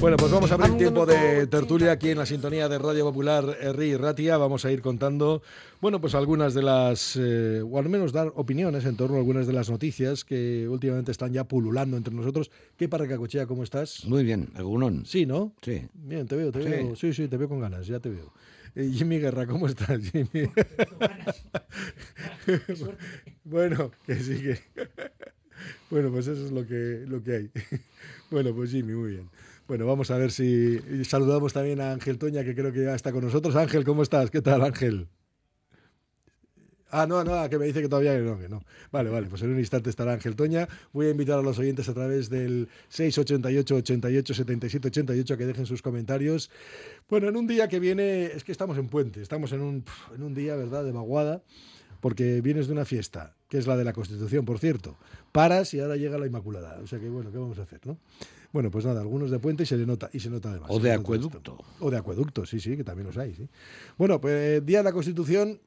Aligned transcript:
Bueno, 0.00 0.18
pues 0.18 0.30
vamos 0.30 0.50
a 0.52 0.54
abrir 0.54 0.76
tiempo 0.76 1.06
de 1.06 1.46
tertulia 1.46 1.92
aquí 1.92 2.10
en 2.10 2.18
la 2.18 2.26
sintonía 2.26 2.68
de 2.68 2.78
Radio 2.78 3.04
Popular 3.06 3.56
Herri 3.58 3.96
Ratia. 3.96 4.36
Vamos 4.36 4.66
a 4.66 4.70
ir 4.70 4.82
contando, 4.82 5.40
bueno, 5.80 5.98
pues 5.98 6.14
algunas 6.14 6.52
de 6.52 6.62
las, 6.62 7.16
eh, 7.18 7.62
o 7.62 7.78
al 7.78 7.88
menos 7.88 8.12
dar 8.12 8.32
opiniones 8.36 8.84
en 8.84 8.96
torno 8.96 9.16
a 9.16 9.18
algunas 9.18 9.46
de 9.46 9.54
las 9.54 9.70
noticias 9.70 10.26
que 10.26 10.68
últimamente 10.68 11.10
están 11.10 11.32
ya 11.32 11.44
pululando 11.44 11.96
entre 11.96 12.14
nosotros. 12.14 12.50
¿Qué 12.76 12.86
para 12.86 13.08
Cacochea, 13.08 13.46
cómo 13.46 13.64
estás? 13.64 14.04
Muy 14.04 14.24
bien, 14.24 14.50
algunón. 14.56 15.06
Sí, 15.06 15.24
¿no? 15.24 15.52
Sí. 15.62 15.82
Bien, 15.94 16.26
te 16.26 16.36
veo, 16.36 16.52
te 16.52 16.58
veo. 16.58 16.94
Sí, 16.96 17.14
sí, 17.14 17.28
te 17.28 17.38
veo 17.38 17.48
con 17.48 17.60
ganas, 17.60 17.86
ya 17.86 17.98
te 17.98 18.10
veo. 18.10 18.30
Eh, 18.78 18.92
Jimmy 18.92 19.18
Guerra, 19.18 19.44
¿cómo 19.44 19.66
estás, 19.66 20.00
Jimmy? 20.00 20.48
bueno, 23.44 23.90
que 24.06 24.14
sí 24.14 24.40
que... 24.40 24.60
bueno, 25.90 26.12
pues 26.12 26.28
eso 26.28 26.44
es 26.44 26.52
lo 26.52 26.64
que, 26.64 27.02
lo 27.08 27.20
que 27.20 27.32
hay. 27.34 27.50
bueno, 28.30 28.54
pues 28.54 28.70
Jimmy, 28.70 28.92
muy 28.92 29.10
bien. 29.10 29.30
Bueno, 29.66 29.84
vamos 29.84 30.12
a 30.12 30.16
ver 30.16 30.30
si 30.30 30.78
saludamos 31.04 31.52
también 31.52 31.80
a 31.80 31.90
Ángel 31.90 32.18
Toña, 32.18 32.44
que 32.44 32.54
creo 32.54 32.72
que 32.72 32.84
ya 32.84 32.94
está 32.94 33.10
con 33.10 33.24
nosotros. 33.24 33.56
Ángel, 33.56 33.82
¿cómo 33.82 34.04
estás? 34.04 34.30
¿Qué 34.30 34.42
tal, 34.42 34.62
Ángel? 34.62 35.08
Ah, 36.90 37.06
no, 37.06 37.22
no, 37.22 37.48
que 37.50 37.58
me 37.58 37.66
dice 37.66 37.82
que 37.82 37.88
todavía 37.88 38.18
no, 38.18 38.38
que 38.38 38.48
no. 38.48 38.62
Vale, 38.90 39.10
vale, 39.10 39.26
pues 39.28 39.42
en 39.42 39.50
un 39.50 39.58
instante 39.58 39.90
estará 39.90 40.12
Ángel 40.12 40.36
Toña. 40.36 40.68
Voy 40.92 41.06
a 41.06 41.10
invitar 41.10 41.38
a 41.38 41.42
los 41.42 41.58
oyentes 41.58 41.88
a 41.88 41.94
través 41.94 42.30
del 42.30 42.68
688 42.88 43.76
88 43.76 44.34
77 44.34 44.88
88 44.88 45.34
a 45.34 45.36
que 45.36 45.46
dejen 45.46 45.66
sus 45.66 45.82
comentarios. 45.82 46.50
Bueno, 47.08 47.28
en 47.28 47.36
un 47.36 47.46
día 47.46 47.68
que 47.68 47.78
viene, 47.78 48.26
es 48.26 48.44
que 48.44 48.52
estamos 48.52 48.78
en 48.78 48.88
puente, 48.88 49.20
estamos 49.20 49.52
en 49.52 49.60
un, 49.60 49.84
en 50.14 50.22
un 50.22 50.34
día, 50.34 50.56
¿verdad?, 50.56 50.84
de 50.84 50.92
vaguada, 50.92 51.42
porque 52.00 52.40
vienes 52.40 52.68
de 52.68 52.72
una 52.72 52.84
fiesta, 52.84 53.34
que 53.48 53.58
es 53.58 53.66
la 53.66 53.76
de 53.76 53.84
la 53.84 53.92
Constitución, 53.92 54.44
por 54.44 54.58
cierto. 54.58 54.96
Paras 55.32 55.74
y 55.74 55.80
ahora 55.80 55.96
llega 55.96 56.16
la 56.16 56.26
Inmaculada. 56.26 56.78
O 56.82 56.86
sea 56.86 56.98
que, 56.98 57.08
bueno, 57.08 57.30
¿qué 57.30 57.38
vamos 57.38 57.58
a 57.58 57.62
hacer, 57.62 57.80
no? 57.86 57.98
Bueno, 58.50 58.70
pues 58.70 58.86
nada, 58.86 59.02
algunos 59.02 59.30
de 59.30 59.38
puente 59.38 59.64
y 59.64 59.66
se 59.66 59.76
le 59.76 59.84
nota, 59.84 60.08
y 60.12 60.20
se 60.20 60.30
nota 60.30 60.50
además. 60.50 60.70
O 60.72 60.80
de 60.80 60.92
acueducto. 60.92 61.58
O 61.80 61.90
de 61.90 61.98
acueducto, 61.98 62.46
sí, 62.46 62.60
sí, 62.60 62.76
que 62.78 62.84
también 62.84 63.06
los 63.06 63.18
hay, 63.18 63.34
sí. 63.34 63.46
Bueno, 63.98 64.20
pues 64.20 64.64
Día 64.64 64.78
de 64.78 64.84
la 64.84 64.92
Constitución, 64.92 65.60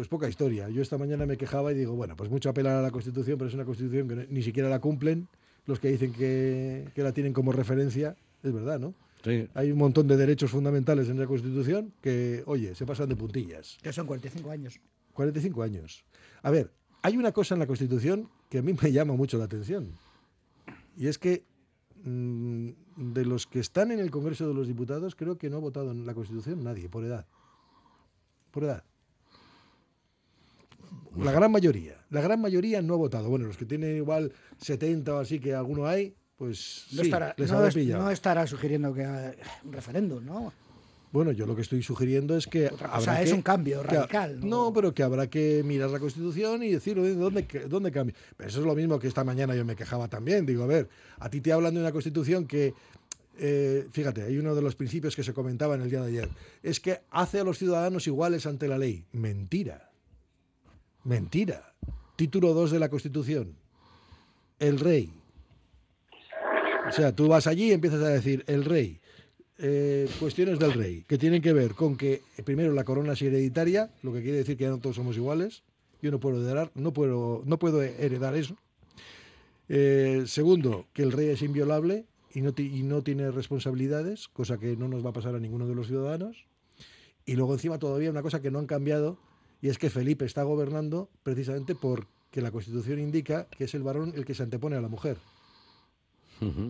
pues 0.00 0.08
poca 0.08 0.30
historia. 0.30 0.70
Yo 0.70 0.80
esta 0.80 0.96
mañana 0.96 1.26
me 1.26 1.36
quejaba 1.36 1.72
y 1.72 1.74
digo, 1.74 1.94
bueno, 1.94 2.16
pues 2.16 2.30
mucho 2.30 2.48
apelar 2.48 2.74
a 2.74 2.80
la 2.80 2.90
Constitución, 2.90 3.36
pero 3.36 3.48
es 3.48 3.54
una 3.54 3.66
Constitución 3.66 4.08
que 4.08 4.26
ni 4.30 4.42
siquiera 4.42 4.70
la 4.70 4.78
cumplen 4.78 5.28
los 5.66 5.78
que 5.78 5.88
dicen 5.88 6.14
que, 6.14 6.88
que 6.94 7.02
la 7.02 7.12
tienen 7.12 7.34
como 7.34 7.52
referencia. 7.52 8.16
Es 8.42 8.50
verdad, 8.50 8.80
¿no? 8.80 8.94
Sí. 9.22 9.46
Hay 9.52 9.70
un 9.70 9.76
montón 9.76 10.08
de 10.08 10.16
derechos 10.16 10.52
fundamentales 10.52 11.10
en 11.10 11.18
la 11.18 11.26
Constitución 11.26 11.92
que, 12.00 12.42
oye, 12.46 12.74
se 12.74 12.86
pasan 12.86 13.10
de 13.10 13.16
puntillas. 13.16 13.76
Que 13.82 13.92
son 13.92 14.06
45 14.06 14.50
años. 14.50 14.80
45 15.12 15.62
años. 15.62 16.02
A 16.42 16.50
ver, 16.50 16.70
hay 17.02 17.18
una 17.18 17.32
cosa 17.32 17.54
en 17.54 17.58
la 17.58 17.66
Constitución 17.66 18.30
que 18.48 18.56
a 18.56 18.62
mí 18.62 18.74
me 18.82 18.92
llama 18.92 19.12
mucho 19.16 19.36
la 19.36 19.44
atención. 19.44 19.92
Y 20.96 21.08
es 21.08 21.18
que 21.18 21.44
mm, 22.04 22.70
de 22.96 23.26
los 23.26 23.46
que 23.46 23.60
están 23.60 23.90
en 23.90 23.98
el 23.98 24.10
Congreso 24.10 24.48
de 24.48 24.54
los 24.54 24.66
Diputados, 24.66 25.14
creo 25.14 25.36
que 25.36 25.50
no 25.50 25.58
ha 25.58 25.60
votado 25.60 25.90
en 25.90 26.06
la 26.06 26.14
Constitución 26.14 26.64
nadie, 26.64 26.88
por 26.88 27.04
edad. 27.04 27.26
Por 28.50 28.64
edad. 28.64 28.82
La 31.18 31.32
gran 31.32 31.50
mayoría. 31.50 31.96
La 32.10 32.20
gran 32.20 32.40
mayoría 32.40 32.80
no 32.82 32.94
ha 32.94 32.96
votado. 32.96 33.28
Bueno, 33.28 33.46
los 33.46 33.56
que 33.56 33.64
tienen 33.66 33.96
igual 33.96 34.32
70 34.58 35.14
o 35.14 35.18
así, 35.18 35.38
que 35.40 35.54
alguno 35.54 35.86
hay, 35.86 36.14
pues 36.36 36.86
No, 36.92 37.02
sí, 37.02 37.08
estará, 37.08 37.34
les 37.36 37.50
no 37.50 37.56
habrá 37.58 37.68
es- 37.68 37.76
no 37.88 38.10
estará 38.10 38.46
sugiriendo 38.46 38.94
que 38.94 39.04
haga 39.04 39.34
un 39.64 39.72
referéndum, 39.72 40.24
¿no? 40.24 40.52
Bueno, 41.12 41.32
yo 41.32 41.44
lo 41.44 41.56
que 41.56 41.62
estoy 41.62 41.82
sugiriendo 41.82 42.36
es 42.36 42.46
que. 42.46 42.66
Otra 42.68 42.86
habrá 42.86 42.98
cosa 42.98 43.22
es 43.22 43.30
que- 43.30 43.34
un 43.34 43.42
cambio 43.42 43.82
que- 43.82 43.88
radical. 43.96 44.38
No, 44.48 44.72
pero 44.72 44.94
que 44.94 45.02
habrá 45.02 45.28
que 45.28 45.62
mirar 45.64 45.90
la 45.90 45.98
Constitución 45.98 46.62
y 46.62 46.70
decir 46.70 46.94
dónde, 46.96 47.42
dónde 47.68 47.90
cambia. 47.90 48.14
Pero 48.36 48.48
eso 48.48 48.60
es 48.60 48.66
lo 48.66 48.76
mismo 48.76 48.98
que 49.00 49.08
esta 49.08 49.24
mañana 49.24 49.56
yo 49.56 49.64
me 49.64 49.74
quejaba 49.74 50.06
también. 50.06 50.46
Digo, 50.46 50.62
a 50.62 50.66
ver, 50.68 50.88
a 51.18 51.28
ti 51.28 51.40
te 51.40 51.52
hablan 51.52 51.74
de 51.74 51.80
una 51.80 51.90
Constitución 51.92 52.46
que. 52.46 52.72
eh, 53.42 53.88
fíjate, 53.90 54.22
hay 54.22 54.36
uno 54.38 54.54
de 54.54 54.60
los 54.62 54.76
principios 54.76 55.16
que 55.16 55.22
se 55.24 55.32
comentaba 55.32 55.74
en 55.74 55.80
el 55.82 55.90
día 55.90 56.02
de 56.02 56.08
ayer. 56.08 56.28
Es 56.62 56.78
que 56.78 57.00
hace 57.10 57.40
a 57.40 57.44
los 57.44 57.58
ciudadanos 57.58 58.06
iguales 58.06 58.44
ante 58.46 58.68
la 58.68 58.76
ley. 58.78 59.04
Mentira. 59.12 59.89
Mentira. 61.04 61.74
Título 62.16 62.52
2 62.52 62.70
de 62.70 62.78
la 62.78 62.88
Constitución. 62.88 63.54
El 64.58 64.78
rey. 64.78 65.12
O 66.88 66.92
sea, 66.92 67.14
tú 67.14 67.28
vas 67.28 67.46
allí 67.46 67.68
y 67.68 67.72
empiezas 67.72 68.02
a 68.02 68.08
decir 68.08 68.44
el 68.46 68.64
rey. 68.64 69.00
Eh, 69.58 70.08
cuestiones 70.18 70.58
del 70.58 70.72
rey, 70.72 71.04
que 71.06 71.18
tienen 71.18 71.42
que 71.42 71.52
ver 71.52 71.74
con 71.74 71.96
que, 71.96 72.22
eh, 72.36 72.42
primero, 72.42 72.72
la 72.72 72.84
corona 72.84 73.12
es 73.12 73.20
hereditaria, 73.22 73.90
lo 74.02 74.12
que 74.12 74.22
quiere 74.22 74.38
decir 74.38 74.56
que 74.56 74.64
ya 74.64 74.70
no 74.70 74.78
todos 74.78 74.96
somos 74.96 75.16
iguales. 75.16 75.62
Yo 76.00 76.10
no 76.10 76.18
puedo 76.18 76.40
heredar, 76.42 76.70
no 76.74 76.92
puedo, 76.94 77.42
no 77.44 77.58
puedo 77.58 77.82
heredar 77.82 78.34
eso. 78.36 78.56
Eh, 79.68 80.24
segundo, 80.26 80.86
que 80.94 81.02
el 81.02 81.12
rey 81.12 81.28
es 81.28 81.42
inviolable 81.42 82.06
y 82.32 82.40
no, 82.40 82.52
ti- 82.54 82.70
y 82.74 82.82
no 82.82 83.02
tiene 83.02 83.30
responsabilidades, 83.30 84.28
cosa 84.28 84.58
que 84.58 84.76
no 84.76 84.88
nos 84.88 85.04
va 85.04 85.10
a 85.10 85.14
pasar 85.14 85.34
a 85.34 85.38
ninguno 85.40 85.66
de 85.66 85.74
los 85.74 85.86
ciudadanos. 85.88 86.46
Y 87.26 87.36
luego 87.36 87.52
encima 87.52 87.78
todavía 87.78 88.10
una 88.10 88.22
cosa 88.22 88.40
que 88.40 88.50
no 88.50 88.58
han 88.58 88.66
cambiado, 88.66 89.18
y 89.62 89.68
es 89.68 89.78
que 89.78 89.90
Felipe 89.90 90.24
está 90.24 90.42
gobernando 90.42 91.10
precisamente 91.22 91.74
porque 91.74 92.40
la 92.40 92.50
Constitución 92.50 92.98
indica 92.98 93.46
que 93.46 93.64
es 93.64 93.74
el 93.74 93.82
varón 93.82 94.12
el 94.16 94.24
que 94.24 94.34
se 94.34 94.42
antepone 94.42 94.76
a 94.76 94.80
la 94.80 94.88
mujer. 94.88 95.16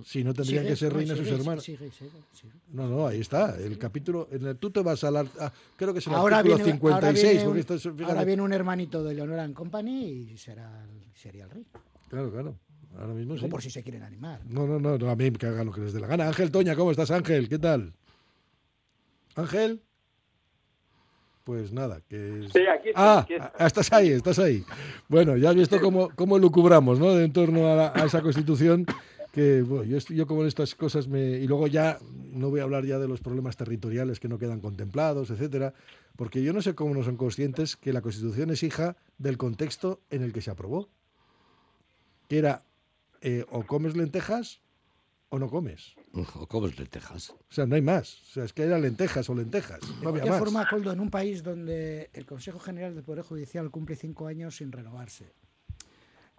Si 0.05 0.25
no, 0.25 0.35
tendrían 0.35 0.65
Sigue, 0.65 0.69
que 0.71 0.77
ser 0.77 0.93
no, 0.93 0.99
reinas 0.99 1.17
sus 1.19 1.29
hermanos. 1.29 1.63
sigue, 1.63 1.93
sigue, 1.93 2.11
sigue. 2.33 2.53
No, 2.73 2.89
no, 2.89 3.07
ahí 3.07 3.21
está. 3.21 3.57
El 3.57 3.79
capítulo. 3.79 4.27
En 4.33 4.45
el, 4.45 4.57
tú 4.57 4.73
te 4.73 4.81
vas 4.83 5.05
a 5.05 5.13
la. 5.13 5.25
ah, 5.39 5.53
creo 5.77 5.93
que 5.93 6.01
es 6.01 6.07
el 6.09 6.15
Ahora 6.15 6.39
artículo 6.39 6.57
viene, 6.65 6.73
56. 6.73 7.25
ahora, 7.25 7.35
viene 7.39 7.49
un, 7.53 7.57
esto 7.59 7.75
es- 7.75 7.83
fíjate. 7.83 8.03
ahora 8.05 8.25
viene 8.25 8.43
un 8.43 8.53
hermanito 8.53 9.05
de 9.05 9.15
Leonora 9.15 9.45
en 9.45 9.55
Company 9.55 10.07
y 10.33 10.37
será, 10.39 10.85
sería 11.15 11.45
el 11.45 11.51
rey. 11.51 11.65
Claro, 12.09 12.33
claro. 12.33 12.59
Ahora 12.99 13.15
mismo 13.15 13.35
Digo, 13.35 13.47
sí. 13.47 13.51
por 13.53 13.63
si 13.63 13.71
se 13.71 13.85
quieren 13.85 14.03
animar. 14.03 14.41
No, 14.49 14.67
no, 14.67 14.81
no, 14.81 14.99
no, 14.99 15.09
a 15.09 15.15
mí 15.15 15.31
que 15.31 15.47
hagan 15.47 15.67
lo 15.67 15.73
que 15.73 15.83
les 15.83 15.93
dé 15.93 16.01
la 16.01 16.09
gana. 16.09 16.27
Ángel 16.27 16.51
Toña, 16.51 16.75
¿cómo 16.75 16.91
estás, 16.91 17.13
Ángel? 17.13 17.49
¿Qué 17.49 17.61
tal? 17.61 17.93
Ángel. 19.37 19.83
Pues 21.51 21.73
nada, 21.73 22.01
que 22.09 22.45
es- 22.45 22.53
Sí, 22.53 22.61
aquí 22.61 22.91
estoy, 22.91 22.93
Ah, 22.95 23.19
aquí 23.25 23.35
estoy. 23.35 23.51
ah, 23.59 23.67
estás 23.67 23.93
ahí, 23.93 24.11
estás 24.11 24.39
ahí. 24.39 24.65
Bueno, 25.09 25.37
ya 25.37 25.51
has 25.51 25.57
visto 25.57 25.81
cómo, 25.81 26.09
cómo 26.15 26.39
lucubramos, 26.39 27.01
¿no? 27.01 27.19
En 27.19 27.33
torno 27.33 27.67
a, 27.67 27.75
la- 27.75 27.93
a 27.93 28.05
esa 28.05 28.23
constitución 28.23 28.87
que, 29.33 29.63
bueno, 29.63 29.83
yo, 29.83 29.97
estoy- 29.99 30.15
yo 30.17 30.29
como 30.29 30.43
en 30.43 30.47
estas 30.47 30.77
cosas 30.77 31.09
me... 31.09 31.21
Y 31.39 31.49
luego 31.49 31.67
ya, 31.67 31.99
no 32.33 32.51
voy 32.51 32.61
a 32.61 32.63
hablar 32.63 32.85
ya 32.87 33.01
de 33.01 33.09
los 33.09 33.21
problemas 33.21 33.57
territoriales 33.57 34.21
que 34.21 34.29
no 34.29 34.39
quedan 34.39 34.61
contemplados, 34.61 35.29
etcétera, 35.31 35.75
porque 36.15 36.41
yo 36.45 36.53
no 36.53 36.63
sé 36.63 36.77
cómo 36.77 36.95
no 36.95 37.03
son 37.03 37.17
conscientes 37.17 37.75
que 37.77 37.93
la 37.93 38.01
constitución 38.01 38.51
es 38.51 38.63
hija 38.63 38.97
del 39.19 39.37
contexto 39.37 39.99
en 40.11 40.23
el 40.23 40.33
que 40.33 40.43
se 40.43 40.53
aprobó. 40.53 40.89
Que 42.29 42.39
era, 42.39 42.63
eh, 43.23 43.45
o 43.51 43.65
comes 43.65 43.97
lentejas 43.97 44.61
o 45.31 45.41
no 45.41 45.49
comes. 45.51 45.97
O 46.13 46.47
comes 46.49 46.77
lentejas. 46.79 47.31
O 47.31 47.39
sea, 47.53 47.67
no 47.67 47.77
hay 47.77 47.83
más. 47.83 48.21
O 48.23 48.33
sea, 48.33 48.45
es 48.45 48.53
que 48.53 48.63
eran 48.65 48.83
lentejas 48.83 49.29
o 49.31 49.35
lentejas. 49.35 49.81
De 49.81 49.87
No 49.87 49.93
había 49.95 50.23
cualquier 50.23 50.31
más. 50.31 50.39
forma, 50.41 50.69
Coldo, 50.69 50.93
en 50.93 51.01
un 51.01 51.11
país 51.11 51.43
donde 51.43 52.11
el 52.13 52.27
Consejo 52.27 52.59
General 52.59 52.95
del 52.95 53.05
Poder 53.05 53.23
Judicial 53.23 53.71
cumple 53.71 53.95
cinco 53.95 54.27
años 54.27 54.57
sin 54.57 54.73
renovarse, 54.73 55.33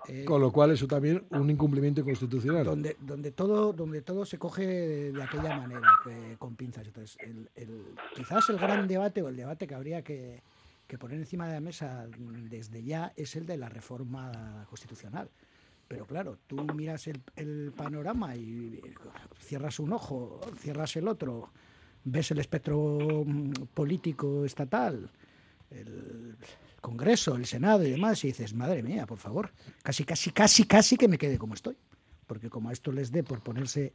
eh, 0.10 0.26
Con 0.26 0.42
lo 0.42 0.52
cual 0.52 0.72
eso 0.72 0.88
también 0.88 1.24
un 1.30 1.50
incumplimiento 1.50 2.04
constitucional. 2.04 2.66
donde, 2.66 2.98
donde, 3.00 3.32
todo, 3.32 3.72
donde 3.72 4.02
todo 4.02 4.26
se 4.26 4.38
coge 4.38 4.66
de, 4.68 5.12
de 5.14 5.24
aquella 5.24 5.56
manera, 5.58 5.88
que- 6.04 6.36
con 6.38 6.56
pinzas. 6.56 6.88
Entonces, 6.88 7.18
el- 7.22 7.50
el- 7.56 7.86
quizás 8.16 8.50
el 8.50 8.58
gran 8.58 8.88
debate 8.88 9.22
o 9.22 9.30
el 9.30 9.38
debate 9.38 9.68
que 9.68 9.76
habría 9.76 10.04
que, 10.04 10.42
que 10.88 10.98
poner 10.98 11.18
encima 11.20 11.48
de 11.48 11.54
la 11.54 11.62
mesa 11.62 12.08
desde 12.50 12.84
ya 12.84 13.14
es 13.16 13.36
el 13.38 13.46
de 13.46 13.56
la 13.58 13.70
reforma 13.70 14.66
constitucional. 14.70 15.30
Pero 15.92 16.06
claro, 16.06 16.38
tú 16.48 16.56
miras 16.74 17.06
el, 17.08 17.22
el 17.36 17.74
panorama 17.76 18.34
y 18.38 18.80
eh, 18.82 18.94
cierras 19.42 19.78
un 19.78 19.92
ojo, 19.92 20.40
cierras 20.58 20.96
el 20.96 21.06
otro, 21.06 21.52
ves 22.06 22.32
el 22.32 22.40
espectro 22.40 23.26
mm, 23.26 23.52
político 23.74 24.46
estatal, 24.46 25.12
el 25.70 26.38
Congreso, 26.80 27.36
el 27.36 27.46
Senado 27.46 27.84
y 27.84 27.92
demás, 27.92 28.24
y 28.24 28.28
dices, 28.28 28.54
madre 28.54 28.84
mía, 28.84 29.06
por 29.06 29.18
favor, 29.18 29.52
casi, 29.84 30.06
casi, 30.06 30.32
casi, 30.32 30.64
casi 30.64 30.96
que 30.96 31.10
me 31.10 31.18
quede 31.18 31.38
como 31.38 31.56
estoy. 31.56 31.76
Porque 32.26 32.50
como 32.50 32.70
a 32.70 32.72
esto 32.72 32.94
les 32.94 33.12
dé 33.12 33.22
por 33.22 33.42
ponerse 33.42 33.92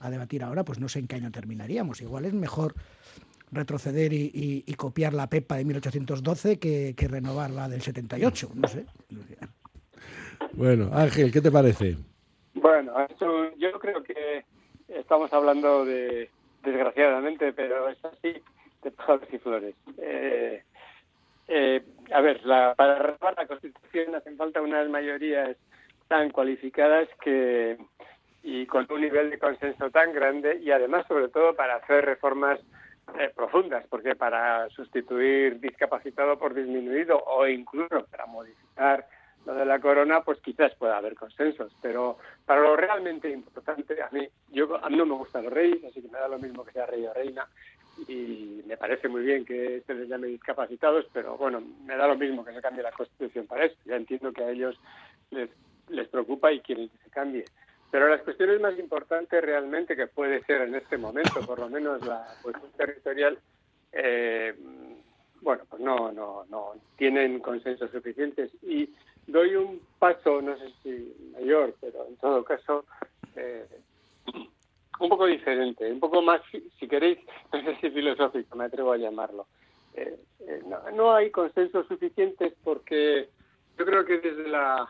a 0.00 0.10
debatir 0.10 0.42
ahora, 0.42 0.64
pues 0.64 0.80
no 0.80 0.88
sé 0.88 0.98
en 0.98 1.06
qué 1.06 1.14
año 1.14 1.30
terminaríamos. 1.30 2.00
Igual 2.00 2.24
es 2.24 2.34
mejor 2.34 2.74
retroceder 3.52 4.12
y, 4.12 4.64
copiar 4.76 5.14
la 5.14 5.30
PEPA 5.30 5.58
de 5.58 5.64
1812 5.64 6.58
que, 6.58 6.94
que 6.96 7.06
renovar 7.06 7.52
la 7.52 7.68
del 7.68 7.82
78, 7.82 8.50
no 8.52 8.66
sé. 8.66 8.84
Bueno, 10.52 10.90
Ángel, 10.92 11.32
¿qué 11.32 11.40
te 11.40 11.50
parece? 11.50 11.96
Bueno, 12.54 12.92
eso 13.08 13.54
yo 13.56 13.78
creo 13.78 14.02
que 14.02 14.44
estamos 14.88 15.32
hablando 15.32 15.84
de, 15.84 16.30
desgraciadamente, 16.62 17.52
pero 17.52 17.88
es 17.88 18.04
así, 18.04 18.34
de 18.82 18.90
pájaros 18.90 19.28
y 19.32 19.38
flores. 19.38 19.74
Eh, 19.98 20.62
eh, 21.48 21.82
a 22.12 22.20
ver, 22.20 22.44
la, 22.44 22.74
para 22.74 22.98
renovar 22.98 23.34
la 23.36 23.46
Constitución 23.46 24.14
hacen 24.14 24.36
falta 24.36 24.62
unas 24.62 24.88
mayorías 24.88 25.56
tan 26.08 26.30
cualificadas 26.30 27.08
que 27.20 27.76
y 28.42 28.64
con 28.66 28.86
un 28.90 29.00
nivel 29.00 29.30
de 29.30 29.40
consenso 29.40 29.90
tan 29.90 30.12
grande 30.12 30.60
y 30.62 30.70
además, 30.70 31.04
sobre 31.08 31.28
todo, 31.28 31.56
para 31.56 31.76
hacer 31.76 32.04
reformas 32.04 32.60
eh, 33.18 33.32
profundas, 33.34 33.84
porque 33.88 34.14
para 34.14 34.68
sustituir 34.70 35.58
discapacitado 35.58 36.38
por 36.38 36.54
disminuido 36.54 37.20
o 37.26 37.46
incluso 37.48 38.06
para 38.06 38.26
modificar 38.26 39.04
lo 39.46 39.54
de 39.54 39.64
la 39.64 39.80
corona, 39.80 40.22
pues 40.22 40.40
quizás 40.40 40.74
pueda 40.74 40.96
haber 40.96 41.14
consensos, 41.14 41.72
pero 41.80 42.18
para 42.44 42.60
lo 42.60 42.76
realmente 42.76 43.30
importante, 43.30 44.02
a 44.02 44.08
mí, 44.10 44.28
yo 44.50 44.84
a 44.84 44.90
mí 44.90 44.96
no 44.96 45.06
me 45.06 45.14
gustan 45.14 45.44
los 45.44 45.52
reyes, 45.52 45.82
así 45.84 46.02
que 46.02 46.08
me 46.08 46.18
da 46.18 46.28
lo 46.28 46.38
mismo 46.38 46.64
que 46.64 46.72
sea 46.72 46.84
rey 46.84 47.06
o 47.06 47.14
reina, 47.14 47.46
y 48.08 48.62
me 48.66 48.76
parece 48.76 49.08
muy 49.08 49.22
bien 49.22 49.44
que 49.44 49.82
se 49.86 49.94
les 49.94 50.08
llame 50.08 50.26
discapacitados, 50.26 51.06
pero 51.12 51.36
bueno, 51.36 51.62
me 51.84 51.96
da 51.96 52.06
lo 52.06 52.16
mismo 52.16 52.44
que 52.44 52.52
se 52.52 52.60
cambie 52.60 52.82
la 52.82 52.92
Constitución 52.92 53.46
para 53.46 53.64
eso. 53.64 53.76
Ya 53.86 53.96
entiendo 53.96 54.32
que 54.32 54.44
a 54.44 54.50
ellos 54.50 54.78
les, 55.30 55.48
les 55.88 56.06
preocupa 56.08 56.52
y 56.52 56.60
quieren 56.60 56.88
que 56.88 56.98
se 56.98 57.10
cambie. 57.10 57.44
Pero 57.90 58.08
las 58.08 58.20
cuestiones 58.22 58.60
más 58.60 58.78
importantes 58.78 59.42
realmente 59.42 59.96
que 59.96 60.08
puede 60.08 60.44
ser 60.44 60.62
en 60.62 60.74
este 60.74 60.98
momento, 60.98 61.40
por 61.46 61.58
lo 61.58 61.70
menos 61.70 62.04
la 62.04 62.26
cuestión 62.42 62.70
territorial, 62.72 63.38
eh, 63.92 64.54
bueno, 65.40 65.62
pues 65.70 65.80
no, 65.80 66.12
no, 66.12 66.44
no 66.50 66.72
tienen 66.96 67.40
consensos 67.40 67.90
suficientes. 67.90 68.50
Y 68.62 68.92
doy 69.26 69.56
un 69.56 69.80
paso, 69.98 70.40
no 70.40 70.56
sé 70.58 70.72
si 70.82 71.32
mayor, 71.32 71.74
pero 71.80 72.06
en 72.06 72.16
todo 72.16 72.44
caso, 72.44 72.84
eh, 73.34 73.66
un 74.98 75.08
poco 75.08 75.26
diferente, 75.26 75.90
un 75.90 76.00
poco 76.00 76.22
más, 76.22 76.40
si 76.50 76.88
queréis, 76.88 77.18
no 77.52 77.62
sé 77.62 77.76
si 77.80 77.90
filosófico, 77.90 78.56
me 78.56 78.64
atrevo 78.64 78.92
a 78.92 78.96
llamarlo. 78.98 79.46
Eh, 79.94 80.18
eh, 80.40 80.62
no, 80.66 80.90
no 80.92 81.14
hay 81.14 81.30
consensos 81.30 81.86
suficientes 81.88 82.52
porque 82.62 83.30
yo 83.78 83.84
creo 83.86 84.04
que 84.04 84.18
desde 84.18 84.48
la 84.48 84.86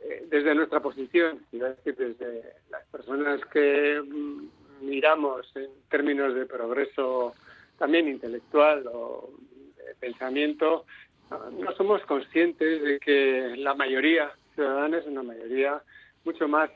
eh, 0.00 0.26
desde 0.28 0.54
nuestra 0.54 0.80
posición, 0.80 1.40
desde 1.50 2.42
las 2.68 2.84
personas 2.88 3.40
que 3.46 4.02
mm, 4.02 4.48
miramos 4.82 5.50
en 5.56 5.70
términos 5.88 6.34
de 6.34 6.44
progreso 6.44 7.34
también 7.78 8.08
intelectual 8.08 8.86
o 8.92 9.30
de 9.78 9.94
pensamiento, 9.94 10.84
no 11.30 11.72
somos 11.76 12.02
conscientes 12.02 12.82
de 12.82 13.00
que 13.00 13.54
la 13.56 13.74
mayoría 13.74 14.32
ciudadana 14.54 14.98
es 14.98 15.06
una 15.06 15.22
mayoría 15.22 15.82
mucho 16.24 16.48
más, 16.48 16.70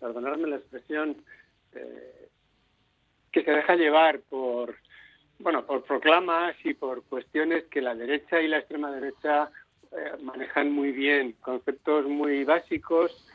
perdonadme 0.00 0.48
la 0.48 0.56
expresión, 0.56 1.16
eh, 1.74 2.28
que 3.32 3.42
se 3.42 3.50
deja 3.50 3.74
llevar 3.76 4.20
por 4.20 4.76
bueno 5.38 5.66
por 5.66 5.82
proclamas 5.82 6.54
y 6.64 6.74
por 6.74 7.02
cuestiones 7.04 7.64
que 7.64 7.80
la 7.80 7.94
derecha 7.94 8.40
y 8.40 8.46
la 8.46 8.58
extrema 8.58 8.92
derecha 8.92 9.50
eh, 9.90 10.12
manejan 10.22 10.70
muy 10.70 10.92
bien. 10.92 11.32
Conceptos 11.40 12.06
muy 12.06 12.44
básicos 12.44 13.26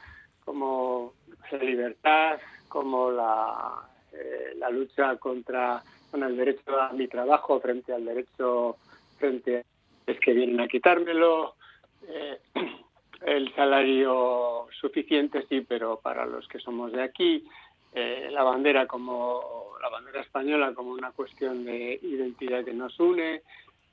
como 0.45 1.13
la 1.51 1.57
libertad 1.57 2.39
como 2.69 3.11
la, 3.11 3.89
eh, 4.13 4.53
la 4.57 4.69
lucha 4.69 5.17
contra 5.17 5.83
con 6.09 6.23
el 6.23 6.37
derecho 6.37 6.79
a 6.79 6.93
mi 6.93 7.07
trabajo 7.07 7.59
frente 7.59 7.93
al 7.93 8.05
derecho 8.05 8.77
frente 9.17 9.57
a 9.57 9.63
es 10.09 10.19
que 10.19 10.33
vienen 10.33 10.59
a 10.59 10.67
quitármelo 10.67 11.55
eh, 12.07 12.39
el 13.25 13.53
salario 13.55 14.67
suficiente 14.79 15.45
sí 15.47 15.61
pero 15.61 15.99
para 15.99 16.25
los 16.25 16.47
que 16.47 16.59
somos 16.59 16.91
de 16.91 17.03
aquí 17.03 17.45
eh, 17.93 18.29
la 18.31 18.43
bandera 18.43 18.85
como 18.85 19.73
la 19.81 19.89
bandera 19.89 20.21
española 20.21 20.73
como 20.73 20.91
una 20.91 21.11
cuestión 21.11 21.65
de 21.65 21.99
identidad 22.01 22.63
que 22.63 22.73
nos 22.73 22.99
une 22.99 23.41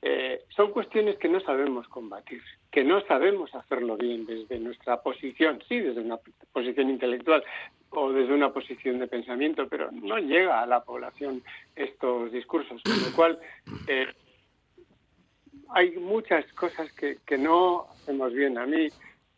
eh, 0.03 0.45
son 0.55 0.71
cuestiones 0.71 1.17
que 1.17 1.29
no 1.29 1.41
sabemos 1.41 1.89
combatir, 1.89 2.43
que 2.71 2.85
no 2.85 3.01
sabemos 3.07 3.53
hacerlo 3.55 3.97
bien 3.97 4.27
desde 4.27 4.59
nuestra 4.61 5.01
posición, 5.03 5.61
sí, 5.67 5.81
desde 5.81 6.03
una 6.03 6.19
posición 6.53 6.91
intelectual 6.91 7.43
o 7.91 8.13
desde 8.13 8.35
una 8.35 8.53
posición 8.53 8.99
de 8.99 9.09
pensamiento, 9.09 9.67
pero 9.69 9.91
no 9.91 10.19
llega 10.19 10.61
a 10.61 10.67
la 10.67 10.85
población 10.85 11.43
estos 11.75 12.31
discursos, 12.31 12.83
con 12.85 13.03
lo 13.03 13.17
cual 13.17 13.41
hay 15.71 15.93
muchas 15.97 16.45
cosas 16.55 16.93
que, 16.93 17.19
que 17.27 17.39
no 17.39 17.87
hacemos 17.91 18.33
bien. 18.33 18.59
A 18.59 18.67
mí, 18.67 18.89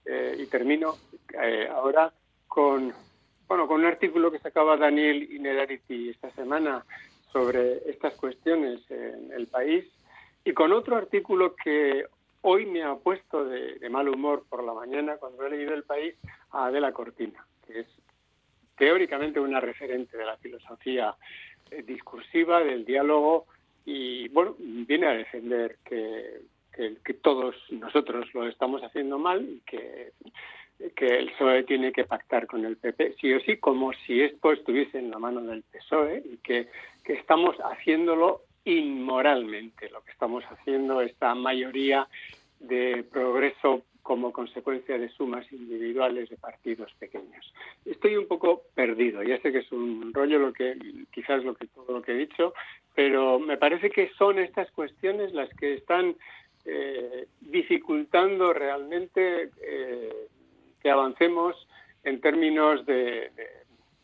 eh, 0.04 0.36
y 0.38 0.46
termino 0.46 0.96
eh, 1.42 1.68
ahora 1.70 2.12
con, 2.46 2.92
bueno, 3.46 3.66
con 3.66 3.80
un 3.80 3.86
artículo 3.86 4.30
que 4.30 4.38
sacaba 4.38 4.76
Daniel 4.76 5.30
Inedariti 5.30 6.10
esta 6.10 6.30
semana 6.30 6.84
sobre 7.32 7.88
estas 7.90 8.14
cuestiones 8.14 8.80
en 8.90 9.32
el 9.32 9.46
país 9.48 9.84
y 10.44 10.52
con 10.52 10.72
otro 10.72 10.96
artículo 10.96 11.54
que 11.54 12.06
hoy 12.40 12.64
me 12.66 12.82
ha 12.82 12.94
puesto 12.94 13.44
de, 13.44 13.74
de 13.74 13.90
mal 13.90 14.08
humor 14.08 14.44
por 14.48 14.64
la 14.64 14.72
mañana 14.72 15.16
cuando 15.18 15.44
he 15.44 15.50
leído 15.50 15.74
El 15.74 15.82
País 15.82 16.14
a 16.50 16.66
Adela 16.66 16.92
Cortina, 16.92 17.46
que 17.66 17.80
es 17.80 17.86
teóricamente 18.78 19.40
una 19.40 19.60
referente 19.60 20.16
de 20.16 20.24
la 20.24 20.36
filosofía 20.38 21.14
eh, 21.70 21.82
discursiva, 21.82 22.60
del 22.60 22.84
diálogo, 22.84 23.46
y 23.90 24.28
bueno, 24.28 24.54
viene 24.58 25.06
a 25.06 25.12
defender 25.12 25.78
que, 25.82 26.42
que, 27.02 27.14
todos 27.14 27.56
nosotros 27.70 28.28
lo 28.34 28.46
estamos 28.46 28.82
haciendo 28.82 29.18
mal 29.18 29.48
y 29.48 29.60
que, 29.60 30.12
que 30.94 31.06
el 31.06 31.30
PSOE 31.30 31.62
tiene 31.62 31.90
que 31.90 32.04
pactar 32.04 32.46
con 32.46 32.66
el 32.66 32.76
PP, 32.76 33.14
sí 33.18 33.32
o 33.32 33.40
sí, 33.40 33.56
como 33.56 33.94
si 33.94 34.20
esto 34.20 34.52
estuviese 34.52 34.98
en 34.98 35.10
la 35.10 35.18
mano 35.18 35.40
del 35.40 35.62
PSOE 35.62 36.22
y 36.22 36.36
que, 36.36 36.68
que 37.02 37.14
estamos 37.14 37.56
haciéndolo 37.60 38.42
inmoralmente, 38.66 39.88
lo 39.88 40.02
que 40.02 40.10
estamos 40.10 40.44
haciendo, 40.44 41.00
esta 41.00 41.34
mayoría 41.34 42.06
de 42.60 43.06
progreso 43.10 43.84
como 44.08 44.32
consecuencia 44.32 44.96
de 44.96 45.10
sumas 45.10 45.44
individuales 45.52 46.30
de 46.30 46.38
partidos 46.38 46.90
pequeños. 46.98 47.52
Estoy 47.84 48.16
un 48.16 48.26
poco 48.26 48.62
perdido, 48.74 49.22
ya 49.22 49.38
sé 49.42 49.52
que 49.52 49.58
es 49.58 49.70
un 49.70 50.14
rollo 50.14 50.38
lo 50.38 50.50
que 50.54 50.78
quizás 51.12 51.44
lo 51.44 51.54
que 51.54 51.66
todo 51.66 51.92
lo 51.92 52.00
que 52.00 52.12
he 52.12 52.16
dicho, 52.16 52.54
pero 52.94 53.38
me 53.38 53.58
parece 53.58 53.90
que 53.90 54.10
son 54.16 54.38
estas 54.38 54.70
cuestiones 54.70 55.34
las 55.34 55.50
que 55.50 55.74
están 55.74 56.16
eh, 56.64 57.26
dificultando 57.42 58.54
realmente 58.54 59.50
eh, 59.60 60.28
que 60.80 60.90
avancemos 60.90 61.68
en 62.02 62.22
términos 62.22 62.86
de, 62.86 63.30
de, 63.36 63.46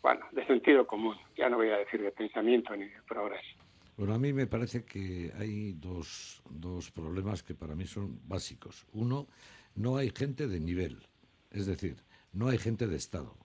bueno, 0.02 0.26
de 0.32 0.44
sentido 0.44 0.86
común. 0.86 1.16
Ya 1.34 1.48
no 1.48 1.56
voy 1.56 1.70
a 1.70 1.78
decir 1.78 2.02
de 2.02 2.12
pensamiento 2.12 2.76
ni 2.76 2.84
de 2.84 3.00
progreso. 3.08 3.56
Bueno, 3.96 4.12
a 4.12 4.18
mí 4.18 4.34
me 4.34 4.46
parece 4.46 4.84
que 4.84 5.32
hay 5.38 5.72
dos, 5.72 6.42
dos 6.50 6.90
problemas 6.90 7.42
que 7.42 7.54
para 7.54 7.74
mí 7.74 7.86
son 7.86 8.20
básicos. 8.28 8.86
Uno, 8.92 9.28
no 9.74 9.96
hay 9.96 10.10
gente 10.10 10.46
de 10.46 10.60
nivel, 10.60 11.06
es 11.50 11.66
decir, 11.66 11.96
no 12.32 12.48
hay 12.48 12.58
gente 12.58 12.86
de 12.86 12.96
Estado 12.96 13.36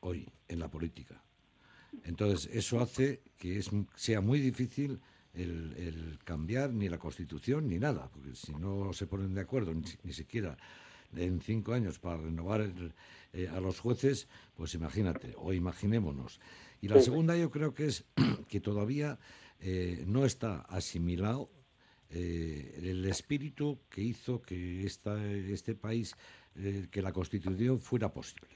hoy 0.00 0.28
en 0.48 0.60
la 0.60 0.70
política. 0.70 1.22
Entonces, 2.04 2.48
eso 2.52 2.80
hace 2.80 3.22
que 3.36 3.58
es, 3.58 3.70
sea 3.94 4.20
muy 4.20 4.40
difícil 4.40 5.00
el, 5.34 5.74
el, 5.76 6.18
cambiar 6.24 6.72
ni 6.72 6.88
la 6.88 6.98
Constitución 6.98 7.68
ni 7.68 7.78
nada, 7.78 8.08
porque 8.10 8.34
si 8.34 8.52
no 8.54 8.92
se 8.92 9.06
ponen 9.06 9.34
de 9.34 9.40
acuerdo 9.40 9.74
ni, 9.74 9.82
ni 10.02 10.12
siquiera 10.12 10.56
en 11.16 11.40
cinco 11.40 11.72
años 11.72 11.98
para 11.98 12.18
renovar 12.18 12.60
el, 12.60 12.92
eh, 13.32 13.48
a 13.48 13.60
los 13.60 13.80
jueces, 13.80 14.28
pues 14.54 14.74
imagínate, 14.74 15.34
o 15.36 15.52
imaginémonos. 15.52 16.40
Y 16.80 16.88
la 16.88 17.00
segunda 17.00 17.36
yo 17.36 17.50
creo 17.50 17.74
que 17.74 17.86
es 17.86 18.04
que 18.48 18.60
todavía 18.60 19.18
eh, 19.60 20.04
no 20.06 20.24
está 20.24 20.60
asimilado 20.62 21.50
eh, 22.10 22.80
el 22.82 23.04
espíritu 23.04 23.80
que 23.90 24.02
hizo 24.02 24.40
que 24.40 24.84
esta, 24.84 25.22
este 25.26 25.74
país, 25.74 26.14
eh, 26.56 26.88
que 26.90 27.02
la 27.02 27.12
Constitución 27.12 27.80
fuera 27.80 28.12
posible. 28.12 28.48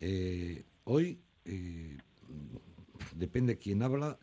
Eh, 0.00 0.64
hoy, 0.84 1.20
eh, 1.44 1.98
depende 3.14 3.58
quién 3.58 3.82
habla, 3.82 4.18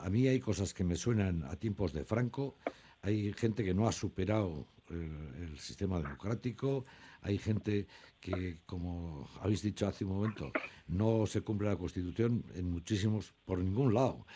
a 0.00 0.10
mí 0.10 0.28
hay 0.28 0.40
cosas 0.40 0.72
que 0.72 0.84
me 0.84 0.96
suenan 0.96 1.44
a 1.44 1.56
tiempos 1.56 1.92
de 1.92 2.04
Franco, 2.04 2.56
hay 3.02 3.32
gente 3.32 3.64
que 3.64 3.74
no 3.74 3.88
ha 3.88 3.92
superado 3.92 4.68
el, 4.88 5.50
el 5.50 5.58
sistema 5.58 5.98
democrático, 5.98 6.86
hay 7.22 7.38
gente 7.38 7.86
que, 8.20 8.58
como 8.66 9.28
habéis 9.40 9.62
dicho 9.62 9.86
hace 9.86 10.04
un 10.04 10.12
momento, 10.12 10.52
no 10.86 11.26
se 11.26 11.40
cumple 11.40 11.68
la 11.68 11.76
Constitución 11.76 12.44
en 12.54 12.70
muchísimos, 12.70 13.34
por 13.44 13.58
ningún 13.58 13.94
lado 13.94 14.26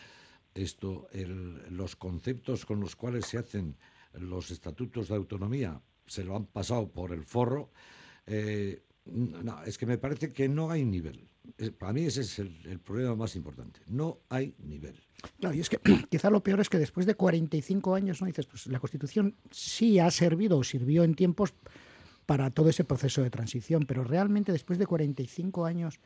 esto, 0.53 1.07
el, 1.11 1.75
los 1.75 1.95
conceptos 1.95 2.65
con 2.65 2.79
los 2.79 2.95
cuales 2.95 3.25
se 3.25 3.37
hacen 3.37 3.77
los 4.13 4.51
estatutos 4.51 5.09
de 5.09 5.15
autonomía 5.15 5.81
se 6.09 6.23
lo 6.23 6.35
han 6.35 6.45
pasado 6.45 6.89
por 6.91 7.13
el 7.13 7.23
forro. 7.23 7.71
Eh, 8.25 8.83
No, 9.05 9.63
es 9.63 9.77
que 9.77 9.85
me 9.85 9.97
parece 9.97 10.31
que 10.31 10.47
no 10.47 10.69
hay 10.69 10.85
nivel. 10.85 11.27
Para 11.79 11.93
mí 11.93 12.03
ese 12.03 12.21
es 12.21 12.37
el, 12.37 12.79
problema 12.79 13.15
más 13.15 13.35
importante. 13.35 13.79
No 13.87 14.19
hay 14.29 14.53
nivel. 14.59 14.95
No, 15.39 15.51
y 15.53 15.61
es 15.61 15.69
que 15.69 15.79
quizá 16.09 16.29
lo 16.29 16.43
peor 16.43 16.59
es 16.59 16.69
que 16.69 16.77
después 16.77 17.05
de 17.05 17.15
45 17.15 17.95
años, 17.95 18.21
¿no? 18.21 18.27
Dices, 18.27 18.45
pues 18.45 18.67
la 18.67 18.79
Constitución 18.79 19.35
sí 19.49 19.99
ha 19.99 20.11
servido 20.11 20.57
o 20.57 20.63
sirvió 20.63 21.03
en 21.03 21.15
tiempos 21.15 21.53
para 22.25 22.51
todo 22.51 22.69
ese 22.69 22.83
proceso 22.83 23.23
de 23.23 23.31
transición, 23.31 23.85
pero 23.87 24.03
realmente 24.03 24.51
después 24.51 24.77
de 24.77 24.85
45 24.85 25.65
años 25.65 25.99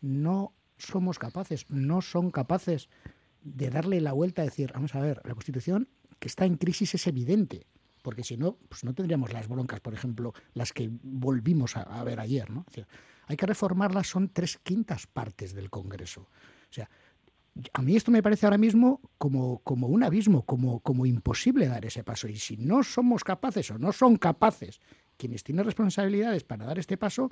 no 0.00 0.54
somos 0.78 1.18
capaces, 1.18 1.66
no 1.68 2.00
son 2.00 2.30
capaces 2.30 2.88
de 3.42 3.70
darle 3.70 4.00
la 4.00 4.12
vuelta 4.12 4.42
a 4.42 4.44
decir, 4.44 4.72
vamos 4.72 4.94
a 4.94 5.00
ver, 5.00 5.20
la 5.24 5.34
Constitución 5.34 5.88
que 6.18 6.28
está 6.28 6.44
en 6.44 6.56
crisis 6.56 6.94
es 6.94 7.06
evidente, 7.06 7.66
porque 8.02 8.24
si 8.24 8.36
no, 8.36 8.56
pues 8.68 8.84
no 8.84 8.94
tendríamos 8.94 9.32
las 9.32 9.48
broncas, 9.48 9.80
por 9.80 9.94
ejemplo, 9.94 10.32
las 10.54 10.72
que 10.72 10.90
volvimos 11.02 11.76
a, 11.76 12.02
ver 12.04 12.20
ayer, 12.20 12.50
¿no? 12.50 12.64
hay 13.26 13.36
que 13.36 13.46
reformarlas, 13.46 14.06
son 14.06 14.28
tres 14.28 14.58
quintas 14.62 15.06
partes 15.06 15.52
del 15.54 15.68
Congreso. 15.70 16.22
O 16.22 16.72
sea, 16.72 16.88
a 17.72 17.82
mí 17.82 17.96
esto 17.96 18.10
me 18.10 18.22
parece 18.22 18.46
ahora 18.46 18.58
mismo 18.58 19.00
como, 19.18 19.58
como 19.60 19.88
un 19.88 20.02
abismo, 20.02 20.42
como, 20.44 20.80
como 20.80 21.06
imposible 21.06 21.66
dar 21.66 21.84
ese 21.84 22.04
paso. 22.04 22.28
Y 22.28 22.36
si 22.36 22.56
no 22.56 22.82
somos 22.82 23.24
capaces 23.24 23.70
o 23.70 23.78
no 23.78 23.92
son 23.92 24.16
capaces 24.16 24.80
quienes 25.16 25.42
tienen 25.42 25.64
responsabilidades 25.64 26.44
para 26.44 26.66
dar 26.66 26.78
este 26.78 26.96
paso, 26.96 27.30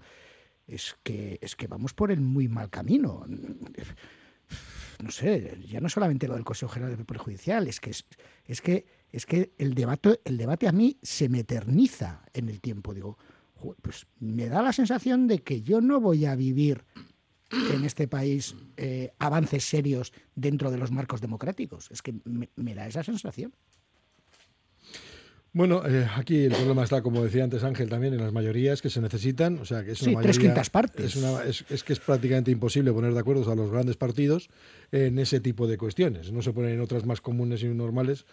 es 0.67 0.97
que, 1.03 1.39
es 1.43 1.57
que 1.57 1.67
vamos 1.67 1.93
por 1.93 2.11
el 2.11 2.21
muy 2.21 2.49
mal 2.49 2.71
camino. 2.71 3.25
No 5.03 5.11
sé, 5.11 5.59
ya 5.67 5.81
no 5.81 5.89
solamente 5.89 6.29
lo 6.29 6.35
del 6.35 6.45
Consejo 6.45 6.73
General 6.73 6.97
del 6.97 7.07
Poder 7.07 7.23
Judicial, 7.23 7.67
es 7.69 7.81
que, 7.81 7.91
es, 7.91 8.61
que, 8.61 8.87
es 9.13 9.27
que 9.27 9.53
el, 9.59 9.75
debate, 9.75 10.21
el 10.25 10.37
debate 10.37 10.69
a 10.69 10.73
mí 10.73 10.99
se 11.03 11.29
me 11.29 11.41
eterniza 11.41 12.23
en 12.33 12.49
el 12.49 12.61
tiempo. 12.61 12.95
Digo, 12.95 13.19
pues 13.83 14.07
me 14.19 14.49
da 14.49 14.63
la 14.63 14.73
sensación 14.73 15.27
de 15.27 15.43
que 15.43 15.63
yo 15.63 15.81
no 15.81 16.01
voy 16.01 16.27
a 16.27 16.35
vivir 16.35 16.85
en 17.73 17.85
este 17.85 18.09
país 18.09 18.55
eh, 18.77 19.13
avances 19.19 19.65
serios 19.65 20.13
dentro 20.35 20.71
de 20.71 20.79
los 20.79 20.91
marcos 20.91 21.21
democráticos. 21.21 21.91
Es 21.91 22.03
que 22.03 22.15
me 22.25 22.75
da 22.75 22.87
esa 22.87 23.03
sensación. 23.03 23.55
Bueno, 25.55 25.87
eh, 25.87 26.05
aquí 26.17 26.47
el 26.47 26.53
problema 26.53 26.83
está, 26.83 27.01
como 27.01 27.23
decía 27.23 27.45
antes 27.45 27.63
Ángel, 27.63 27.89
también 27.89 28.13
en 28.13 28.21
las 28.21 28.33
mayorías 28.33 28.83
que 28.83 28.91
se 28.91 29.01
necesitan. 29.01 29.61
O 29.61 29.65
sea, 29.65 29.85
que 29.85 29.93
es 29.93 30.03
una 30.03 30.19
sí, 30.19 30.23
tres 30.23 30.39
quintas 30.41 30.69
partes. 30.69 31.17
Es, 31.47 31.65
es, 31.71 31.85
que 31.85 31.93
es 31.93 32.01
prácticamente 32.01 32.51
imposible 32.51 32.93
poner 32.93 33.15
de 33.15 33.21
acuerdo 33.21 33.51
a 33.51 33.55
los 33.55 33.71
grandes 33.71 33.97
partidos 33.97 34.51
en 34.91 35.17
ese 35.21 35.39
tipo 35.39 35.69
de 35.69 35.79
cuestiones. 35.79 36.33
No 36.33 36.43
se 36.43 36.53
ponen 36.53 36.73
en 36.73 36.81
otras 36.81 37.07
más 37.07 37.21
comunes 37.21 37.63
y 37.63 37.67
normales 37.69 38.27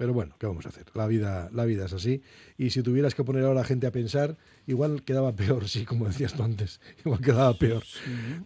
pero 0.00 0.14
bueno, 0.14 0.34
¿qué 0.38 0.46
vamos 0.46 0.64
a 0.64 0.70
hacer? 0.70 0.86
La 0.94 1.06
vida, 1.06 1.50
la 1.52 1.66
vida 1.66 1.84
es 1.84 1.92
así. 1.92 2.22
Y 2.56 2.70
si 2.70 2.82
tuvieras 2.82 3.14
que 3.14 3.22
poner 3.22 3.44
ahora 3.44 3.60
a 3.60 3.62
la 3.64 3.68
gente 3.68 3.86
a 3.86 3.92
pensar, 3.92 4.38
igual 4.66 5.02
quedaba 5.02 5.32
peor, 5.36 5.68
sí, 5.68 5.84
como 5.84 6.06
decías 6.06 6.32
tú 6.32 6.42
antes, 6.42 6.80
igual 7.04 7.20
quedaba 7.20 7.52
peor. 7.52 7.82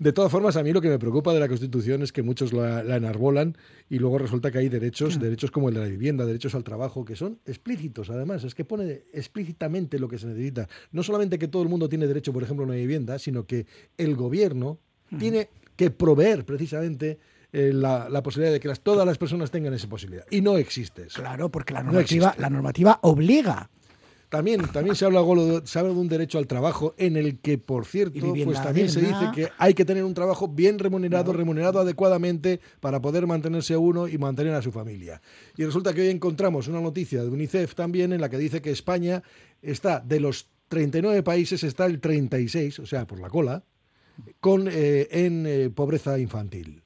De 0.01 0.13
todas 0.13 0.33
formas, 0.33 0.57
a 0.57 0.65
mí 0.65 0.73
lo 0.73 0.81
que 0.81 0.89
me 0.89 0.99
preocupa 0.99 1.33
de 1.33 1.39
la 1.39 1.47
Constitución 1.47 2.03
es 2.03 2.11
que 2.11 2.25
muchos 2.25 2.53
la, 2.53 2.81
enarbolan 2.97 3.57
y 3.89 4.01
luego 4.01 4.19
resulta 4.19 4.51
que 4.51 4.59
hay 4.59 4.69
derechos, 4.69 5.21
derechos 5.21 5.53
como 5.53 5.69
el 5.69 5.77
de 5.77 5.81
la 5.83 5.87
vivienda, 5.87 6.27
derechos 6.27 6.57
al 6.57 6.65
trabajo, 6.65 7.05
que 7.05 7.15
son 7.15 7.39
explícitos 7.47 8.11
además, 8.11 8.43
es 8.43 8.57
que 8.57 8.65
pone 8.65 9.05
explícitamente 9.13 10.01
lo 10.01 10.09
que 10.09 10.19
se 10.19 10.27
necesita. 10.27 10.69
No 10.91 11.05
solamente 11.05 11.39
que 11.39 11.47
todo 11.47 11.63
el 11.63 11.69
mundo 11.69 11.89
tiene 11.89 12.09
derecho, 12.09 12.33
por 12.33 12.43
ejemplo, 12.43 12.65
a 12.65 12.67
una 12.67 12.75
vivienda, 12.75 13.21
sino 13.21 13.47
que 13.47 13.67
el 13.97 14.17
gobierno 14.17 14.81
tiene 15.21 15.51
que 15.77 15.93
proveer 15.93 16.45
precisamente 16.45 17.21
eh, 17.57 17.73
la, 17.73 18.21
posibilidad 18.25 18.53
de 18.53 18.59
que 18.59 18.67
las, 18.67 18.81
todas 18.81 19.07
las 19.07 19.17
personas 19.17 19.53
tengan 19.53 19.73
esa 19.75 19.89
posibilidad. 19.89 20.27
Y 20.29 20.41
no 20.41 20.57
existe 20.57 21.03
eso. 21.03 21.23
Claro, 21.23 21.51
porque 21.51 21.73
la 21.73 21.85
normativa, 21.85 22.35
la 22.37 22.51
normativa 22.51 22.99
obliga. 23.03 23.71
También, 24.29 24.63
también 24.73 24.97
se, 24.97 25.05
habla, 25.05 25.21
se 25.65 25.79
habla 25.79 25.93
de 25.93 26.01
un 26.01 26.09
derecho 26.09 26.39
al 26.39 26.49
trabajo 26.49 26.97
en 26.99 27.17
el 27.17 27.39
que, 27.39 27.57
por 27.57 27.87
cierto, 27.87 28.35
pues 28.45 28.61
también 28.61 28.89
se 28.89 29.03
dice 29.03 29.31
que 29.33 29.51
hay 29.57 29.73
que 29.73 29.85
tener 29.85 30.03
un 30.03 30.15
trabajo 30.15 30.49
bien 30.49 30.81
remunerado, 30.81 31.33
remunerado 31.33 31.79
adecuadamente 31.79 32.59
para 32.81 33.01
poder 33.01 33.29
mantenerse 33.29 33.77
uno 33.77 34.09
y 34.09 34.19
mantener 34.19 34.55
a 34.55 34.61
su 34.61 34.73
familia. 34.73 35.23
Y 35.57 35.65
resulta 35.65 35.95
que 35.95 36.01
hoy 36.01 36.09
encontramos 36.09 36.67
una 36.67 36.81
noticia 36.81 37.23
de 37.23 37.29
UNICEF 37.29 37.77
también 37.77 38.13
en 38.13 38.21
la 38.21 38.29
que 38.29 38.39
dice 38.39 38.61
que 38.61 38.73
España 38.73 39.23
está, 39.63 40.01
de 40.01 40.19
los 40.19 40.49
39 40.67 41.23
países, 41.23 41.63
está 41.63 41.87
el 41.87 42.01
36, 42.01 42.81
o 42.81 42.87
sea, 42.87 43.07
por 43.07 43.21
la 43.21 43.29
cola, 43.29 43.63
con, 44.41 44.67
eh, 44.67 45.07
en 45.13 45.47
eh, 45.47 45.71
pobreza 45.71 46.19
infantil 46.19 46.84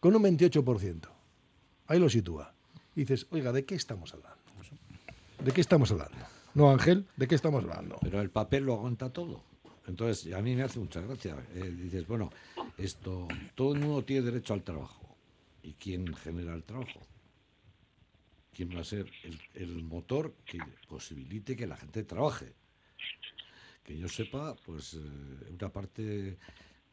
con 0.00 0.14
un 0.14 0.22
28%. 0.22 1.08
Ahí 1.88 1.98
lo 1.98 2.08
sitúa. 2.08 2.52
Dices, 2.94 3.26
oiga, 3.30 3.52
¿de 3.52 3.64
qué 3.64 3.74
estamos 3.74 4.12
hablando? 4.14 4.36
¿De 5.44 5.52
qué 5.52 5.60
estamos 5.60 5.90
hablando? 5.90 6.16
No, 6.54 6.70
Ángel, 6.70 7.06
¿de 7.16 7.28
qué 7.28 7.34
estamos 7.34 7.62
hablando? 7.62 7.98
Pero 8.00 8.20
el 8.20 8.30
papel 8.30 8.64
lo 8.64 8.74
aguanta 8.74 9.10
todo. 9.10 9.44
Entonces, 9.86 10.32
a 10.32 10.40
mí 10.42 10.56
me 10.56 10.62
hace 10.62 10.78
mucha 10.78 11.00
gracia. 11.00 11.36
Eh, 11.54 11.74
dices, 11.76 12.06
bueno, 12.06 12.30
esto, 12.78 13.28
todo 13.54 13.74
el 13.74 13.80
mundo 13.80 14.04
tiene 14.04 14.22
derecho 14.22 14.54
al 14.54 14.62
trabajo. 14.62 15.16
¿Y 15.62 15.74
quién 15.74 16.14
genera 16.14 16.54
el 16.54 16.64
trabajo? 16.64 17.00
¿Quién 18.52 18.74
va 18.74 18.80
a 18.80 18.84
ser 18.84 19.06
el, 19.54 19.82
motor 19.82 20.34
que 20.46 20.58
posibilite 20.88 21.56
que 21.56 21.66
la 21.66 21.76
gente 21.76 22.02
trabaje? 22.04 22.54
Que 23.84 23.98
yo 23.98 24.08
sepa, 24.08 24.56
pues 24.64 24.94
eh, 24.94 25.50
una 25.50 25.68
parte 25.68 26.38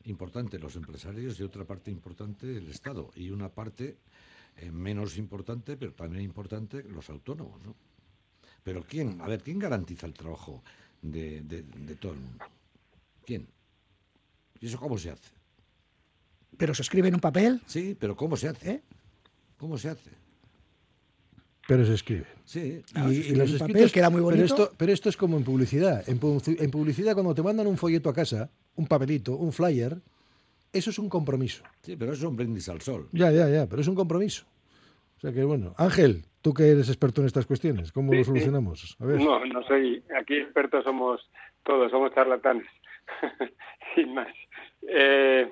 importante 0.05 0.59
los 0.59 0.75
empresarios 0.75 1.39
y 1.39 1.43
otra 1.43 1.65
parte 1.65 1.91
importante 1.91 2.57
el 2.57 2.69
Estado. 2.69 3.11
Y 3.15 3.29
una 3.29 3.49
parte 3.49 3.97
eh, 4.57 4.71
menos 4.71 5.17
importante, 5.17 5.77
pero 5.77 5.93
también 5.93 6.23
importante, 6.23 6.83
los 6.83 7.09
autónomos, 7.09 7.61
¿no? 7.63 7.75
Pero 8.63 8.83
¿quién? 8.83 9.19
A 9.21 9.27
ver, 9.27 9.41
¿quién 9.41 9.59
garantiza 9.59 10.07
el 10.07 10.13
trabajo 10.13 10.63
de, 11.01 11.41
de, 11.41 11.95
todo 11.95 12.13
el 12.13 12.19
mundo? 12.19 12.45
¿Quién? 13.25 13.47
¿Y 14.61 14.67
eso 14.67 14.79
cómo 14.79 14.97
se 14.97 15.11
hace? 15.11 15.31
¿Pero 16.57 16.73
se 16.73 16.83
escribe 16.83 17.09
en 17.09 17.15
un 17.15 17.19
papel? 17.19 17.61
Sí, 17.65 17.97
pero 17.99 18.15
¿cómo 18.15 18.37
se 18.37 18.47
hace? 18.47 18.71
¿Eh? 18.71 18.83
¿Cómo 19.57 19.77
se 19.77 19.89
hace? 19.89 20.22
Pero 21.67 21.85
se 21.85 21.93
escribe. 21.93 22.25
Sí. 22.43 22.81
y, 22.95 23.35
los 23.35 23.53
papel 23.53 23.91
queda 23.91 24.09
muy 24.09 24.21
bonito. 24.21 24.43
Pero 24.43 24.63
esto, 24.63 24.75
pero 24.77 24.91
esto 24.91 25.09
es 25.09 25.17
como 25.17 25.37
en 25.37 25.43
publicidad. 25.43 26.03
En, 26.09 26.19
en 26.59 26.71
publicidad, 26.71 27.13
cuando 27.13 27.33
te 27.33 27.41
mandan 27.41 27.67
un 27.67 27.77
folleto 27.77 28.09
a 28.09 28.13
casa, 28.13 28.49
un 28.75 28.87
papelito, 28.87 29.35
un 29.35 29.53
flyer, 29.53 29.97
eso 30.73 30.89
es 30.89 30.99
un 30.99 31.07
compromiso. 31.07 31.63
Sí, 31.81 31.95
pero 31.95 32.11
eso 32.11 32.25
es 32.25 32.29
un 32.29 32.35
brindis 32.35 32.67
al 32.67 32.81
sol. 32.81 33.07
Ya, 33.11 33.31
ya, 33.31 33.47
ya, 33.47 33.67
pero 33.67 33.81
es 33.81 33.87
un 33.87 33.95
compromiso. 33.95 34.45
O 35.17 35.19
sea 35.19 35.31
que 35.31 35.43
bueno, 35.43 35.73
Ángel, 35.77 36.25
tú 36.41 36.53
que 36.53 36.67
eres 36.69 36.89
experto 36.89 37.21
en 37.21 37.27
estas 37.27 37.45
cuestiones, 37.45 37.91
¿cómo 37.91 38.13
lo 38.13 38.23
solucionamos? 38.23 38.97
No, 38.99 39.45
no 39.45 39.63
soy, 39.63 40.03
aquí 40.19 40.35
expertos 40.35 40.83
somos 40.83 41.21
todos, 41.63 41.89
somos 41.91 42.13
charlatanes, 42.13 42.67
sin 43.95 44.13
más. 44.13 44.27
Eh, 44.81 45.49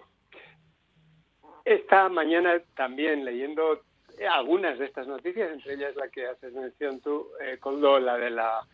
esta 1.63 2.10
mañana 2.10 2.60
también 2.75 3.24
leyendo 3.24 3.84
algunas 4.29 4.77
de 4.77 4.85
estas 4.85 5.07
noticias, 5.07 5.51
entre 5.51 5.73
ellas 5.73 5.95
la 5.95 6.07
que 6.09 6.27
haces 6.27 6.53
mención 6.53 6.99
tú, 6.99 7.27
eh, 7.41 7.57
Coldo, 7.59 7.99
la 7.99 8.17
de 8.17 8.29
la 8.29 8.65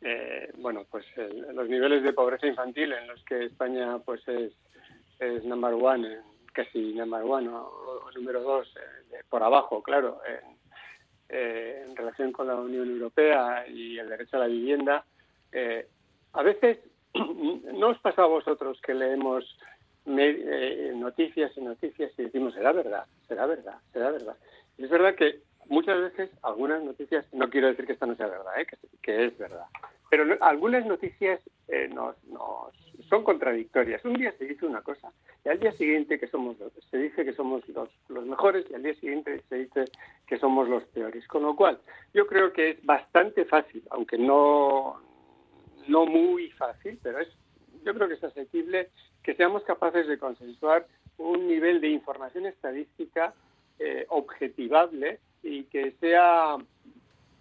eh, 0.00 0.52
bueno, 0.58 0.84
pues 0.90 1.04
los 1.54 1.68
niveles 1.68 2.02
de 2.02 2.12
pobreza 2.12 2.46
infantil 2.46 2.92
en 2.92 3.06
los 3.06 3.22
que 3.24 3.46
España 3.46 3.98
pues 3.98 4.26
es, 4.28 4.52
es 5.18 5.44
number 5.44 5.74
one, 5.74 6.18
casi 6.52 6.92
number 6.92 7.22
one 7.22 7.48
o, 7.48 8.10
número 8.14 8.42
dos, 8.42 8.68
eh, 8.76 9.22
por 9.28 9.42
abajo, 9.42 9.82
claro, 9.82 10.20
eh, 11.28 11.84
en 11.86 11.96
relación 11.96 12.30
con 12.30 12.46
la 12.46 12.56
Unión 12.56 12.88
Europea 12.88 13.66
y 13.66 13.98
el 13.98 14.08
derecho 14.08 14.36
a 14.36 14.40
la 14.40 14.46
vivienda. 14.46 15.04
a 16.32 16.42
veces 16.42 16.78
no 17.14 17.88
os 17.88 17.98
pasa 17.98 18.22
a 18.22 18.26
vosotros 18.26 18.80
que 18.80 18.94
leemos 18.94 19.58
noticias 20.04 21.50
y 21.56 21.60
noticias 21.62 22.12
y 22.16 22.24
decimos, 22.24 22.54
será 22.54 22.72
verdad, 22.72 23.06
será 23.26 23.46
verdad, 23.46 23.78
será 23.92 24.10
verdad. 24.10 24.36
Es 24.78 24.90
verdad 24.90 25.14
que 25.14 25.40
muchas 25.68 26.00
veces 26.00 26.30
algunas 26.42 26.82
noticias, 26.82 27.26
no 27.32 27.48
quiero 27.50 27.68
decir 27.68 27.86
que 27.86 27.92
esta 27.92 28.06
no 28.06 28.14
sea 28.16 28.26
verdad, 28.26 28.60
¿eh? 28.60 28.66
que, 29.02 29.24
es 29.24 29.38
verdad, 29.38 29.66
pero 30.10 30.24
algunas 30.40 30.86
noticias 30.86 31.40
eh, 31.68 31.88
nos, 31.88 32.16
son 33.08 33.24
contradictorias. 33.24 34.04
Un 34.04 34.14
día 34.14 34.32
se 34.38 34.44
dice 34.44 34.66
una 34.66 34.82
cosa 34.82 35.12
y 35.44 35.48
al 35.48 35.58
día 35.58 35.72
siguiente 35.72 36.18
que 36.18 36.28
somos 36.28 36.56
se 36.90 36.98
dice 36.98 37.24
que 37.24 37.32
somos 37.32 37.66
los, 37.68 37.88
los 38.08 38.26
mejores 38.26 38.66
y 38.70 38.74
al 38.74 38.82
día 38.82 38.94
siguiente 38.94 39.42
se 39.48 39.56
dice 39.56 39.84
que 40.26 40.38
somos 40.38 40.68
los 40.68 40.84
peores. 40.84 41.26
Con 41.26 41.42
lo 41.42 41.56
cual, 41.56 41.80
yo 42.14 42.26
creo 42.26 42.52
que 42.52 42.70
es 42.70 42.84
bastante 42.84 43.44
fácil, 43.44 43.82
aunque 43.90 44.18
no, 44.18 45.00
no 45.88 46.06
muy 46.06 46.50
fácil, 46.52 46.98
pero 47.02 47.20
es 47.20 47.28
yo 47.86 47.94
creo 47.94 48.08
que 48.08 48.14
es 48.14 48.24
asequible 48.24 48.90
que 49.22 49.34
seamos 49.36 49.62
capaces 49.62 50.08
de 50.08 50.18
consensuar 50.18 50.86
un 51.18 51.46
nivel 51.46 51.80
de 51.80 51.88
información 51.88 52.44
estadística 52.46 53.32
eh, 53.78 54.06
objetivable 54.08 55.20
y 55.42 55.64
que 55.64 55.92
sea, 56.00 56.56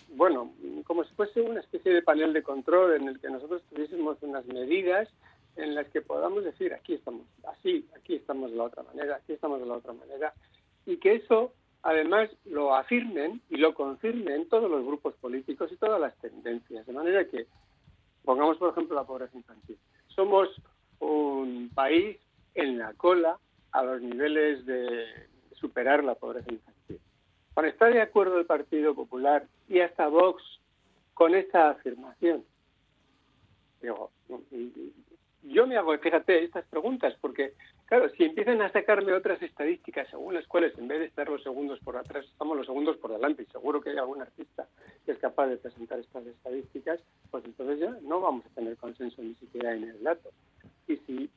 bueno, 0.09 0.53
como 0.85 1.03
si 1.03 1.13
fuese 1.15 1.41
una 1.41 1.61
especie 1.61 1.93
de 1.93 2.01
panel 2.01 2.33
de 2.33 2.43
control 2.43 2.95
en 2.95 3.07
el 3.07 3.19
que 3.19 3.29
nosotros 3.29 3.63
tuviésemos 3.69 4.17
unas 4.21 4.45
medidas 4.45 5.09
en 5.55 5.75
las 5.75 5.87
que 5.89 6.01
podamos 6.01 6.43
decir, 6.43 6.73
aquí 6.73 6.95
estamos 6.95 7.21
así, 7.47 7.87
aquí 7.95 8.15
estamos 8.15 8.51
de 8.51 8.57
la 8.57 8.63
otra 8.65 8.83
manera, 8.83 9.15
aquí 9.15 9.33
estamos 9.33 9.59
de 9.59 9.65
la 9.65 9.75
otra 9.75 9.93
manera, 9.93 10.33
y 10.85 10.97
que 10.97 11.15
eso 11.15 11.53
además 11.81 12.29
lo 12.45 12.75
afirmen 12.75 13.41
y 13.49 13.57
lo 13.57 13.73
confirmen 13.73 14.49
todos 14.49 14.69
los 14.69 14.85
grupos 14.85 15.15
políticos 15.15 15.71
y 15.71 15.77
todas 15.77 16.01
las 16.01 16.15
tendencias, 16.17 16.85
de 16.85 16.93
manera 16.93 17.25
que, 17.25 17.47
pongamos 18.23 18.57
por 18.57 18.71
ejemplo 18.71 18.95
la 18.95 19.05
pobreza 19.05 19.37
infantil, 19.37 19.77
somos 20.07 20.49
un 20.99 21.69
país 21.73 22.17
en 22.55 22.77
la 22.77 22.93
cola 22.93 23.37
a 23.71 23.83
los 23.83 24.01
niveles 24.01 24.65
de 24.65 25.05
superar 25.55 26.03
la 26.03 26.15
pobreza 26.15 26.51
infantil. 26.51 26.99
Cuando 27.53 27.71
está 27.71 27.87
de 27.87 28.01
acuerdo 28.01 28.37
el 28.37 28.45
Partido 28.45 28.93
Popular 28.93 29.47
y 29.67 29.79
hasta 29.79 30.07
Vox 30.07 30.43
con 31.13 31.35
esta 31.35 31.69
afirmación, 31.69 32.43
digo, 33.81 34.11
yo 35.43 35.67
me 35.67 35.77
hago, 35.77 35.97
fíjate, 35.97 36.43
estas 36.43 36.65
preguntas, 36.65 37.15
porque, 37.21 37.53
claro, 37.85 38.09
si 38.09 38.23
empiezan 38.23 38.61
a 38.61 38.71
sacarme 38.71 39.13
otras 39.13 39.41
estadísticas 39.41 40.09
según 40.09 40.33
las 40.33 40.47
cuales, 40.47 40.77
en 40.77 40.87
vez 40.87 40.99
de 40.99 41.05
estar 41.05 41.29
los 41.29 41.43
segundos 41.43 41.79
por 41.79 41.95
atrás, 41.95 42.25
estamos 42.25 42.57
los 42.57 42.65
segundos 42.65 42.97
por 42.97 43.11
delante, 43.11 43.43
y 43.43 43.45
seguro 43.45 43.79
que 43.79 43.91
hay 43.91 43.97
algún 43.97 44.21
artista 44.21 44.67
que 45.05 45.11
es 45.11 45.19
capaz 45.19 45.47
de 45.47 45.57
presentar 45.57 45.99
estas 45.99 46.25
estadísticas, 46.25 46.99
pues 47.31 47.45
entonces 47.45 47.79
ya 47.79 47.95
no 48.01 48.21
vamos 48.21 48.45
a 48.45 48.49
tener 48.49 48.75
consenso 48.77 49.21
ni 49.21 49.35
siquiera 49.35 49.73
en 49.73 49.83
el 49.83 50.03
dato. 50.03 50.31
Y 50.87 50.97
si 50.97 51.29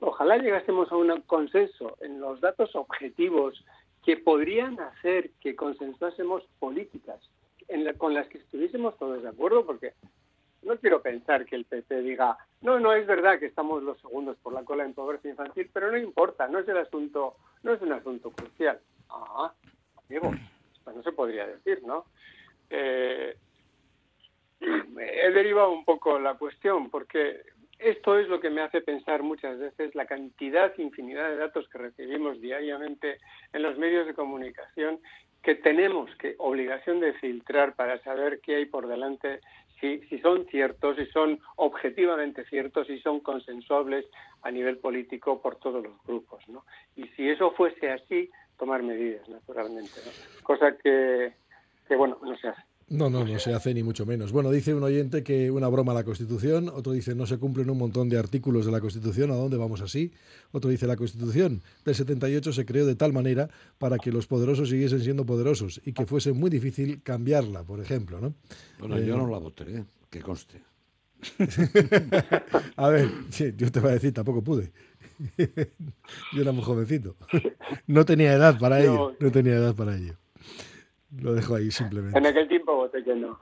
ojalá 0.00 0.38
llegásemos 0.38 0.90
a 0.90 0.96
un 0.96 1.20
consenso 1.22 1.96
en 2.00 2.20
los 2.20 2.40
datos 2.40 2.74
objetivos 2.74 3.64
que 4.04 4.16
podrían 4.16 4.80
hacer 4.80 5.30
que 5.40 5.54
consensuásemos 5.54 6.42
políticas 6.58 7.20
con 7.98 8.14
las 8.14 8.26
que 8.28 8.38
estuviésemos 8.38 8.96
todos 8.98 9.22
de 9.22 9.28
acuerdo, 9.28 9.64
porque 9.64 9.94
no 10.62 10.76
quiero 10.78 11.00
pensar 11.00 11.46
que 11.46 11.56
el 11.56 11.64
PP 11.64 12.02
diga, 12.02 12.36
no, 12.60 12.80
no 12.80 12.92
es 12.92 13.06
verdad 13.06 13.38
que 13.38 13.46
estamos 13.46 13.82
los 13.82 13.98
segundos 14.00 14.36
por 14.42 14.52
la 14.52 14.64
cola 14.64 14.84
en 14.84 14.92
pobreza 14.92 15.28
infantil, 15.28 15.70
pero 15.72 15.90
no 15.90 15.96
importa, 15.96 16.48
no 16.48 16.58
es 16.58 16.68
el 16.68 16.78
asunto, 16.78 17.36
no 17.62 17.72
es 17.72 17.80
un 17.80 17.92
asunto 17.92 18.30
crucial. 18.30 18.80
Ah, 19.08 19.52
amigo, 20.08 20.32
pues 20.84 20.96
no 20.96 21.02
se 21.02 21.12
podría 21.12 21.46
decir, 21.46 21.82
¿no? 21.84 22.06
Eh, 22.68 23.36
he 24.60 25.30
derivado 25.30 25.70
un 25.70 25.84
poco 25.84 26.18
la 26.18 26.34
cuestión 26.34 26.90
porque 26.90 27.42
esto 27.80 28.18
es 28.18 28.28
lo 28.28 28.40
que 28.40 28.50
me 28.50 28.60
hace 28.60 28.80
pensar 28.80 29.22
muchas 29.22 29.58
veces 29.58 29.94
la 29.94 30.06
cantidad, 30.06 30.76
infinidad 30.78 31.28
de 31.28 31.36
datos 31.36 31.68
que 31.68 31.78
recibimos 31.78 32.40
diariamente 32.40 33.18
en 33.52 33.62
los 33.62 33.78
medios 33.78 34.06
de 34.06 34.14
comunicación 34.14 35.00
que 35.42 35.54
tenemos 35.54 36.14
que 36.16 36.34
obligación 36.38 37.00
de 37.00 37.14
filtrar 37.14 37.74
para 37.74 38.02
saber 38.02 38.40
qué 38.40 38.56
hay 38.56 38.66
por 38.66 38.86
delante 38.86 39.40
si, 39.80 40.00
si 40.08 40.18
son 40.18 40.46
ciertos, 40.46 40.96
si 40.96 41.06
son 41.06 41.40
objetivamente 41.56 42.44
ciertos, 42.44 42.86
si 42.86 43.00
son 43.00 43.20
consensuables 43.20 44.04
a 44.42 44.50
nivel 44.50 44.78
político 44.78 45.40
por 45.40 45.56
todos 45.56 45.82
los 45.82 46.02
grupos. 46.04 46.46
¿no? 46.48 46.64
Y 46.96 47.06
si 47.08 47.28
eso 47.28 47.52
fuese 47.52 47.90
así, 47.90 48.30
tomar 48.58 48.82
medidas, 48.82 49.26
naturalmente. 49.28 50.00
Cosa 50.42 50.76
que, 50.76 51.32
que, 51.88 51.96
bueno, 51.96 52.18
no 52.22 52.36
se 52.36 52.48
hace. 52.48 52.62
No, 52.90 53.08
no, 53.08 53.24
no 53.24 53.38
se 53.38 53.54
hace 53.54 53.72
ni 53.72 53.84
mucho 53.84 54.04
menos. 54.04 54.32
Bueno, 54.32 54.50
dice 54.50 54.74
un 54.74 54.82
oyente 54.82 55.22
que 55.22 55.48
una 55.48 55.68
broma 55.68 55.92
a 55.92 55.94
la 55.94 56.02
Constitución, 56.02 56.68
otro 56.68 56.92
dice 56.92 57.14
no 57.14 57.24
se 57.24 57.38
cumplen 57.38 57.70
un 57.70 57.78
montón 57.78 58.08
de 58.08 58.18
artículos 58.18 58.66
de 58.66 58.72
la 58.72 58.80
Constitución, 58.80 59.30
¿a 59.30 59.36
dónde 59.36 59.56
vamos 59.56 59.80
así? 59.80 60.12
Otro 60.50 60.70
dice 60.70 60.88
la 60.88 60.96
Constitución 60.96 61.62
del 61.84 61.94
78 61.94 62.52
se 62.52 62.66
creó 62.66 62.84
de 62.86 62.96
tal 62.96 63.12
manera 63.12 63.48
para 63.78 63.96
que 63.96 64.10
los 64.10 64.26
poderosos 64.26 64.70
siguiesen 64.70 65.00
siendo 65.02 65.24
poderosos 65.24 65.80
y 65.84 65.92
que 65.92 66.04
fuese 66.04 66.32
muy 66.32 66.50
difícil 66.50 67.00
cambiarla, 67.02 67.62
por 67.62 67.78
ejemplo, 67.78 68.20
¿no? 68.20 68.34
Bueno, 68.80 68.98
yo 68.98 69.16
no 69.16 69.28
la 69.28 69.38
voté, 69.38 69.64
¿eh? 69.72 69.84
que 70.10 70.20
conste. 70.20 70.60
a 72.76 72.88
ver, 72.88 73.08
sí, 73.30 73.54
yo 73.56 73.70
te 73.70 73.78
voy 73.78 73.90
a 73.90 73.94
decir, 73.94 74.12
tampoco 74.12 74.42
pude. 74.42 74.72
yo 75.38 76.42
era 76.42 76.50
muy 76.50 76.64
jovencito. 76.64 77.16
No 77.86 78.04
tenía 78.04 78.32
edad 78.32 78.58
para 78.58 78.80
ello, 78.80 79.14
no 79.20 79.30
tenía 79.30 79.54
edad 79.54 79.76
para 79.76 79.96
ello. 79.96 80.16
Lo 81.18 81.34
dejo 81.34 81.56
ahí 81.56 81.70
simplemente. 81.70 82.18
En 82.18 82.26
aquel 82.26 82.48
tiempo 82.48 82.76
voté 82.76 83.02
que 83.02 83.14
no. 83.14 83.40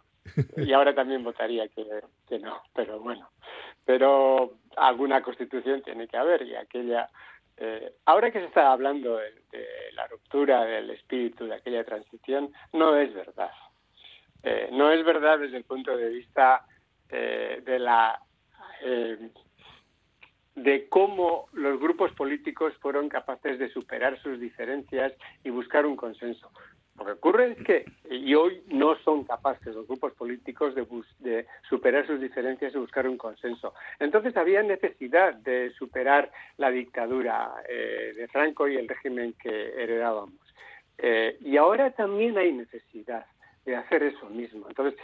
Y 0.56 0.72
ahora 0.72 0.94
también 0.94 1.24
votaría 1.24 1.68
que, 1.68 1.86
que 2.28 2.38
no, 2.38 2.62
pero 2.74 3.00
bueno. 3.00 3.30
Pero 3.84 4.58
alguna 4.76 5.22
constitución 5.22 5.82
tiene 5.82 6.06
que 6.08 6.16
haber 6.16 6.42
y 6.42 6.54
aquella... 6.54 7.08
Eh, 7.56 7.94
ahora 8.04 8.30
que 8.30 8.38
se 8.38 8.46
está 8.46 8.70
hablando 8.70 9.16
de, 9.16 9.32
la 9.94 10.06
ruptura 10.06 10.64
del 10.64 10.90
espíritu 10.90 11.46
de 11.46 11.54
aquella 11.54 11.84
transición, 11.84 12.52
no 12.72 12.96
es 12.96 13.12
verdad. 13.12 13.50
Eh, 14.42 14.68
no 14.72 14.92
es 14.92 15.04
verdad 15.04 15.40
desde 15.40 15.56
el 15.56 15.64
punto 15.64 15.96
de 15.96 16.08
vista 16.08 16.64
eh, 17.08 17.62
de 17.64 17.78
la 17.78 18.22
de 20.54 20.88
cómo 20.88 21.46
los 21.52 21.80
grupos 21.80 22.12
políticos 22.12 22.72
fueron 22.80 23.08
capaces 23.08 23.58
de 23.58 23.70
superar 23.70 24.20
sus 24.22 24.38
diferencias 24.40 25.12
y 25.42 25.50
buscar 25.50 25.86
un 25.86 25.96
consenso. 25.96 26.50
Lo 26.98 27.04
que 27.04 27.12
ocurre 27.12 27.52
es 27.52 27.64
que 27.64 27.84
y 28.10 28.34
hoy 28.34 28.62
no 28.68 28.96
son 29.04 29.24
capaces 29.24 29.74
los 29.74 29.86
grupos 29.86 30.12
políticos 30.14 30.74
de, 30.74 30.86
de, 31.20 31.46
superar 31.68 32.06
sus 32.06 32.20
diferencias 32.20 32.74
y 32.74 32.78
buscar 32.78 33.06
un 33.06 33.16
consenso. 33.16 33.72
Entonces 34.00 34.36
había 34.36 34.62
necesidad 34.62 35.34
de 35.34 35.70
superar 35.78 36.30
la 36.56 36.70
dictadura 36.70 37.54
eh, 37.68 38.12
de 38.16 38.28
Franco 38.28 38.66
y 38.66 38.76
el 38.76 38.88
régimen 38.88 39.34
que 39.40 39.82
heredábamos. 39.82 40.34
Eh, 40.98 41.38
y 41.40 41.56
ahora 41.56 41.92
también 41.92 42.36
hay 42.36 42.52
necesidad 42.52 43.26
de 43.64 43.76
hacer 43.76 44.02
eso 44.02 44.28
mismo. 44.30 44.66
Entonces, 44.68 44.98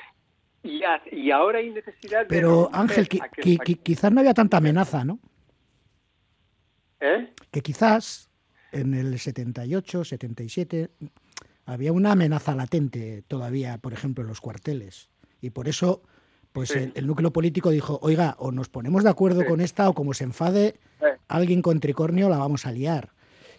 y, 0.65 0.83
y 1.13 1.31
ahora 1.31 1.59
hay 1.59 1.71
necesidad 1.71 2.27
Pero, 2.29 2.71
Ángel, 2.73 3.09
quizás 3.09 4.11
no 4.11 4.21
había 4.21 4.35
tanta 4.35 4.57
amenaza, 4.57 5.05
¿no? 5.05 5.21
¿Eh? 7.01 7.33
Que 7.53 7.61
quizás 7.61 8.31
en 8.73 8.95
el 8.95 9.19
78, 9.19 10.05
77 10.05 10.91
había 11.67 11.93
una 11.93 12.13
amenaza 12.13 12.55
latente 12.55 13.23
todavía, 13.27 13.79
por 13.79 13.93
ejemplo, 13.93 14.23
en 14.23 14.29
los 14.29 14.41
cuarteles. 14.41 15.09
Y 15.41 15.51
por 15.51 15.69
eso, 15.69 16.03
pues 16.53 16.71
el, 16.71 17.07
núcleo 17.07 17.33
político 17.33 17.71
dijo, 17.71 17.99
oiga, 18.03 18.37
o 18.39 18.53
nos 18.53 18.69
ponemos 18.69 19.05
de 19.05 19.11
acuerdo 19.11 19.45
con 19.47 19.61
esta, 19.61 19.89
o 19.89 19.95
como 19.95 20.15
se 20.15 20.25
enfade 20.25 20.77
alguien 21.29 21.63
con 21.63 21.81
tricornio, 21.81 22.29
la 22.29 22.39
vamos 22.39 22.67
a 22.67 22.73
liar. 22.73 23.11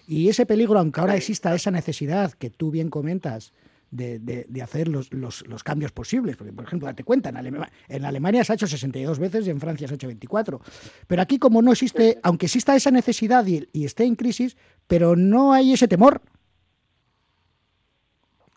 Y 0.08 0.30
ese 0.30 0.46
peligro, 0.46 0.80
aunque 0.80 1.00
ahora 1.00 1.16
exista 1.16 1.54
esa 1.56 1.72
necesidad 1.72 2.32
que 2.34 2.50
tú 2.50 2.72
bien 2.72 2.90
comentas, 2.90 3.54
de, 3.92 4.20
de, 4.20 4.62
hacer 4.62 4.88
los, 4.88 5.14
los, 5.14 5.48
los, 5.48 5.64
cambios 5.64 5.92
posibles. 5.92 6.36
Porque, 6.36 6.52
por 6.52 6.66
ejemplo, 6.66 6.88
date 6.88 7.04
cuenta, 7.04 7.30
en, 7.30 7.38
Alemania, 7.38 7.72
en 7.88 8.04
Alemania 8.06 8.44
se 8.44 8.52
ha 8.52 8.56
hecho 8.56 8.68
62 8.68 9.20
veces 9.20 9.48
y 9.48 9.50
en 9.50 9.60
Francia 9.60 9.88
se 9.88 9.94
ha 9.94 9.96
hecho 9.96 10.08
24. 10.08 10.60
Pero 11.08 11.22
aquí, 11.22 11.40
como 11.40 11.62
no 11.62 11.72
existe, 11.72 12.20
aunque 12.24 12.48
exista 12.48 12.76
esa 12.76 12.92
necesidad 12.92 13.46
y, 13.48 13.68
y 13.72 13.86
esté 13.86 14.04
en 14.04 14.16
crisis, 14.16 14.58
pero 14.88 15.16
no 15.16 15.54
hay 15.54 15.74
ese 15.74 15.88
temor 15.88 16.22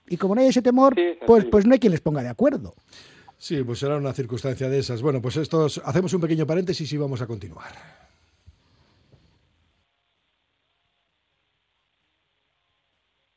y 0.08 0.16
como 0.16 0.34
no 0.34 0.40
hay 0.40 0.48
ese 0.48 0.62
temor, 0.62 0.94
pues, 1.26 1.44
pues 1.46 1.66
no 1.66 1.72
hay 1.72 1.78
quien 1.78 1.92
les 1.92 2.00
ponga 2.00 2.22
de 2.22 2.28
acuerdo. 2.28 2.74
Sí, 3.38 3.62
pues 3.62 3.78
será 3.78 3.96
una 3.96 4.12
circunstancia 4.12 4.68
de 4.68 4.80
esas. 4.80 5.00
Bueno, 5.00 5.22
pues 5.22 5.36
estos, 5.36 5.80
hacemos 5.84 6.12
un 6.12 6.20
pequeño 6.20 6.46
paréntesis 6.46 6.92
y 6.92 6.96
vamos 6.96 7.22
a 7.22 7.26
continuar. 7.26 7.72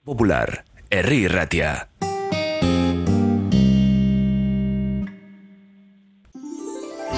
Popular, 0.04 0.66
Herri 0.90 1.28
Ratia. 1.28 1.88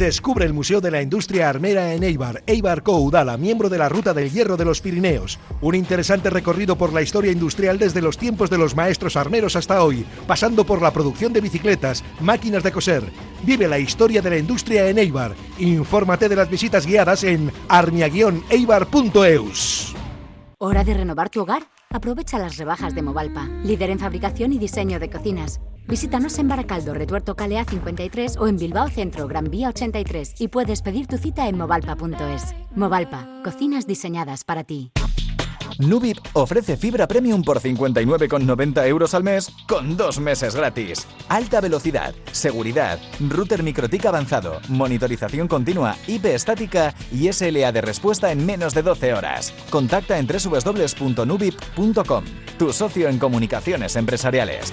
Descubre 0.00 0.44
el 0.46 0.54
Museo 0.54 0.80
de 0.80 0.90
la 0.90 1.02
Industria 1.02 1.50
Armera 1.50 1.92
en 1.92 2.02
Eibar, 2.02 2.42
Eibar 2.46 2.82
Coudala, 2.82 3.36
miembro 3.36 3.68
de 3.68 3.76
la 3.76 3.90
Ruta 3.90 4.14
del 4.14 4.30
Hierro 4.30 4.56
de 4.56 4.64
los 4.64 4.80
Pirineos. 4.80 5.38
Un 5.60 5.74
interesante 5.74 6.30
recorrido 6.30 6.78
por 6.78 6.94
la 6.94 7.02
historia 7.02 7.30
industrial 7.30 7.78
desde 7.78 8.00
los 8.00 8.16
tiempos 8.16 8.48
de 8.48 8.56
los 8.56 8.74
maestros 8.74 9.16
armeros 9.16 9.56
hasta 9.56 9.84
hoy, 9.84 10.06
pasando 10.26 10.64
por 10.64 10.80
la 10.80 10.90
producción 10.90 11.34
de 11.34 11.42
bicicletas, 11.42 12.02
máquinas 12.18 12.62
de 12.62 12.72
coser. 12.72 13.02
Vive 13.42 13.68
la 13.68 13.78
historia 13.78 14.22
de 14.22 14.30
la 14.30 14.38
industria 14.38 14.88
en 14.88 14.96
Eibar. 14.96 15.34
Infórmate 15.58 16.30
de 16.30 16.36
las 16.36 16.48
visitas 16.48 16.86
guiadas 16.86 17.22
en 17.22 17.52
armia-eibar.eus. 17.68 19.94
¿Hora 20.56 20.82
de 20.82 20.94
renovar 20.94 21.28
tu 21.28 21.42
hogar? 21.42 21.64
Aprovecha 21.90 22.38
las 22.38 22.56
rebajas 22.56 22.94
de 22.94 23.02
Movalpa, 23.02 23.50
líder 23.64 23.90
en 23.90 23.98
fabricación 23.98 24.54
y 24.54 24.58
diseño 24.58 24.98
de 24.98 25.10
cocinas. 25.10 25.60
Visítanos 25.86 26.38
en 26.38 26.48
Baracaldo, 26.48 26.94
Retuerto 26.94 27.34
Calea 27.34 27.64
53 27.64 28.36
o 28.36 28.46
en 28.46 28.56
Bilbao 28.56 28.88
Centro, 28.88 29.26
Gran 29.26 29.50
Vía 29.50 29.68
83 29.68 30.34
y 30.38 30.48
puedes 30.48 30.82
pedir 30.82 31.06
tu 31.06 31.18
cita 31.18 31.48
en 31.48 31.58
movalpa.es. 31.58 32.54
Movalpa, 32.74 33.26
cocinas 33.42 33.86
diseñadas 33.86 34.44
para 34.44 34.64
ti. 34.64 34.92
Nubip 35.80 36.18
ofrece 36.34 36.76
fibra 36.76 37.06
premium 37.08 37.42
por 37.42 37.60
59,90 37.60 38.86
euros 38.86 39.14
al 39.14 39.24
mes 39.24 39.50
con 39.66 39.96
dos 39.96 40.20
meses 40.20 40.54
gratis. 40.54 41.06
Alta 41.28 41.60
velocidad, 41.60 42.14
seguridad, 42.32 42.98
router 43.18 43.62
microtic 43.62 44.04
avanzado, 44.04 44.60
monitorización 44.68 45.48
continua, 45.48 45.96
IP 46.06 46.26
estática 46.26 46.94
y 47.10 47.32
SLA 47.32 47.72
de 47.72 47.80
respuesta 47.80 48.30
en 48.30 48.44
menos 48.44 48.74
de 48.74 48.82
12 48.82 49.14
horas. 49.14 49.54
Contacta 49.70 50.18
en 50.18 50.26
www.nubip.com, 50.26 52.24
tu 52.58 52.72
socio 52.72 53.08
en 53.08 53.18
comunicaciones 53.18 53.96
empresariales. 53.96 54.72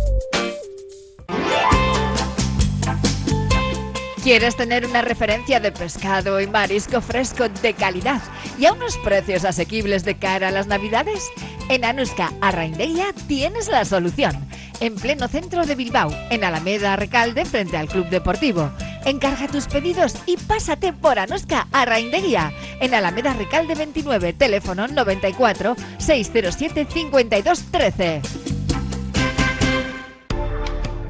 ¿Quieres 4.23 4.55
tener 4.55 4.85
una 4.85 5.01
referencia 5.01 5.59
de 5.59 5.71
pescado 5.71 6.39
y 6.39 6.45
marisco 6.45 7.01
fresco 7.01 7.49
de 7.49 7.73
calidad 7.73 8.21
y 8.59 8.65
a 8.65 8.73
unos 8.73 8.95
precios 8.99 9.45
asequibles 9.45 10.05
de 10.05 10.15
cara 10.15 10.49
a 10.49 10.51
las 10.51 10.67
navidades? 10.67 11.27
En 11.69 11.83
Anuska 11.83 12.31
Arraindeia 12.39 13.13
tienes 13.27 13.67
la 13.67 13.83
solución. 13.83 14.33
En 14.79 14.93
pleno 14.93 15.27
centro 15.27 15.65
de 15.65 15.73
Bilbao, 15.73 16.11
en 16.29 16.43
Alameda 16.43 16.95
Recalde, 16.97 17.45
frente 17.45 17.77
al 17.77 17.87
Club 17.87 18.09
Deportivo. 18.09 18.71
Encarga 19.05 19.47
tus 19.47 19.65
pedidos 19.65 20.15
y 20.27 20.37
pásate 20.37 20.93
por 20.93 21.17
Anuska 21.17 21.67
Arraindeia. 21.71 22.53
En 22.79 22.93
Alameda 22.93 23.33
Recalde 23.33 23.73
29, 23.73 24.33
teléfono 24.33 24.87
94 24.87 25.75
607 25.97 26.87
5213. 26.93 28.50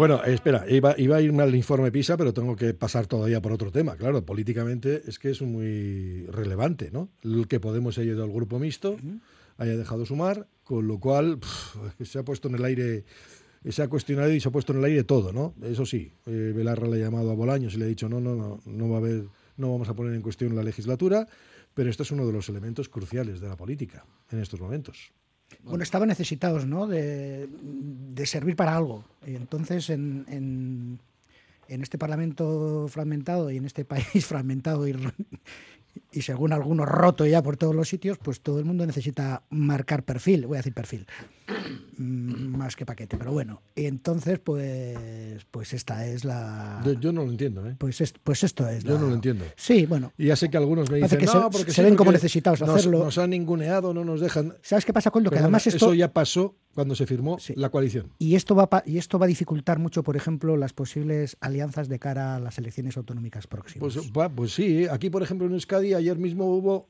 Bueno, 0.00 0.24
espera, 0.24 0.64
iba, 0.66 0.94
iba 0.96 1.16
a 1.16 1.20
irme 1.20 1.42
al 1.42 1.54
informe 1.54 1.92
PISA, 1.92 2.16
pero 2.16 2.32
tengo 2.32 2.56
que 2.56 2.72
pasar 2.72 3.06
todavía 3.06 3.42
por 3.42 3.52
otro 3.52 3.70
tema. 3.70 3.96
Claro, 3.96 4.24
políticamente 4.24 5.02
es 5.06 5.18
que 5.18 5.28
es 5.28 5.42
muy 5.42 6.24
relevante, 6.28 6.90
¿no? 6.90 7.10
El 7.22 7.46
que 7.46 7.60
Podemos 7.60 7.98
haya 7.98 8.12
ido 8.12 8.24
al 8.24 8.32
grupo 8.32 8.58
mixto, 8.58 8.96
haya 9.58 9.76
dejado 9.76 10.06
sumar, 10.06 10.48
con 10.64 10.88
lo 10.88 10.98
cual 10.98 11.38
pff, 11.38 11.76
se 12.02 12.18
ha 12.18 12.22
puesto 12.22 12.48
en 12.48 12.54
el 12.54 12.64
aire, 12.64 13.04
se 13.68 13.82
ha 13.82 13.88
cuestionado 13.88 14.32
y 14.32 14.40
se 14.40 14.48
ha 14.48 14.50
puesto 14.50 14.72
en 14.72 14.78
el 14.78 14.86
aire 14.86 15.04
todo, 15.04 15.34
¿no? 15.34 15.52
Eso 15.62 15.84
sí, 15.84 16.10
eh, 16.24 16.54
Belarra 16.56 16.88
le 16.88 16.96
ha 16.96 17.04
llamado 17.04 17.30
a 17.30 17.34
Bolaños 17.34 17.74
y 17.74 17.76
le 17.76 17.84
ha 17.84 17.88
dicho, 17.88 18.08
no, 18.08 18.20
no, 18.20 18.34
no, 18.34 18.58
no 18.64 18.88
va 18.88 18.94
a 18.94 19.00
haber, 19.00 19.24
no 19.58 19.70
vamos 19.70 19.90
a 19.90 19.94
poner 19.94 20.14
en 20.14 20.22
cuestión 20.22 20.56
la 20.56 20.62
legislatura, 20.62 21.28
pero 21.74 21.90
este 21.90 22.04
es 22.04 22.10
uno 22.10 22.26
de 22.26 22.32
los 22.32 22.48
elementos 22.48 22.88
cruciales 22.88 23.42
de 23.42 23.48
la 23.48 23.56
política 23.58 24.06
en 24.30 24.40
estos 24.40 24.62
momentos. 24.62 25.12
Bueno, 25.64 25.82
estaban 25.82 26.08
necesitados, 26.08 26.66
¿no? 26.66 26.86
De, 26.86 27.48
servir 28.24 28.56
para 28.56 28.76
algo. 28.76 29.04
Y 29.26 29.34
entonces, 29.34 29.90
en, 29.90 30.24
en, 30.28 30.98
en, 31.68 31.82
este 31.82 31.98
Parlamento 31.98 32.86
fragmentado 32.88 33.50
y 33.50 33.56
en 33.56 33.64
este 33.64 33.84
país 33.86 34.26
fragmentado 34.26 34.86
y, 34.86 34.94
y 36.12 36.22
según 36.22 36.52
algunos 36.52 36.88
roto 36.88 37.26
ya 37.26 37.42
por 37.42 37.56
todos 37.56 37.74
los 37.74 37.88
sitios, 37.88 38.18
pues 38.18 38.40
todo 38.40 38.58
el 38.58 38.64
mundo 38.64 38.86
necesita 38.86 39.42
marcar 39.50 40.02
perfil, 40.02 40.46
voy 40.46 40.56
a 40.56 40.58
decir 40.58 40.74
perfil, 40.74 41.06
más 41.98 42.76
que 42.76 42.86
paquete, 42.86 43.16
pero 43.18 43.32
bueno. 43.32 43.62
Y 43.74 43.86
entonces, 43.86 44.38
pues, 44.38 45.44
pues 45.50 45.72
esta 45.74 46.06
es 46.06 46.24
la... 46.24 46.80
Yo, 46.84 46.92
yo 46.94 47.12
no 47.12 47.24
lo 47.24 47.30
entiendo, 47.30 47.66
¿eh? 47.66 47.74
Pues, 47.78 48.00
es, 48.00 48.12
pues 48.22 48.42
esto 48.44 48.68
es 48.68 48.84
Yo 48.84 48.94
la- 48.94 49.00
no 49.00 49.06
lo 49.08 49.14
entiendo. 49.14 49.44
Sí, 49.56 49.86
bueno. 49.86 50.12
Y 50.16 50.26
ya 50.26 50.36
sé 50.36 50.48
que 50.50 50.56
algunos 50.56 50.90
me 50.90 50.98
dicen, 50.98 51.18
que 51.18 51.26
no, 51.26 51.32
se- 51.32 51.58
porque 51.58 51.72
se 51.72 51.82
ven 51.82 51.96
como 51.96 52.12
necesitados 52.12 52.60
nos, 52.60 52.70
hacerlo". 52.70 53.04
Nos 53.04 53.18
han 53.18 53.30
ninguneado, 53.30 53.92
no 53.94 54.04
nos 54.04 54.20
dejan... 54.20 54.54
¿Sabes 54.62 54.84
qué 54.84 54.92
pasa, 54.92 55.10
Coldo? 55.10 55.30
Que 55.30 55.36
Perdona, 55.36 55.46
además 55.46 55.66
esto... 55.66 55.86
Eso 55.86 55.94
ya 55.94 56.12
pasó 56.12 56.56
cuando 56.74 56.94
se 56.94 57.06
firmó 57.06 57.38
la 57.56 57.68
coalición. 57.70 58.12
Y 58.18 58.34
esto, 58.36 58.54
va, 58.54 58.70
pa- 58.70 58.82
y 58.86 58.98
esto 58.98 59.18
va 59.18 59.26
a 59.26 59.28
dificultar 59.28 59.78
mucho, 59.78 60.02
por 60.02 60.16
ejemplo, 60.16 60.56
las 60.56 60.72
posibles 60.72 61.36
alianzas 61.40 61.88
de 61.88 61.98
cara 61.98 62.36
a 62.36 62.40
las 62.40 62.58
elecciones 62.58 62.96
autonómicas 62.96 63.46
próximas. 63.46 63.94
Pues, 64.12 64.30
pues 64.34 64.54
sí, 64.54 64.86
aquí 64.90 65.10
por 65.10 65.22
ejemplo 65.22 65.46
en 65.46 65.52
Euskadi 65.54 65.94
ayer 65.94 66.16
mismo 66.18 66.46
hubo 66.46 66.88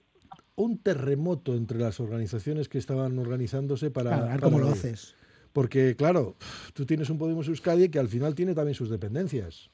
un 0.57 0.79
terremoto 0.79 1.55
entre 1.55 1.79
las 1.79 2.01
organizaciones 2.01 2.69
que 2.69 2.79
estaban 2.79 3.19
organizándose 3.19 3.91
para... 3.91 4.11
Claro, 4.11 4.25
a 4.25 4.29
ver 4.31 4.41
para 4.41 4.53
cómo 4.53 4.59
lo 4.63 4.69
haces. 4.71 5.15
Porque 5.53 5.97
claro, 5.97 6.37
tú 6.75 6.87
tienes 6.87 7.11
un 7.11 7.19
Podemos 7.19 7.49
Euskadi 7.49 7.89
que 7.89 7.99
al 7.99 8.09
final 8.09 8.35
tiene 8.35 8.55
también 8.55 8.75
sus 8.75 8.89
dependencias. 8.91 9.71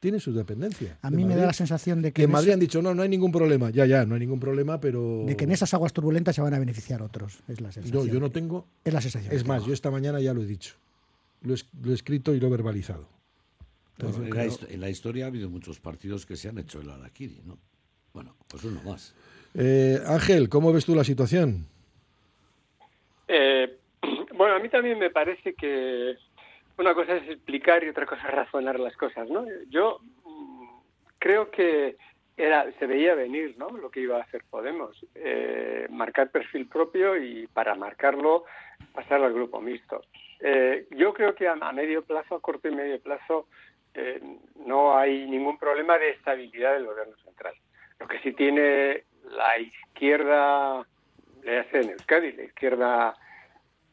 Tiene 0.00 0.18
sus 0.18 0.34
dependencias. 0.34 0.96
A 1.02 1.10
de 1.10 1.16
mí 1.16 1.24
me 1.26 1.36
da 1.36 1.44
la 1.46 1.52
sensación 1.52 2.00
de 2.00 2.08
que 2.10 2.14
Que 2.14 2.22
en 2.22 2.30
Madrid 2.30 2.48
ese- 2.48 2.54
han 2.54 2.60
dicho, 2.60 2.80
no, 2.80 2.94
no 2.94 3.02
hay 3.02 3.08
ningún 3.10 3.30
problema. 3.30 3.68
Ya, 3.70 3.84
ya, 3.84 4.06
no 4.06 4.14
hay 4.14 4.20
ningún 4.20 4.40
problema, 4.40 4.80
pero... 4.80 5.24
de 5.26 5.36
que 5.36 5.44
en 5.44 5.52
esas 5.52 5.74
aguas 5.74 5.92
turbulentas 5.92 6.34
se 6.34 6.40
van 6.40 6.54
a 6.54 6.58
beneficiar 6.58 7.02
otros. 7.02 7.40
Es 7.48 7.60
la 7.60 7.68
Yo, 7.68 7.72
sensación. 7.82 8.06
yo 8.08 8.18
no 8.20 8.30
tengo... 8.30 8.66
Es 8.82 8.94
la 8.94 9.00
sensación. 9.02 9.34
Es 9.34 9.46
más, 9.46 9.64
yo 9.66 9.74
esta 9.74 9.90
mañana 9.90 10.18
ya 10.20 10.32
lo 10.32 10.42
he 10.42 10.46
dicho. 10.46 10.74
Lo 11.42 11.54
he, 11.54 11.58
lo 11.82 11.90
he 11.90 11.94
escrito 11.94 12.34
y 12.34 12.40
lo 12.40 12.46
he 12.46 12.50
verbalizado. 12.50 13.06
Bueno, 13.98 14.24
Entonces, 14.24 14.58
en, 14.62 14.68
la 14.68 14.74
en 14.74 14.80
la 14.80 14.88
historia 14.90 15.24
ha 15.26 15.28
habido 15.28 15.50
muchos 15.50 15.78
partidos 15.80 16.24
que 16.24 16.36
se 16.36 16.48
han 16.48 16.56
hecho 16.56 16.80
el 16.80 16.88
Araquiri, 16.88 17.42
¿no? 17.44 17.58
Bueno, 18.14 18.34
pues 18.48 18.64
uno 18.64 18.82
más. 18.82 19.12
Eh, 19.54 19.98
Ángel, 20.06 20.48
¿cómo 20.48 20.72
ves 20.72 20.86
tú 20.86 20.94
la 20.94 21.04
situación? 21.04 21.66
Eh, 23.28 23.76
bueno, 24.34 24.54
a 24.54 24.58
mí 24.58 24.68
también 24.68 24.98
me 24.98 25.10
parece 25.10 25.54
que 25.54 26.14
una 26.78 26.94
cosa 26.94 27.16
es 27.16 27.28
explicar 27.28 27.84
y 27.84 27.88
otra 27.88 28.06
cosa 28.06 28.22
es 28.26 28.34
razonar 28.34 28.80
las 28.80 28.96
cosas, 28.96 29.28
¿no? 29.28 29.44
Yo 29.68 29.98
mm, 30.24 30.68
creo 31.18 31.50
que 31.50 31.96
era 32.36 32.70
se 32.78 32.86
veía 32.86 33.14
venir, 33.14 33.54
¿no? 33.58 33.68
Lo 33.70 33.90
que 33.90 34.00
iba 34.00 34.16
a 34.16 34.22
hacer 34.22 34.42
Podemos, 34.48 34.96
eh, 35.14 35.86
marcar 35.90 36.30
perfil 36.30 36.66
propio 36.66 37.16
y 37.16 37.46
para 37.48 37.74
marcarlo 37.74 38.44
pasar 38.92 39.22
al 39.22 39.32
grupo 39.32 39.60
mixto. 39.60 40.02
Eh, 40.40 40.86
yo 40.90 41.12
creo 41.12 41.34
que 41.34 41.46
a, 41.46 41.54
medio 41.72 42.02
plazo, 42.02 42.36
a 42.36 42.40
corto 42.40 42.68
y 42.68 42.74
medio 42.74 42.98
plazo, 43.00 43.46
eh, 43.94 44.20
no 44.66 44.96
hay 44.96 45.28
ningún 45.28 45.58
problema 45.58 45.98
de 45.98 46.10
estabilidad 46.10 46.74
del 46.74 46.86
gobierno 46.86 47.14
central. 47.24 47.54
Lo 47.98 48.08
que 48.08 48.18
sí 48.20 48.32
tiene 48.32 49.04
la 49.24 49.58
izquierda, 49.58 50.86
le 51.42 51.58
hace 51.58 51.80
en 51.80 51.90
Euskadi, 51.90 52.32
la 52.32 52.44
izquierda 52.44 53.14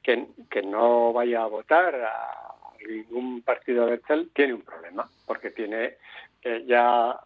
que, 0.04 0.28
que 0.50 0.62
no 0.62 1.14
vaya 1.14 1.44
a 1.44 1.48
votar 1.48 1.96
a 1.96 2.48
ningún 2.88 3.42
partido 3.42 3.86
Berchel 3.86 4.32
tiene 4.34 4.54
un 4.54 4.62
problema, 4.62 5.10
porque 5.26 5.52
tiene 5.52 5.96
eh, 6.44 6.64
ya 6.66 7.20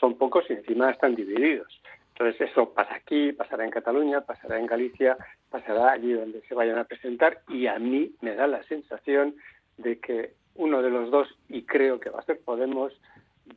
son 0.00 0.16
pocos 0.18 0.44
y 0.48 0.54
encima 0.54 0.90
están 0.90 1.14
divididos. 1.14 1.80
Entonces 2.12 2.50
eso 2.50 2.72
pasa 2.72 2.94
aquí, 2.94 3.32
pasará 3.32 3.64
en 3.64 3.70
Cataluña, 3.70 4.20
pasará 4.20 4.58
en 4.58 4.66
Galicia, 4.66 5.16
pasará 5.50 5.92
allí 5.92 6.12
donde 6.12 6.42
se 6.42 6.54
vayan 6.54 6.78
a 6.78 6.84
presentar 6.84 7.40
y 7.48 7.66
a 7.66 7.78
mí 7.78 8.14
me 8.20 8.34
da 8.34 8.46
la 8.46 8.62
sensación 8.64 9.34
de 9.78 9.98
que 9.98 10.34
uno 10.54 10.82
de 10.82 10.90
los 10.90 11.10
dos, 11.10 11.28
y 11.48 11.64
creo 11.64 11.98
que 11.98 12.10
va 12.10 12.20
a 12.20 12.24
ser 12.24 12.40
Podemos, 12.40 12.92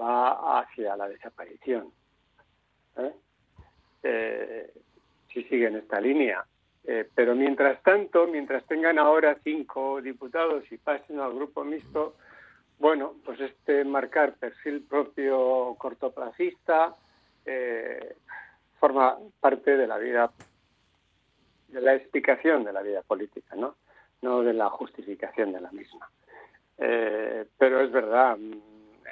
va 0.02 0.60
hacia 0.60 0.96
la 0.96 1.08
desaparición. 1.08 1.92
¿eh? 2.98 3.14
Eh, 4.10 4.72
si 5.34 5.44
siguen 5.44 5.76
esta 5.76 6.00
línea. 6.00 6.46
Eh, 6.86 7.10
pero 7.14 7.36
mientras 7.36 7.84
tanto, 7.84 8.26
mientras 8.26 8.66
tengan 8.66 8.98
ahora 8.98 9.38
cinco 9.44 10.02
diputados 10.02 10.64
y 10.72 10.78
pasen 10.78 11.20
al 11.20 11.34
grupo 11.34 11.66
mixto, 11.66 12.16
bueno, 12.80 13.16
pues 13.26 13.38
este 13.42 13.84
marcar 13.84 14.36
perfil 14.36 14.84
propio 14.84 15.76
cortoplacista 15.78 16.96
forma 18.80 19.18
parte 19.40 19.76
de 19.76 19.88
la 19.88 19.98
vida, 19.98 20.32
de 21.70 21.82
la 21.82 21.96
explicación 21.96 22.64
de 22.64 22.74
la 22.74 22.82
vida 22.82 23.02
política, 23.02 23.56
¿no? 23.56 23.76
No 24.22 24.44
de 24.44 24.54
la 24.54 24.70
justificación 24.70 25.52
de 25.52 25.62
la 25.62 25.72
misma. 25.72 26.10
pero 26.78 27.82
es 27.82 27.92
verdad, 27.92 28.38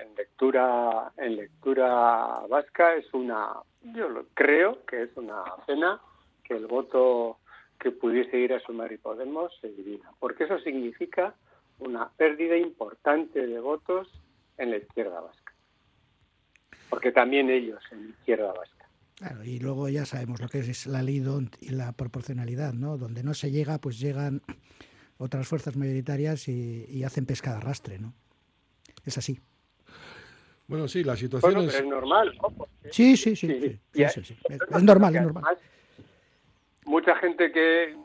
en 0.02 0.16
lectura 0.16 1.12
en 1.18 1.36
lectura 1.36 2.42
vasca 2.50 2.96
es 2.96 3.14
una 3.14 3.54
yo 3.82 4.26
creo 4.34 4.86
que 4.86 5.04
es 5.04 5.10
una 5.16 5.44
pena 5.66 6.00
que 6.44 6.56
el 6.56 6.68
voto 6.68 7.40
que 7.80 7.92
pudiese 7.92 8.38
ir 8.38 8.54
a 8.54 8.60
Sumar 8.60 8.92
y 8.92 8.98
Podemos 8.98 9.52
se 9.62 9.70
divida 9.70 10.12
porque 10.20 10.46
eso 10.46 10.60
significa 10.60 11.36
una 11.80 12.10
pérdida 12.10 12.58
importante 12.58 13.46
de 13.46 13.60
votos 13.60 14.08
en 14.58 14.72
la 14.72 14.78
izquierda 14.78 15.20
vasca. 15.20 15.54
Porque 16.90 17.12
también 17.12 17.50
ellos 17.50 17.82
en 17.92 18.06
la 18.06 18.10
izquierda 18.12 18.54
vasca. 18.54 18.90
Claro 19.16 19.44
y 19.44 19.60
luego 19.60 19.90
ya 19.90 20.06
sabemos 20.06 20.42
lo 20.42 20.48
que 20.48 20.60
es 20.60 20.88
la 20.88 21.02
ley 21.02 21.20
DONT 21.20 21.56
y 21.62 21.70
la 21.70 21.92
proporcionalidad 21.94 22.74
no 22.74 22.98
donde 22.98 23.24
no 23.24 23.34
se 23.34 23.52
llega 23.52 23.78
pues 23.80 24.00
llegan 24.00 24.42
otras 25.18 25.48
fuerzas 25.48 25.78
mayoritarias 25.78 26.48
y, 26.48 26.86
y 26.90 27.04
hacen 27.04 27.26
pesca 27.26 27.52
de 27.52 27.58
arrastre 27.58 28.00
no 28.00 28.14
es 29.06 29.18
así 29.18 29.40
bueno, 30.68 30.88
sí, 30.88 31.04
la 31.04 31.16
situación 31.16 31.70
es... 31.70 31.86
normal, 31.86 32.34
Sí, 32.92 33.16
sí, 33.16 33.36
sí. 33.36 33.80
Es, 33.94 34.18
normal, 34.84 35.16
es 35.16 35.22
normal. 35.22 35.58
Mucha 36.86 37.16
gente 37.18 37.52
que 37.52 37.96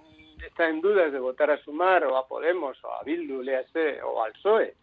está 0.46 0.68
en 0.68 0.81
dudas 0.81 1.12
de 1.12 1.18
votar 1.18 1.51
a 1.51 1.62
Sumar 1.62 2.05
o 2.05 2.16
a 2.16 2.27
Podemos 2.27 2.77
o 2.85 2.92
a 2.92 3.03
Bildu, 3.03 3.42
léase, 3.42 4.03
o 4.03 4.23
al 4.23 4.33
PSOE, 4.33 4.75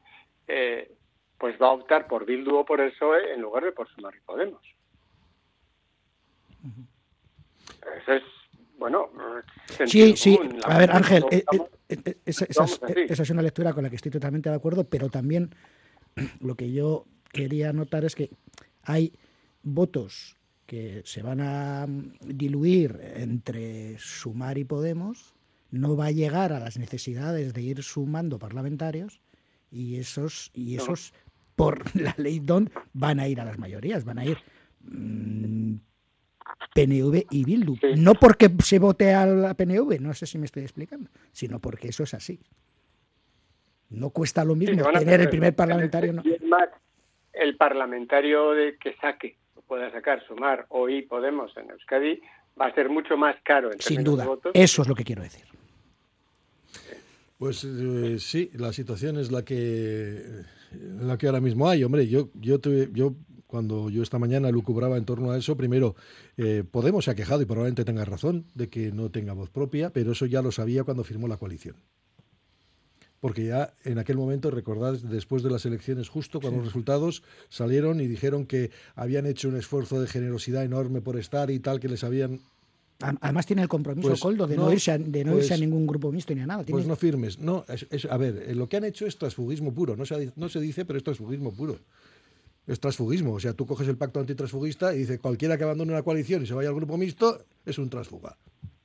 eh, 0.48 0.92
pues 1.38 1.56
va 1.62 1.68
a 1.68 1.72
optar 1.74 2.08
por 2.08 2.26
Bildu 2.26 2.58
o 2.58 2.66
por 2.66 2.82
el 2.82 2.92
PSOE 2.92 3.34
en 3.34 3.42
lugar 3.42 3.64
de 3.64 3.72
por 3.72 3.88
Sumar 3.90 4.16
y 4.16 4.22
Podemos. 4.22 4.62
Eso 8.02 8.14
es, 8.14 8.24
bueno... 8.78 9.10
Sí, 9.86 10.16
sí. 10.16 10.40
A 10.66 10.78
ver, 10.80 10.92
Ángel, 10.92 11.26
eh, 11.32 11.44
eh, 11.90 12.18
esa, 12.26 12.46
esa 12.46 13.24
es 13.24 13.30
una 13.30 13.42
lectura 13.42 13.74
con 13.74 13.84
la 13.84 13.90
que 13.90 13.96
estoy 13.96 14.12
totalmente 14.12 14.50
de 14.50 14.56
acuerdo, 14.56 14.84
pero 14.84 15.10
también 15.10 15.52
lo 16.42 16.56
que 16.56 16.72
yo 16.72 17.06
quería 17.32 17.74
notar 17.74 18.06
es 18.06 18.16
que 18.16 18.30
hay 18.84 19.14
votos 19.64 20.38
que 20.66 21.02
se 21.06 21.22
van 21.22 21.40
a 21.42 21.88
diluir 22.22 23.00
entre 23.16 23.98
Sumar 24.00 24.58
y 24.58 24.66
Podemos, 24.66 25.34
no 25.72 25.96
va 25.96 26.08
a 26.08 26.12
llegar 26.12 26.54
a 26.54 26.60
las 26.60 26.78
necesidades 26.78 27.54
de 27.54 27.62
ir 27.62 27.84
sumando 27.84 28.38
parlamentarios 28.38 29.22
y 29.72 29.96
esos 29.96 30.52
y 30.54 30.76
esos 30.76 31.14
por 31.56 31.96
la 32.00 32.14
ley 32.18 32.40
DON 32.40 32.70
van 32.94 33.20
a 33.20 33.28
ir 33.28 33.42
a 33.42 33.46
las 33.46 33.58
mayorías, 33.58 34.04
van 34.04 34.20
a 34.20 34.26
ir 34.26 34.38
mm, 34.82 35.76
PNV 36.74 37.26
y 37.32 37.44
Bildu. 37.44 37.76
No 37.98 38.14
porque 38.16 38.52
se 38.64 38.80
vote 38.80 39.14
a 39.14 39.26
la 39.26 39.54
PNV, 39.54 40.00
no 40.00 40.14
sé 40.14 40.26
si 40.26 40.38
me 40.38 40.46
estoy 40.46 40.64
explicando, 40.64 41.10
sino 41.32 41.60
porque 41.60 41.90
eso 41.90 42.04
es 42.04 42.14
así. 42.14 42.40
No 43.90 44.10
cuesta 44.10 44.44
lo 44.44 44.56
mismo 44.56 44.84
tener 44.92 45.22
el 45.22 45.30
primer 45.30 45.56
parlamentario. 45.56 46.14
No 46.14 46.24
el 47.40 47.56
parlamentario 47.58 48.52
de 48.52 48.78
que 48.78 48.96
saque, 49.02 49.38
o 49.56 49.62
pueda 49.62 49.92
sacar, 49.92 50.26
sumar 50.28 50.66
hoy 50.70 51.04
Podemos 51.04 51.56
en 51.58 51.70
Euskadi, 51.72 52.22
va 52.60 52.68
a 52.68 52.74
ser 52.74 52.90
mucho 52.90 53.18
más 53.18 53.36
caro. 53.44 53.72
En 53.72 53.82
Sin 53.82 54.04
duda, 54.04 54.28
eso 54.54 54.82
es 54.82 54.88
lo 54.88 54.96
que 54.96 55.04
quiero 55.04 55.22
decir. 55.22 55.46
Pues 57.38 57.64
eh, 57.64 58.18
sí, 58.20 58.50
la 58.54 58.74
situación 58.74 59.18
es 59.18 59.32
la 59.32 59.46
que 59.46 60.24
la 61.00 61.18
que 61.18 61.28
ahora 61.28 61.40
mismo 61.40 61.70
hay. 61.70 61.84
Hombre, 61.84 62.08
yo 62.08 62.30
yo 62.34 62.60
yo 62.94 63.14
cuando 63.46 63.90
yo 63.90 64.04
esta 64.04 64.20
mañana 64.20 64.52
lucubraba 64.52 64.98
en 64.98 65.06
torno 65.06 65.32
a 65.32 65.38
eso, 65.38 65.56
primero 65.56 65.96
eh, 66.38 66.64
Podemos 66.70 67.06
se 67.06 67.12
ha 67.12 67.16
quejado 67.16 67.42
y 67.42 67.46
probablemente 67.46 67.86
tenga 67.86 68.06
razón 68.06 68.46
de 68.56 68.70
que 68.70 68.92
no 68.92 69.10
tenga 69.10 69.34
voz 69.34 69.50
propia, 69.50 69.92
pero 69.92 70.12
eso 70.12 70.26
ya 70.26 70.42
lo 70.42 70.52
sabía 70.52 70.84
cuando 70.84 71.04
firmó 71.04 71.28
la 71.28 71.38
coalición 71.38 71.76
porque 73.20 73.46
ya 73.46 73.74
en 73.84 73.98
aquel 73.98 74.18
momento, 74.18 74.52
recordad, 74.52 74.94
después 74.94 75.44
de 75.44 75.50
las 75.50 75.66
elecciones, 75.66 76.10
justo 76.10 76.40
cuando 76.40 76.60
los 76.60 76.68
resultados 76.68 77.24
salieron 77.50 78.00
y 78.00 78.08
dijeron 78.08 78.46
que 78.46 78.72
habían 78.96 79.26
hecho 79.26 79.50
un 79.50 79.58
esfuerzo 79.58 80.00
de 80.00 80.08
generosidad 80.08 80.64
enorme 80.64 81.02
por 81.02 81.18
estar 81.18 81.50
y 81.50 81.60
tal, 81.60 81.80
que 81.80 81.90
les 81.90 82.04
habían 82.04 82.42
Además 83.00 83.46
tiene 83.46 83.62
el 83.62 83.68
compromiso, 83.68 84.08
pues 84.10 84.20
Coldo, 84.20 84.48
de 84.48 84.58
no, 84.58 84.74
irse, 84.74 84.92
a, 84.92 84.98
de 84.98 85.24
no 85.24 85.38
irse 85.38 85.54
a 85.54 85.58
pues 85.58 85.60
ningún 85.60 85.86
grupo 85.86 86.12
mixto 86.12 86.34
ni 86.34 86.42
a 86.42 86.48
nada. 86.48 86.64
Pues 86.64 86.88
no 86.88 86.96
firmes. 86.96 87.38
No, 87.38 87.64
a 88.10 88.18
ver, 88.18 88.46
eh, 88.48 88.56
lo 88.56 88.68
que 88.68 88.78
han 88.78 88.86
hecho 88.86 89.06
es 89.06 89.18
transfugismo 89.20 89.72
puro. 89.72 89.96
No 89.96 90.04
se, 90.04 90.32
no 90.36 90.50
se 90.50 90.60
dice, 90.60 90.84
pero 90.84 90.98
es 90.98 91.04
transfugismo 91.04 91.54
puro. 91.54 91.78
Es 92.66 92.80
transfugismo. 92.80 93.34
O 93.34 93.40
sea, 93.40 93.54
tú 93.54 93.68
coges 93.68 93.88
el 93.88 93.98
pacto 93.98 94.20
antitransfugista 94.20 94.96
y 94.96 95.00
dice 95.00 95.20
cualquiera 95.20 95.60
que 95.60 95.64
abandone 95.64 95.92
una 95.92 96.02
coalición 96.02 96.42
y 96.42 96.48
se 96.48 96.56
vaya 96.56 96.70
al 96.70 96.76
grupo 96.76 96.98
mixto 96.98 97.46
es 97.68 97.78
un 97.78 97.90
transfuga. 97.90 98.36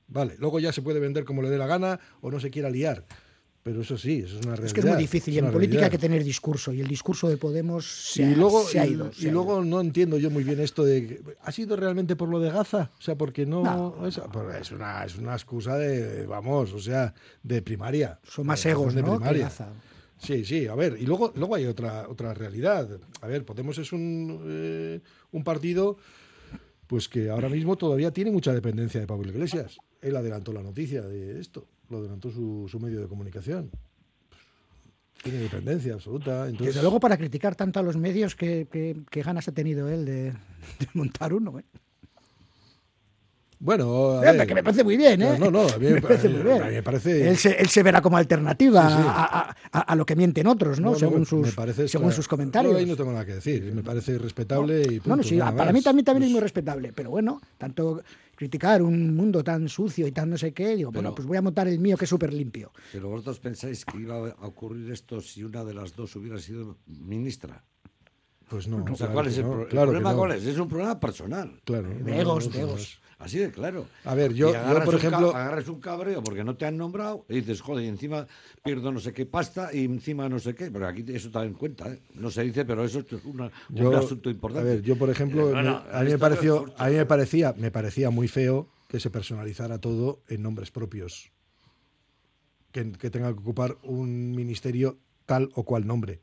Vale, 0.08 0.36
luego 0.38 0.60
ya 0.60 0.72
se 0.72 0.82
puede 0.82 1.00
vender 1.00 1.24
como 1.24 1.40
le 1.40 1.48
dé 1.48 1.56
la 1.56 1.66
gana 1.66 1.98
o 2.20 2.30
no 2.30 2.38
se 2.38 2.50
quiera 2.50 2.68
liar. 2.68 3.06
Pero 3.62 3.82
eso 3.82 3.96
sí, 3.96 4.24
eso 4.24 4.40
es 4.40 4.44
una 4.44 4.56
realidad. 4.56 4.66
Es 4.66 4.72
que 4.72 4.80
es 4.80 4.86
muy 4.86 4.96
difícil 4.96 5.34
y 5.34 5.38
en 5.38 5.52
política 5.52 5.84
hay 5.84 5.90
que 5.90 5.98
tener 5.98 6.24
discurso 6.24 6.72
y 6.72 6.80
el 6.80 6.88
discurso 6.88 7.28
de 7.28 7.36
Podemos 7.36 7.86
se, 7.86 8.24
y 8.24 8.34
luego, 8.34 8.64
ha, 8.76 8.86
ido. 8.86 9.10
y, 9.16 9.26
luego 9.26 9.62
no 9.62 9.80
entiendo 9.80 10.18
yo 10.18 10.30
muy 10.30 10.42
bien 10.42 10.58
esto 10.58 10.84
de... 10.84 11.22
¿Ha 11.42 11.52
sido 11.52 11.76
realmente 11.76 12.16
por 12.16 12.28
lo 12.28 12.40
de 12.40 12.50
Gaza? 12.50 12.90
O 12.98 13.02
sea, 13.02 13.16
porque 13.16 13.46
no... 13.46 13.94
Pues 14.00 14.20
es, 14.60 14.72
una, 14.72 15.04
es 15.04 15.16
una 15.16 15.34
excusa 15.34 15.76
de, 15.76 16.26
vamos, 16.26 16.72
o 16.72 16.80
sea, 16.80 17.14
de 17.44 17.62
primaria. 17.62 18.18
Son 18.24 18.46
más 18.46 18.66
egos, 18.66 18.94
de 18.94 19.02
primaria. 19.04 19.48
Sí, 20.18 20.44
sí, 20.44 20.66
a 20.66 20.74
ver, 20.74 20.96
y 20.98 21.06
luego, 21.06 21.32
luego 21.36 21.54
hay 21.54 21.66
otra, 21.66 22.08
otra 22.08 22.34
realidad. 22.34 22.88
A 23.20 23.26
ver, 23.28 23.44
Podemos 23.44 23.78
es 23.78 23.92
un, 23.92 24.40
eh, 24.44 25.00
un 25.30 25.44
partido 25.44 25.98
pues 26.88 27.08
que 27.08 27.30
ahora 27.30 27.48
mismo 27.48 27.76
todavía 27.76 28.10
tiene 28.10 28.32
mucha 28.32 28.52
dependencia 28.52 29.00
de 29.00 29.06
Pablo 29.06 29.30
Iglesias. 29.30 29.78
Él 30.00 30.16
adelantó 30.16 30.52
la 30.52 30.62
noticia 30.62 31.02
de 31.02 31.40
esto 31.40 31.68
lo 31.88 31.98
adelantó 31.98 32.30
su, 32.30 32.66
su 32.70 32.80
medio 32.80 33.00
de 33.00 33.08
comunicación. 33.08 33.70
Tiene 35.22 35.38
dependencia 35.38 35.94
absoluta. 35.94 36.46
Desde 36.46 36.80
luego, 36.80 36.98
para 36.98 37.16
criticar 37.16 37.54
tanto 37.54 37.78
a 37.78 37.82
los 37.82 37.96
medios, 37.96 38.34
¿qué, 38.34 38.66
ganas 39.12 39.46
ha 39.46 39.52
tenido 39.52 39.88
él 39.88 40.04
de, 40.04 40.32
montar 40.94 41.32
uno? 41.32 41.60
¿eh? 41.60 41.64
Bueno, 43.60 44.20
que 44.20 44.54
me 44.54 44.64
parece 44.64 44.82
muy 44.82 44.96
bien, 44.96 45.22
¿eh? 45.22 45.38
No, 45.38 45.48
no, 45.48 45.68
a 45.68 45.78
mí 45.78 45.86
me, 45.92 46.02
parece 46.02 46.28
muy 46.28 46.42
bien. 46.42 46.60
me 46.72 46.82
parece... 46.82 47.28
Él, 47.28 47.36
se, 47.36 47.52
él, 47.52 47.68
se, 47.68 47.84
verá 47.84 48.02
como 48.02 48.16
alternativa 48.16 48.82
A, 48.84 49.54
a, 49.70 49.94
lo 49.94 50.04
que 50.04 50.16
mienten 50.16 50.48
otros, 50.48 50.80
¿no? 50.80 50.96
según 50.96 51.24
sus, 51.24 51.54
según 51.86 52.10
sus 52.10 52.26
comentarios. 52.26 52.72
Yo 52.72 52.78
ahí 52.80 52.86
no 52.86 52.96
tengo 52.96 53.12
nada 53.12 53.24
que 53.24 53.34
decir. 53.34 53.72
Me 53.72 53.84
parece 53.84 54.18
respetable 54.18 54.82
y 54.82 54.98
punto, 54.98 55.22
sí, 55.22 55.38
para 55.38 55.72
mí 55.72 55.80
también, 55.82 56.04
también 56.04 56.24
es 56.24 56.30
muy 56.32 56.40
respetable. 56.40 56.92
Pero 56.92 57.10
bueno, 57.10 57.40
tanto 57.58 58.02
criticar 58.34 58.82
un 58.82 59.14
mundo 59.14 59.42
tan 59.44 59.68
sucio 59.68 60.06
y 60.06 60.12
tan 60.12 60.30
no 60.30 60.38
sé 60.38 60.52
qué, 60.52 60.76
digo, 60.76 60.90
bueno, 60.90 61.14
pues 61.14 61.26
voy 61.26 61.36
a 61.36 61.42
montar 61.42 61.68
el 61.68 61.78
mío 61.78 61.96
que 61.96 62.04
es 62.04 62.10
súper 62.10 62.32
limpio. 62.32 62.72
Pero 62.92 63.08
vosotros 63.08 63.38
pensáis 63.40 63.84
que 63.84 63.98
iba 63.98 64.16
a 64.30 64.46
ocurrir 64.46 64.90
esto 64.90 65.20
si 65.20 65.44
una 65.44 65.64
de 65.64 65.74
las 65.74 65.94
dos 65.94 66.14
hubiera 66.16 66.38
sido 66.38 66.78
ministra. 66.86 67.64
Pues 68.48 68.68
no. 68.68 68.84
¿cuál 69.12 69.28
es 69.28 69.38
el, 69.38 69.44
problema? 69.44 70.14
¿Cuál 70.14 70.32
es? 70.32 70.44
Es 70.44 70.58
un 70.58 70.68
problema 70.68 71.00
personal. 71.00 71.60
Claro. 71.64 71.88
De 71.88 72.20
egos, 72.20 72.52
de 72.52 72.60
egos. 72.60 73.00
Así 73.22 73.38
de 73.38 73.52
claro. 73.52 73.86
A 74.04 74.14
ver, 74.14 74.34
yo, 74.34 74.52
yo 74.52 74.84
por 74.84 74.96
ejemplo. 74.96 75.34
agarras 75.34 75.68
un 75.68 75.80
cabreo 75.80 76.22
porque 76.22 76.42
no 76.42 76.56
te 76.56 76.66
han 76.66 76.76
nombrado 76.76 77.24
y 77.28 77.36
dices, 77.36 77.60
joder, 77.60 77.84
y 77.84 77.88
encima 77.88 78.26
pierdo 78.64 78.90
no 78.90 78.98
sé 78.98 79.12
qué 79.12 79.26
pasta 79.26 79.70
y 79.72 79.84
encima 79.84 80.28
no 80.28 80.40
sé 80.40 80.54
qué. 80.54 80.70
Pero 80.70 80.88
aquí 80.88 81.04
eso 81.08 81.28
está 81.28 81.44
en 81.44 81.54
cuenta, 81.54 81.88
¿eh? 81.92 82.00
No 82.14 82.30
se 82.30 82.42
dice, 82.42 82.64
pero 82.64 82.84
eso 82.84 83.00
es 83.00 83.24
un 83.24 83.50
asunto 83.94 84.28
importante. 84.28 84.68
A 84.68 84.74
ver, 84.74 84.82
yo 84.82 84.96
por 84.96 85.08
ejemplo, 85.08 85.56
a, 85.56 86.02
mí 86.02 86.10
me 86.10 86.18
pareció, 86.18 86.74
a 86.76 86.88
mí 86.88 86.96
me 86.96 87.06
parecía, 87.06 87.54
me 87.56 87.70
parecía 87.70 88.10
muy 88.10 88.26
feo 88.26 88.68
que 88.88 88.98
se 88.98 89.10
personalizara 89.10 89.78
todo 89.78 90.22
en 90.28 90.42
nombres 90.42 90.70
propios. 90.70 91.30
Que, 92.72 92.90
que 92.92 93.10
tenga 93.10 93.32
que 93.32 93.38
ocupar 93.38 93.76
un 93.82 94.32
ministerio 94.32 94.98
tal 95.26 95.50
o 95.54 95.64
cual 95.64 95.86
nombre 95.86 96.20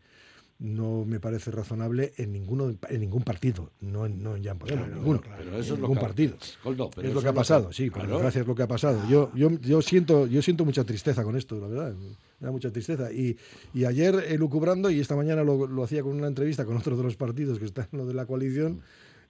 no 0.59 1.05
me 1.05 1.21
parece 1.21 1.51
razonable 1.51 2.11
en 2.17 2.33
ninguno 2.33 2.69
en 2.89 2.99
ningún 2.99 3.23
partido, 3.23 3.71
no 3.79 4.05
en, 4.05 4.21
no 4.21 4.35
en 4.35 4.43
Jean 4.43 4.59
ninguno, 4.93 5.21
pero 5.21 5.57
eso 5.57 5.73
es 5.73 5.79
ningún 5.79 5.95
lo 5.95 6.01
que, 6.01 6.05
partido. 6.05 6.37
es 7.01 7.13
lo 7.13 7.21
que 7.21 7.27
ha 7.29 7.33
pasado, 7.33 7.71
sí, 7.71 7.89
pero 7.89 8.19
gracias 8.19 8.45
lo 8.45 8.55
que 8.55 8.63
ha 8.63 8.67
pasado. 8.67 9.01
Yo, 9.09 9.31
yo, 9.33 9.51
yo 9.61 9.81
siento, 9.81 10.27
yo 10.27 10.41
siento 10.41 10.65
mucha 10.65 10.83
tristeza 10.83 11.23
con 11.23 11.37
esto, 11.37 11.57
la 11.61 11.67
verdad, 11.67 11.93
me 11.93 12.45
da 12.45 12.51
mucha 12.51 12.71
tristeza. 12.71 13.09
Y, 13.11 13.37
y 13.73 13.85
ayer 13.85 14.15
eh, 14.27 14.37
lucubrando, 14.37 14.91
y 14.91 14.99
esta 14.99 15.15
mañana 15.15 15.45
lo, 15.45 15.65
lo, 15.65 15.83
hacía 15.83 16.03
con 16.03 16.11
una 16.11 16.27
entrevista 16.27 16.65
con 16.65 16.75
otro 16.75 16.97
de 16.97 17.03
los 17.03 17.15
partidos 17.15 17.57
que 17.57 17.65
está 17.65 17.87
en 17.89 17.97
lo 17.97 18.05
de 18.05 18.13
la 18.13 18.25
coalición, 18.25 18.81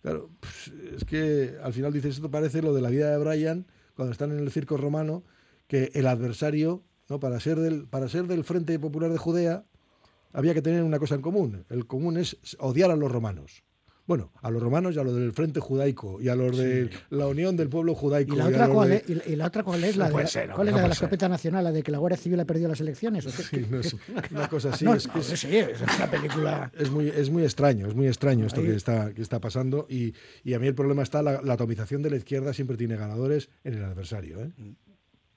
claro, 0.01 0.31
pues, 0.39 0.71
es 0.97 1.05
que 1.05 1.57
al 1.63 1.73
final 1.73 1.93
dices, 1.93 2.15
esto 2.15 2.31
parece 2.31 2.63
lo 2.63 2.73
de 2.73 2.81
la 2.81 2.89
vida 2.89 3.11
de 3.11 3.23
Brian, 3.23 3.67
cuando 3.95 4.11
están 4.11 4.31
en 4.31 4.39
el 4.39 4.49
circo 4.49 4.77
romano, 4.77 5.23
que 5.67 5.91
el 5.93 6.07
adversario, 6.07 6.81
¿no? 7.07 7.19
para, 7.19 7.39
ser 7.39 7.59
del, 7.59 7.85
para 7.85 8.09
ser 8.09 8.25
del 8.25 8.43
Frente 8.43 8.79
Popular 8.79 9.11
de 9.11 9.19
Judea, 9.19 9.65
había 10.33 10.53
que 10.53 10.61
tener 10.61 10.83
una 10.83 10.99
cosa 10.99 11.15
en 11.15 11.21
común. 11.21 11.65
El 11.69 11.85
común 11.85 12.17
es 12.17 12.37
odiar 12.59 12.91
a 12.91 12.95
los 12.95 13.11
romanos. 13.11 13.63
Bueno, 14.09 14.31
a 14.41 14.49
los 14.49 14.59
romanos 14.59 14.95
y 14.95 14.99
a 14.99 15.03
los 15.03 15.13
del 15.13 15.33
Frente 15.33 15.59
Judaico 15.59 16.19
y 16.19 16.29
a 16.29 16.35
los 16.35 16.57
de 16.57 16.89
la 17.11 17.27
Unión 17.27 17.55
del 17.55 17.69
Pueblo 17.69 17.93
Judaico. 17.93 18.33
¿Y 18.33 18.37
la, 18.39 18.47
otra, 18.47 18.67
cuál, 18.67 18.91
es, 18.93 19.03
¿Y 19.07 19.35
la 19.35 19.45
otra 19.45 19.61
cuál 19.61 19.83
es? 19.83 19.97
la 19.97 20.09
de, 20.09 20.25
ser, 20.25 20.49
¿Cuál 20.49 20.69
es 20.69 20.73
la 20.73 20.81
de 20.81 20.87
la 20.87 20.93
escopeta 20.95 21.29
nacional? 21.29 21.63
¿La 21.63 21.71
de 21.71 21.83
que 21.83 21.91
la 21.91 21.99
Guardia 21.99 22.17
Civil 22.17 22.39
ha 22.39 22.45
perdido 22.45 22.69
las 22.69 22.81
elecciones? 22.81 23.27
¿o 23.27 23.29
qué? 23.37 23.43
Sí, 23.43 23.67
no 23.69 23.79
es 23.79 23.95
una 24.31 24.49
cosa 24.49 24.69
así. 24.69 24.87
Es, 24.89 25.07
no, 25.13 25.21
es, 25.21 25.27
sí, 25.27 25.55
es 25.55 25.79
una 25.81 26.09
película... 26.09 26.71
Es 26.75 26.89
muy, 26.89 27.07
es 27.07 27.29
muy 27.29 27.43
extraño, 27.43 27.87
es 27.87 27.93
muy 27.93 28.07
extraño 28.07 28.47
esto 28.47 28.63
que 28.63 28.73
está, 28.73 29.13
que 29.13 29.21
está 29.21 29.39
pasando 29.39 29.85
y, 29.87 30.15
y 30.43 30.55
a 30.55 30.59
mí 30.59 30.65
el 30.65 30.73
problema 30.73 31.03
está, 31.03 31.21
la, 31.21 31.43
la 31.43 31.53
atomización 31.53 32.01
de 32.01 32.09
la 32.09 32.15
izquierda 32.15 32.51
siempre 32.53 32.77
tiene 32.77 32.95
ganadores 32.95 33.51
en 33.63 33.75
el 33.75 33.83
adversario. 33.83 34.39
¿eh? 34.39 34.49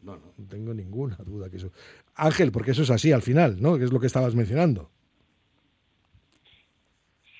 No, 0.02 0.16
no, 0.16 0.34
no 0.36 0.48
tengo 0.48 0.74
ninguna 0.74 1.16
duda 1.16 1.48
que 1.48 1.56
eso... 1.56 1.70
Ángel, 2.16 2.50
porque 2.52 2.72
eso 2.72 2.82
es 2.82 2.90
así 2.90 3.12
al 3.12 3.22
final, 3.22 3.60
¿no? 3.60 3.78
Que 3.78 3.84
es 3.84 3.92
lo 3.92 4.00
que 4.00 4.06
estabas 4.06 4.34
mencionando. 4.34 4.90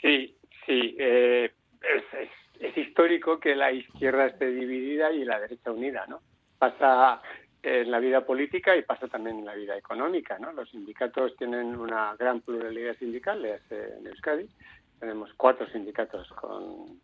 Sí, 0.01 0.37
sí. 0.67 0.97
Eh, 0.99 1.51
es, 1.83 2.21
es, 2.21 2.31
es, 2.61 2.77
histórico 2.77 3.39
que 3.39 3.55
la 3.55 3.73
izquierda 3.73 4.27
esté 4.27 4.51
dividida 4.51 5.13
y 5.13 5.25
la 5.25 5.41
derecha 5.41 5.73
unida, 5.73 6.07
¿no? 6.07 6.21
Pasa 6.59 7.21
en 7.63 7.91
la 7.91 8.01
vida 8.01 8.25
política 8.25 8.77
y 8.77 8.83
pasa 8.83 9.07
también 9.07 9.39
en 9.39 9.45
la 9.45 9.55
vida 9.55 9.77
económica, 9.77 10.39
¿no? 10.39 10.53
Los 10.53 10.71
sindicatos 10.71 11.37
tienen 11.37 11.77
una 11.77 12.17
gran 12.17 12.41
pluralidad 12.41 12.97
sindical, 12.99 13.45
en 13.45 14.07
Euskadi. 14.07 14.49
Tenemos 14.99 15.33
cuatro 15.35 15.69
sindicatos 15.69 16.29
con, 16.33 17.01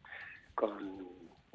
con 0.55 1.09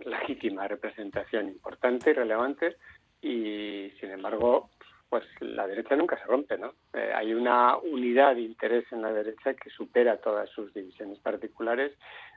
legítima 0.06 0.68
representación 0.68 1.48
importante 1.50 2.12
y 2.12 2.14
relevante 2.14 2.78
y, 3.24 3.90
sin 4.00 4.12
embargo, 4.12 4.70
pues 5.10 5.24
la 5.40 5.66
derecha 5.66 5.96
nunca 5.96 6.18
se 6.18 6.26
rompe, 6.26 6.58
¿no? 6.58 6.74
Eh, 6.94 7.12
hay 7.16 7.34
una 7.34 7.78
unidad 7.78 8.36
de 8.36 8.42
interés 8.42 8.86
en 8.92 9.02
la 9.02 9.14
derecha 9.14 9.54
que 9.54 9.70
supera 9.70 10.18
todas 10.18 10.50
sus 10.50 10.74
divisiones 10.74 11.20
particulares, 11.20 11.94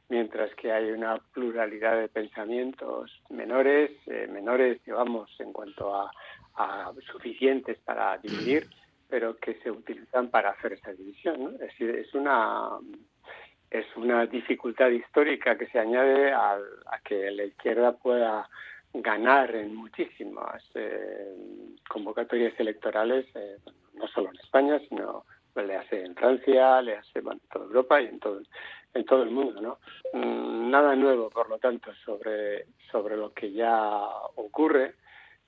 mientras 0.08 0.54
que 0.54 0.72
hay 0.72 0.90
una 0.90 1.18
pluralidad 1.32 1.98
de 1.98 2.08
pensamientos 2.08 3.10
menores, 3.30 3.90
eh, 4.06 4.28
menores, 4.30 4.80
digamos, 4.84 5.28
en 5.40 5.52
cuanto 5.52 5.94
a, 5.94 6.10
suficientes 7.12 7.78
para 7.80 8.16
dividir, 8.16 8.66
pero 9.10 9.36
que 9.36 9.54
se 9.62 9.70
utilizan 9.70 10.30
para 10.30 10.50
hacer 10.50 10.72
esa 10.72 10.92
división. 10.92 11.56
Es, 11.60 11.78
es 11.78 12.14
una 12.14 12.78
es 13.70 13.84
una 13.96 14.24
dificultad 14.26 14.88
histórica 14.88 15.58
que 15.58 15.66
se 15.66 15.78
añade 15.78 16.32
a 16.32 16.58
que 17.04 17.30
la 17.30 17.44
izquierda 17.44 17.92
pueda 17.92 18.48
ganar 19.02 19.54
en 19.54 19.74
muchísimas 19.74 20.62
eh, 20.74 21.34
convocatorias 21.88 22.58
electorales, 22.58 23.26
eh, 23.34 23.58
no 23.94 24.06
solo 24.08 24.30
en 24.30 24.36
España, 24.36 24.80
sino 24.88 25.24
le 25.54 25.76
hace 25.76 26.04
en 26.04 26.14
Francia, 26.14 26.82
le 26.82 26.96
hace 26.96 27.18
en 27.18 27.40
toda 27.50 27.64
Europa 27.64 28.00
y 28.00 28.06
en 28.06 28.20
todo 28.20 28.40
en 28.94 29.04
todo 29.04 29.22
el 29.22 29.30
mundo, 29.30 29.60
¿no? 29.60 29.78
Mm, 30.12 30.70
nada 30.70 30.94
nuevo, 30.96 31.28
por 31.30 31.48
lo 31.48 31.58
tanto, 31.58 31.94
sobre 32.04 32.66
sobre 32.90 33.16
lo 33.16 33.32
que 33.32 33.52
ya 33.52 34.06
ocurre 34.36 34.94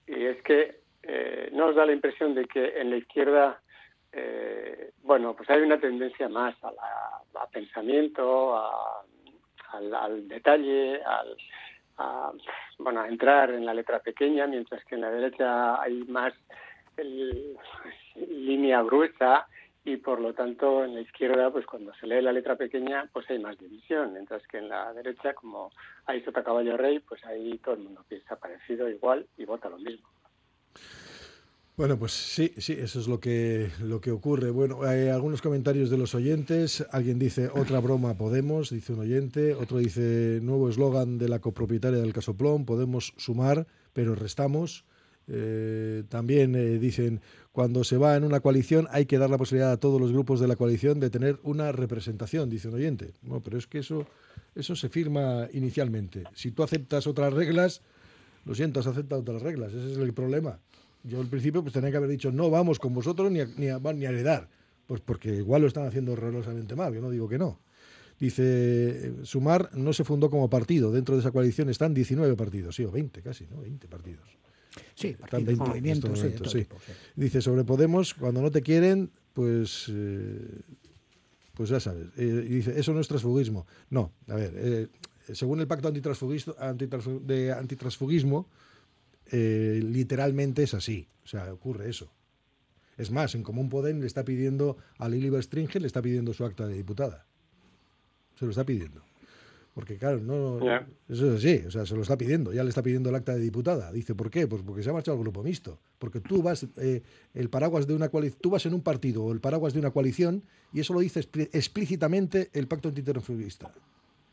y 0.07 0.25
es 0.25 0.43
que 0.43 0.81
eh, 1.03 1.51
no 1.53 1.67
os 1.67 1.77
da 1.77 1.87
la 1.87 1.93
impresión 1.93 2.35
de 2.35 2.47
que 2.47 2.81
en 2.81 2.91
la 2.91 2.97
izquierda 2.97 3.61
eh, 4.13 4.93
bueno, 5.03 5.35
pues 5.35 5.49
hay 5.51 5.61
una 5.61 5.79
tendencia 5.79 6.29
más 6.29 6.55
a, 6.63 6.73
la, 6.73 7.47
pensamiento, 7.53 8.57
a, 8.57 9.05
al, 9.73 9.95
al, 9.95 10.29
detalle, 10.29 11.03
al, 11.03 11.37
a, 11.99 12.33
bueno, 12.79 13.01
a 13.01 13.09
entrar 13.09 13.51
en 13.51 13.67
la 13.67 13.75
letra 13.75 14.01
pequeña, 14.01 14.47
mientras 14.47 14.85
que 14.85 14.95
en 14.95 15.03
la 15.03 15.11
derecha 15.11 15.81
hay 15.81 16.05
más 16.05 16.33
el, 16.97 17.57
línea 18.15 18.83
gruesa 18.83 19.47
y 19.85 19.97
por 19.97 20.21
lo 20.21 20.35
tanto 20.35 20.85
en 20.85 20.95
la 20.95 21.01
izquierda, 21.01 21.51
pues 21.51 21.65
cuando 21.65 21.95
se 21.95 22.07
lee 22.07 22.21
la 22.21 22.33
letra 22.33 22.57
pequeña, 22.57 23.09
pues 23.13 23.29
hay 23.31 23.39
más 23.39 23.59
división, 23.59 24.13
mientras 24.13 24.47
que 24.47 24.59
en 24.59 24.69
la 24.69 24.93
derecha, 24.93 25.35
como 25.35 25.71
hay 26.07 26.23
sota 26.23 26.45
caballo 26.45 26.77
rey, 26.77 26.99
pues 26.99 27.25
ahí 27.25 27.59
todo 27.59 27.75
el 27.75 27.83
mundo 27.83 28.05
piensa 28.07 28.37
parecido, 28.37 28.89
igual 28.89 29.27
y 29.39 29.45
vota 29.45 29.69
lo 29.69 29.79
mismo. 29.79 30.09
Bueno, 31.79 31.97
pues 31.97 32.11
sí, 32.11 32.53
sí, 32.57 32.73
eso 32.73 32.99
es 32.99 33.07
lo 33.07 33.21
que, 33.21 33.71
lo 33.81 34.01
que 34.01 34.11
ocurre. 34.11 34.51
Bueno, 34.51 34.83
hay 34.83 35.11
algunos 35.11 35.41
comentarios 35.41 35.91
de 35.91 35.97
los 35.97 36.12
oyentes. 36.12 36.85
Alguien 36.91 37.21
dice, 37.21 37.51
otra 37.55 37.79
broma 37.79 38.14
Podemos, 38.14 38.71
dice 38.71 38.95
un 38.95 38.99
oyente. 38.99 39.55
Otro 39.55 39.79
dice, 39.79 40.41
nuevo 40.43 40.69
eslogan 40.69 41.19
de 41.19 41.29
la 41.29 41.38
copropietaria 41.38 42.01
del 42.01 42.12
Casoplón, 42.12 42.64
podemos 42.64 43.14
sumar, 43.17 43.69
pero 43.93 44.17
restamos. 44.17 44.87
Eh, 45.29 46.03
también 46.09 46.57
eh, 46.57 46.81
dicen, 46.81 47.21
cuando 47.53 47.85
se 47.85 47.97
va 47.97 48.17
en 48.17 48.25
una 48.25 48.41
coalición 48.41 48.88
hay 48.91 49.07
que 49.07 49.19
dar 49.19 49.31
la 49.31 49.38
posibilidad 49.38 49.71
a 49.71 49.77
todos 49.77 50.01
los 50.01 50.11
grupos 50.11 50.41
de 50.41 50.49
la 50.49 50.57
coalición 50.57 50.99
de 50.99 51.11
tener 51.11 51.38
una 51.45 51.71
representación, 51.71 52.51
dice 52.51 52.67
un 52.67 52.75
oyente. 52.75 53.12
No, 53.23 53.41
pero 53.41 53.57
es 53.57 53.69
que 53.69 53.79
eso, 53.79 54.05
eso 54.57 54.75
se 54.75 54.88
firma 54.88 55.47
inicialmente. 55.53 56.25
Si 56.35 56.51
tú 56.51 56.64
aceptas 56.64 57.07
otras 57.07 57.33
reglas, 57.33 57.83
lo 58.45 58.57
siento, 58.57 58.81
has 58.81 58.88
aceptado 58.88 59.21
otras 59.21 59.43
reglas, 59.43 59.73
ese 59.73 59.93
es 59.93 59.99
el 59.99 60.12
problema. 60.12 60.59
Yo 61.05 61.21
al 61.21 61.29
principio 61.29 61.63
pues 61.63 61.73
tenía 61.73 61.91
que 61.91 61.97
haber 61.97 62.11
dicho 62.11 62.33
no 62.33 62.51
vamos 62.51 62.79
con 62.79 62.93
vosotros 62.93 63.31
ni 63.31 63.41
a, 63.41 63.47
ni 63.57 63.69
a, 63.69 63.79
ni 63.79 64.07
a 64.07 64.09
heredar, 64.11 64.49
pues 64.87 65.01
porque 65.01 65.35
igual 65.35 65.63
lo 65.63 65.69
están 65.69 65.87
haciendo 65.87 66.13
horrorosamente 66.13 66.75
mal, 66.75 66.95
yo 66.95 67.01
no 67.01 67.11
digo 67.11 67.29
que 67.29 67.39
no. 67.39 67.61
Dice, 68.19 69.13
Sumar 69.23 69.71
no 69.77 69.93
se 69.93 70.03
fundó 70.03 70.29
como 70.29 70.51
partido, 70.51 70.91
dentro 70.91 71.15
de 71.15 71.21
esa 71.21 71.31
coalición 71.31 71.69
están 71.69 71.95
19 71.95 72.35
partidos, 72.35 72.75
sí, 72.75 72.85
o 72.85 72.91
20 72.91 73.23
casi, 73.23 73.47
¿no? 73.47 73.61
20 73.61 73.87
partidos. 73.87 74.29
Sí, 74.95 75.15
partidos, 75.15 75.47
20, 75.47 75.65
movimientos, 75.65 76.11
momento, 76.11 76.45
sí, 76.45 76.51
sí. 76.51 76.59
Tipo, 76.65 76.77
sí, 76.85 76.93
Dice, 77.15 77.41
sobre 77.41 77.63
Podemos, 77.65 78.15
cuando 78.15 78.43
no 78.43 78.51
te 78.51 78.63
quieren, 78.63 79.11
pues... 79.35 79.87
Eh, 79.89 80.61
pues 81.55 81.71
ya 81.71 81.81
sabes. 81.81 82.07
Eh, 82.17 82.45
y 82.49 82.55
dice, 82.55 82.79
eso 82.79 82.93
no 82.93 83.01
es 83.01 83.09
transfugismo. 83.09 83.67
No, 83.91 84.13
a 84.29 84.35
ver, 84.37 84.53
eh, 84.57 84.87
según 85.33 85.61
el 85.61 85.67
pacto 85.67 85.89
antitransfugismo, 85.89 86.55
antitransfugismo, 86.59 88.49
eh, 89.31 89.81
literalmente 89.85 90.62
es 90.62 90.75
así. 90.75 91.09
O 91.25 91.27
sea, 91.27 91.53
ocurre 91.53 91.88
eso. 91.88 92.12
Es 92.97 93.11
más, 93.11 93.35
en 93.35 93.43
Común 93.43 93.69
Podem 93.69 94.01
le 94.01 94.07
está 94.07 94.25
pidiendo 94.25 94.77
a 94.99 95.09
Lili 95.09 95.31
Berstringer, 95.31 95.81
le 95.81 95.87
está 95.87 96.03
pidiendo 96.03 96.35
su 96.35 96.45
acta 96.45 96.67
de 96.67 96.75
diputada. 96.75 97.27
Se 98.37 98.45
lo 98.45 98.51
está 98.51 98.64
pidiendo. 98.64 99.03
Porque 99.79 99.97
claro, 99.97 100.19
no, 100.19 100.59
yeah. 100.59 100.85
eso 101.09 101.33
es 101.33 101.38
así, 101.38 101.64
o 101.64 101.71
sea, 101.71 101.87
se 101.87 101.95
lo 101.95 102.03
está 102.03 102.19
pidiendo, 102.19 102.53
ya 102.53 102.64
le 102.64 102.71
está 102.71 102.83
pidiendo 102.83 103.11
el 103.11 103.14
acta 103.14 103.35
de 103.35 103.38
diputada. 103.38 103.93
Dice, 103.93 104.17
¿por 104.17 104.29
qué? 104.29 104.49
Pues 104.49 104.62
porque 104.62 104.83
se 104.83 104.91
ha 104.91 104.93
marchado 104.93 105.17
al 105.17 105.23
grupo 105.23 105.45
mixto. 105.45 105.79
Porque 106.01 106.19
tú 106.19 106.43
vas, 106.43 106.67
eh, 106.79 107.03
el 107.33 107.49
paraguas 107.49 107.87
de 107.87 107.95
una 107.95 108.09
coalición, 108.09 108.41
tú 108.41 108.51
vas 108.51 108.67
en 108.67 108.75
un 108.75 108.83
partido 108.83 109.23
o 109.23 109.33
el 109.33 109.41
paraguas 109.41 109.75
de 109.75 109.79
una 109.79 109.93
coalición 109.93 110.43
y 110.73 110.81
eso 110.81 110.95
lo 110.95 110.99
dice 110.99 111.21
explícitamente 111.53 112.51
el 112.55 112.67
pacto 112.67 112.88
antiterrorista. 112.88 113.73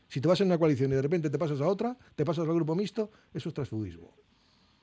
Si 0.08 0.20
te 0.20 0.26
vas 0.26 0.40
en 0.40 0.48
una 0.48 0.58
coalición 0.58 0.90
y 0.90 0.96
de 0.96 1.02
repente 1.02 1.30
te 1.30 1.38
pasas 1.38 1.60
a 1.60 1.68
otra, 1.68 1.96
te 2.16 2.24
pasas 2.24 2.48
al 2.48 2.54
grupo 2.54 2.74
mixto, 2.74 3.12
eso 3.32 3.48
es 3.48 3.54
transfugismo. 3.54 4.12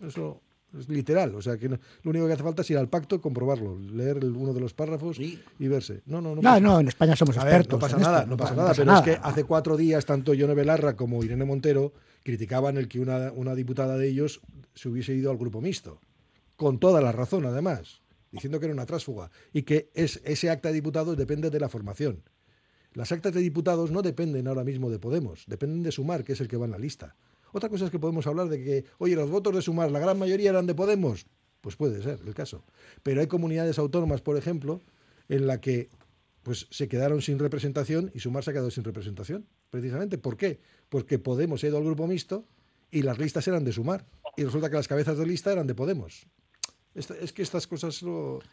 Eso 0.01 0.41
es 0.77 0.89
literal. 0.89 1.35
O 1.35 1.41
sea, 1.41 1.57
que 1.57 1.69
no, 1.69 1.79
lo 2.03 2.11
único 2.11 2.27
que 2.27 2.33
hace 2.33 2.43
falta 2.43 2.61
es 2.61 2.71
ir 2.71 2.77
al 2.77 2.89
pacto, 2.89 3.21
comprobarlo, 3.21 3.77
leer 3.77 4.17
el, 4.17 4.35
uno 4.35 4.53
de 4.53 4.59
los 4.59 4.73
párrafos 4.73 5.17
sí. 5.17 5.39
y 5.59 5.67
verse. 5.67 6.01
No, 6.05 6.21
no, 6.21 6.35
no. 6.35 6.41
No, 6.41 6.59
no, 6.59 6.79
en 6.79 6.87
España 6.87 7.15
somos 7.15 7.37
a 7.37 7.41
expertos. 7.41 7.79
Ver, 7.79 7.91
no 7.91 7.97
pasa 7.97 7.97
nada, 7.97 8.19
esto, 8.19 8.29
no 8.29 8.37
pasa 8.37 8.55
nada. 8.55 8.71
Pero 8.73 8.85
nada. 8.85 8.99
es 8.99 9.05
que 9.05 9.19
hace 9.21 9.43
cuatro 9.43 9.77
días, 9.77 10.05
tanto 10.05 10.33
Yone 10.33 10.53
Belarra 10.53 10.95
como 10.95 11.23
Irene 11.23 11.45
Montero 11.45 11.93
criticaban 12.23 12.77
el 12.77 12.87
que 12.87 12.99
una, 12.99 13.31
una 13.31 13.55
diputada 13.55 13.97
de 13.97 14.07
ellos 14.07 14.41
se 14.73 14.89
hubiese 14.89 15.13
ido 15.13 15.31
al 15.31 15.37
grupo 15.37 15.61
mixto. 15.61 15.99
Con 16.55 16.79
toda 16.79 17.01
la 17.01 17.11
razón, 17.11 17.45
además. 17.45 18.01
Diciendo 18.31 18.59
que 18.59 18.65
era 18.65 18.73
una 18.73 18.87
trásfuga. 18.87 19.29
Y 19.53 19.61
que 19.61 19.91
es, 19.93 20.19
ese 20.23 20.49
acta 20.49 20.69
de 20.69 20.75
diputados 20.75 21.15
depende 21.15 21.51
de 21.51 21.59
la 21.59 21.69
formación. 21.69 22.23
Las 22.93 23.11
actas 23.11 23.33
de 23.33 23.41
diputados 23.41 23.91
no 23.91 24.01
dependen 24.01 24.47
ahora 24.47 24.63
mismo 24.63 24.89
de 24.89 24.99
Podemos, 24.99 25.45
dependen 25.47 25.83
de 25.83 25.91
Sumar, 25.91 26.23
que 26.23 26.33
es 26.33 26.41
el 26.41 26.47
que 26.47 26.57
va 26.57 26.65
en 26.65 26.71
la 26.71 26.79
lista. 26.79 27.15
Otra 27.53 27.69
cosa 27.69 27.85
es 27.85 27.91
que 27.91 27.99
podemos 27.99 28.27
hablar 28.27 28.49
de 28.49 28.61
que, 28.61 28.85
oye, 28.97 29.15
los 29.15 29.29
votos 29.29 29.55
de 29.55 29.61
Sumar, 29.61 29.91
la 29.91 29.99
gran 29.99 30.19
mayoría 30.19 30.49
eran 30.49 30.65
de 30.65 30.75
Podemos. 30.75 31.25
Pues 31.61 31.77
puede 31.77 32.03
ser 32.03 32.19
el 32.25 32.33
caso. 32.33 32.65
Pero 33.03 33.21
hay 33.21 33.27
comunidades 33.27 33.79
autónomas, 33.79 34.21
por 34.21 34.35
ejemplo, 34.35 34.81
en 35.29 35.47
la 35.47 35.61
que 35.61 35.89
pues 36.41 36.67
se 36.71 36.89
quedaron 36.89 37.21
sin 37.21 37.39
representación 37.39 38.11
y 38.13 38.19
Sumar 38.19 38.43
se 38.43 38.49
ha 38.49 38.53
quedado 38.53 38.71
sin 38.71 38.83
representación. 38.83 39.47
Precisamente, 39.69 40.17
¿por 40.17 40.35
qué? 40.35 40.59
Porque 40.89 41.19
Podemos 41.19 41.63
ha 41.63 41.67
ido 41.67 41.77
al 41.77 41.85
grupo 41.85 42.05
mixto 42.05 42.45
y 42.91 43.03
las 43.03 43.17
listas 43.17 43.47
eran 43.47 43.63
de 43.63 43.71
Sumar. 43.71 44.05
Y 44.35 44.43
resulta 44.43 44.69
que 44.69 44.75
las 44.75 44.87
cabezas 44.87 45.17
de 45.17 45.25
lista 45.25 45.51
eran 45.51 45.67
de 45.67 45.75
Podemos. 45.75 46.27
Es 46.95 47.33
que 47.33 47.43
estas 47.43 47.65
cosas 47.65 48.03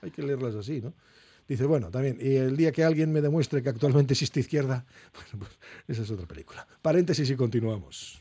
hay 0.03 0.11
que 0.11 0.23
leerlas 0.23 0.55
así, 0.55 0.81
¿no? 0.81 0.95
Dice, 1.49 1.65
bueno, 1.67 1.91
también, 1.91 2.19
y 2.21 2.37
el 2.37 2.57
día 2.57 2.71
que 2.71 2.85
alguien 2.85 3.11
me 3.11 3.21
demuestre 3.21 3.61
que 3.61 3.71
actualmente 3.71 4.15
existe 4.15 4.39
izquierda, 4.39 4.87
pues 5.39 5.51
esa 5.89 6.03
es 6.03 6.11
otra 6.11 6.27
película. 6.27 6.67
Paréntesis 6.81 7.29
y 7.29 7.35
continuamos. 7.35 8.21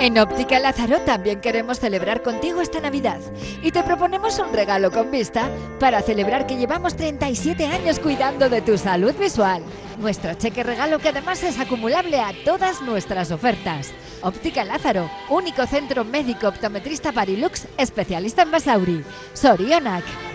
En 0.00 0.16
Óptica 0.16 0.58
Lázaro 0.58 0.98
también 1.00 1.42
queremos 1.42 1.78
celebrar 1.78 2.22
contigo 2.22 2.62
esta 2.62 2.80
Navidad 2.80 3.20
y 3.62 3.70
te 3.70 3.82
proponemos 3.82 4.38
un 4.38 4.50
regalo 4.50 4.90
con 4.90 5.10
vista 5.10 5.50
para 5.78 6.00
celebrar 6.00 6.46
que 6.46 6.56
llevamos 6.56 6.96
37 6.96 7.66
años 7.66 7.98
cuidando 7.98 8.48
de 8.48 8.62
tu 8.62 8.78
salud 8.78 9.12
visual. 9.20 9.62
Nuestro 9.98 10.32
cheque 10.32 10.62
regalo 10.62 11.00
que 11.00 11.10
además 11.10 11.42
es 11.42 11.60
acumulable 11.60 12.18
a 12.18 12.32
todas 12.46 12.80
nuestras 12.80 13.30
ofertas. 13.30 13.92
Óptica 14.22 14.64
Lázaro, 14.64 15.10
único 15.28 15.66
centro 15.66 16.02
médico 16.02 16.48
optometrista 16.48 17.12
Parilux, 17.12 17.68
especialista 17.76 18.40
en 18.40 18.52
Basauri. 18.52 19.04
Sorionac. 19.34 20.29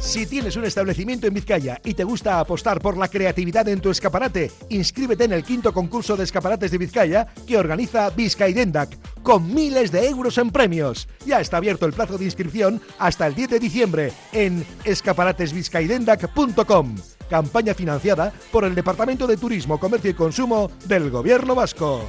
Si 0.00 0.26
tienes 0.26 0.56
un 0.56 0.64
establecimiento 0.64 1.26
en 1.26 1.34
Vizcaya 1.34 1.78
y 1.84 1.92
te 1.94 2.04
gusta 2.04 2.38
apostar 2.40 2.80
por 2.80 2.96
la 2.96 3.08
creatividad 3.08 3.68
en 3.68 3.80
tu 3.80 3.90
escaparate, 3.90 4.50
inscríbete 4.68 5.24
en 5.24 5.32
el 5.32 5.42
quinto 5.44 5.74
concurso 5.74 6.16
de 6.16 6.24
escaparates 6.24 6.70
de 6.70 6.78
Vizcaya 6.78 7.26
que 7.46 7.58
organiza 7.58 8.08
Vizcaidendac, 8.10 8.96
con 9.22 9.52
miles 9.52 9.90
de 9.92 10.08
euros 10.08 10.38
en 10.38 10.50
premios. 10.50 11.06
Ya 11.26 11.40
está 11.40 11.58
abierto 11.58 11.84
el 11.84 11.92
plazo 11.92 12.16
de 12.16 12.24
inscripción 12.24 12.80
hasta 12.98 13.26
el 13.26 13.34
10 13.34 13.50
de 13.50 13.58
diciembre 13.58 14.12
en 14.32 14.64
escaparatesvizcaidendac.com. 14.84 16.94
Campaña 17.28 17.74
financiada 17.74 18.32
por 18.50 18.64
el 18.64 18.74
Departamento 18.74 19.26
de 19.26 19.36
Turismo, 19.36 19.78
Comercio 19.78 20.10
y 20.10 20.14
Consumo 20.14 20.70
del 20.86 21.10
Gobierno 21.10 21.54
Vasco. 21.54 22.02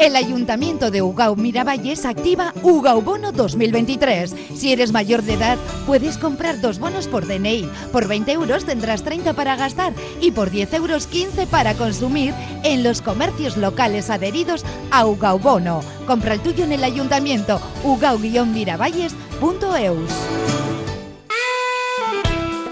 El 0.00 0.16
Ayuntamiento 0.16 0.90
de 0.90 1.02
Ugao 1.02 1.36
Miravalles 1.36 2.06
activa 2.06 2.54
Ugao 2.62 3.02
Bono 3.02 3.32
2023. 3.32 4.34
Si 4.54 4.72
eres 4.72 4.92
mayor 4.92 5.22
de 5.22 5.34
edad, 5.34 5.58
puedes 5.86 6.16
comprar 6.16 6.62
dos 6.62 6.78
bonos 6.78 7.06
por 7.06 7.26
DNI. 7.26 7.68
Por 7.92 8.08
20 8.08 8.32
euros 8.32 8.64
tendrás 8.64 9.02
30 9.02 9.34
para 9.34 9.56
gastar 9.56 9.92
y 10.22 10.30
por 10.30 10.50
10 10.50 10.72
euros 10.72 11.06
15 11.06 11.46
para 11.48 11.74
consumir 11.74 12.32
en 12.64 12.82
los 12.82 13.02
comercios 13.02 13.58
locales 13.58 14.08
adheridos 14.08 14.64
a 14.90 15.04
Ugao 15.04 15.38
Bono. 15.38 15.82
Compra 16.06 16.32
el 16.32 16.40
tuyo 16.40 16.64
en 16.64 16.72
el 16.72 16.82
Ayuntamiento 16.82 17.60
ugao-miravalles.eus. 17.84 20.79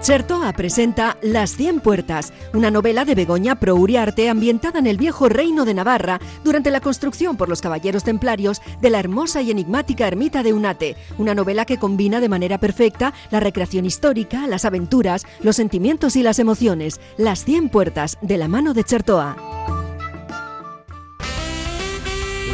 Chertoa 0.00 0.54
presenta 0.54 1.18
Las 1.20 1.56
Cien 1.56 1.78
Puertas, 1.78 2.32
una 2.54 2.70
novela 2.70 3.04
de 3.04 3.14
Begoña 3.14 3.60
Pro 3.60 3.76
Uriarte 3.76 4.30
ambientada 4.30 4.78
en 4.78 4.86
el 4.86 4.96
viejo 4.96 5.28
reino 5.28 5.66
de 5.66 5.74
Navarra 5.74 6.20
durante 6.42 6.70
la 6.70 6.80
construcción 6.80 7.36
por 7.36 7.50
los 7.50 7.60
caballeros 7.60 8.02
templarios 8.02 8.62
de 8.80 8.88
la 8.88 8.98
hermosa 8.98 9.42
y 9.42 9.50
enigmática 9.50 10.08
ermita 10.08 10.42
de 10.42 10.54
Unate, 10.54 10.96
una 11.18 11.34
novela 11.34 11.66
que 11.66 11.78
combina 11.78 12.20
de 12.20 12.30
manera 12.30 12.56
perfecta 12.56 13.12
la 13.30 13.40
recreación 13.40 13.84
histórica, 13.84 14.46
las 14.46 14.64
aventuras, 14.64 15.26
los 15.42 15.56
sentimientos 15.56 16.16
y 16.16 16.22
las 16.22 16.38
emociones. 16.38 16.98
Las 17.18 17.44
Cien 17.44 17.68
Puertas, 17.68 18.16
de 18.22 18.38
la 18.38 18.48
mano 18.48 18.72
de 18.72 18.84
Chertoa. 18.84 19.79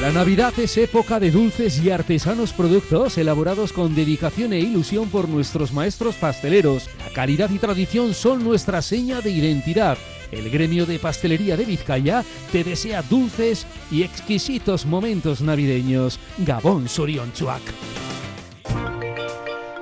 La 0.06 0.12
Navidad 0.12 0.56
es 0.56 0.76
época 0.76 1.18
de 1.18 1.32
dulces 1.32 1.82
y 1.82 1.90
artesanos 1.90 2.52
productos 2.52 3.18
elaborados 3.18 3.72
con 3.72 3.96
dedicación 3.96 4.52
e 4.52 4.60
ilusión 4.60 5.08
por 5.08 5.28
nuestros 5.28 5.72
maestros 5.72 6.14
pasteleros. 6.14 6.88
La 7.04 7.12
calidad 7.12 7.50
y 7.50 7.58
tradición 7.58 8.14
son 8.14 8.44
nuestra 8.44 8.82
seña 8.82 9.20
de 9.20 9.32
identidad. 9.32 9.98
El 10.30 10.48
gremio 10.48 10.86
de 10.86 11.00
pastelería 11.00 11.56
de 11.56 11.64
Vizcaya 11.64 12.24
te 12.52 12.62
desea 12.62 13.02
dulces 13.02 13.66
y 13.90 14.04
exquisitos 14.04 14.86
momentos 14.86 15.40
navideños. 15.40 16.20
Gabón 16.38 16.88
Surionchuac. 16.88 17.62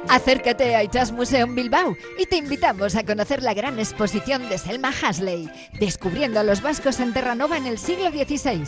Acércate 0.08 0.76
a 0.76 0.84
Itas 0.84 1.12
Museum 1.12 1.54
Bilbao 1.54 1.96
y 2.18 2.26
te 2.26 2.36
invitamos 2.36 2.94
a 2.94 3.04
conocer 3.04 3.42
la 3.42 3.54
gran 3.54 3.78
exposición 3.78 4.48
de 4.48 4.58
Selma 4.58 4.90
Hasley, 4.90 5.50
descubriendo 5.78 6.40
a 6.40 6.44
los 6.44 6.62
vascos 6.62 7.00
en 7.00 7.12
Terranova 7.12 7.56
en 7.56 7.66
el 7.66 7.78
siglo 7.78 8.10
XVI. 8.10 8.64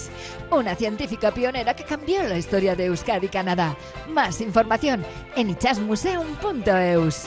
Una 0.50 0.74
científica 0.74 1.32
pionera 1.32 1.74
que 1.74 1.84
cambió 1.84 2.22
la 2.22 2.38
historia 2.38 2.74
de 2.74 2.86
Euskadi 2.86 3.26
y 3.26 3.28
Canadá. 3.28 3.76
Más 4.08 4.40
información 4.40 5.04
en 5.36 5.50
ichasmuseum.eus. 5.50 7.26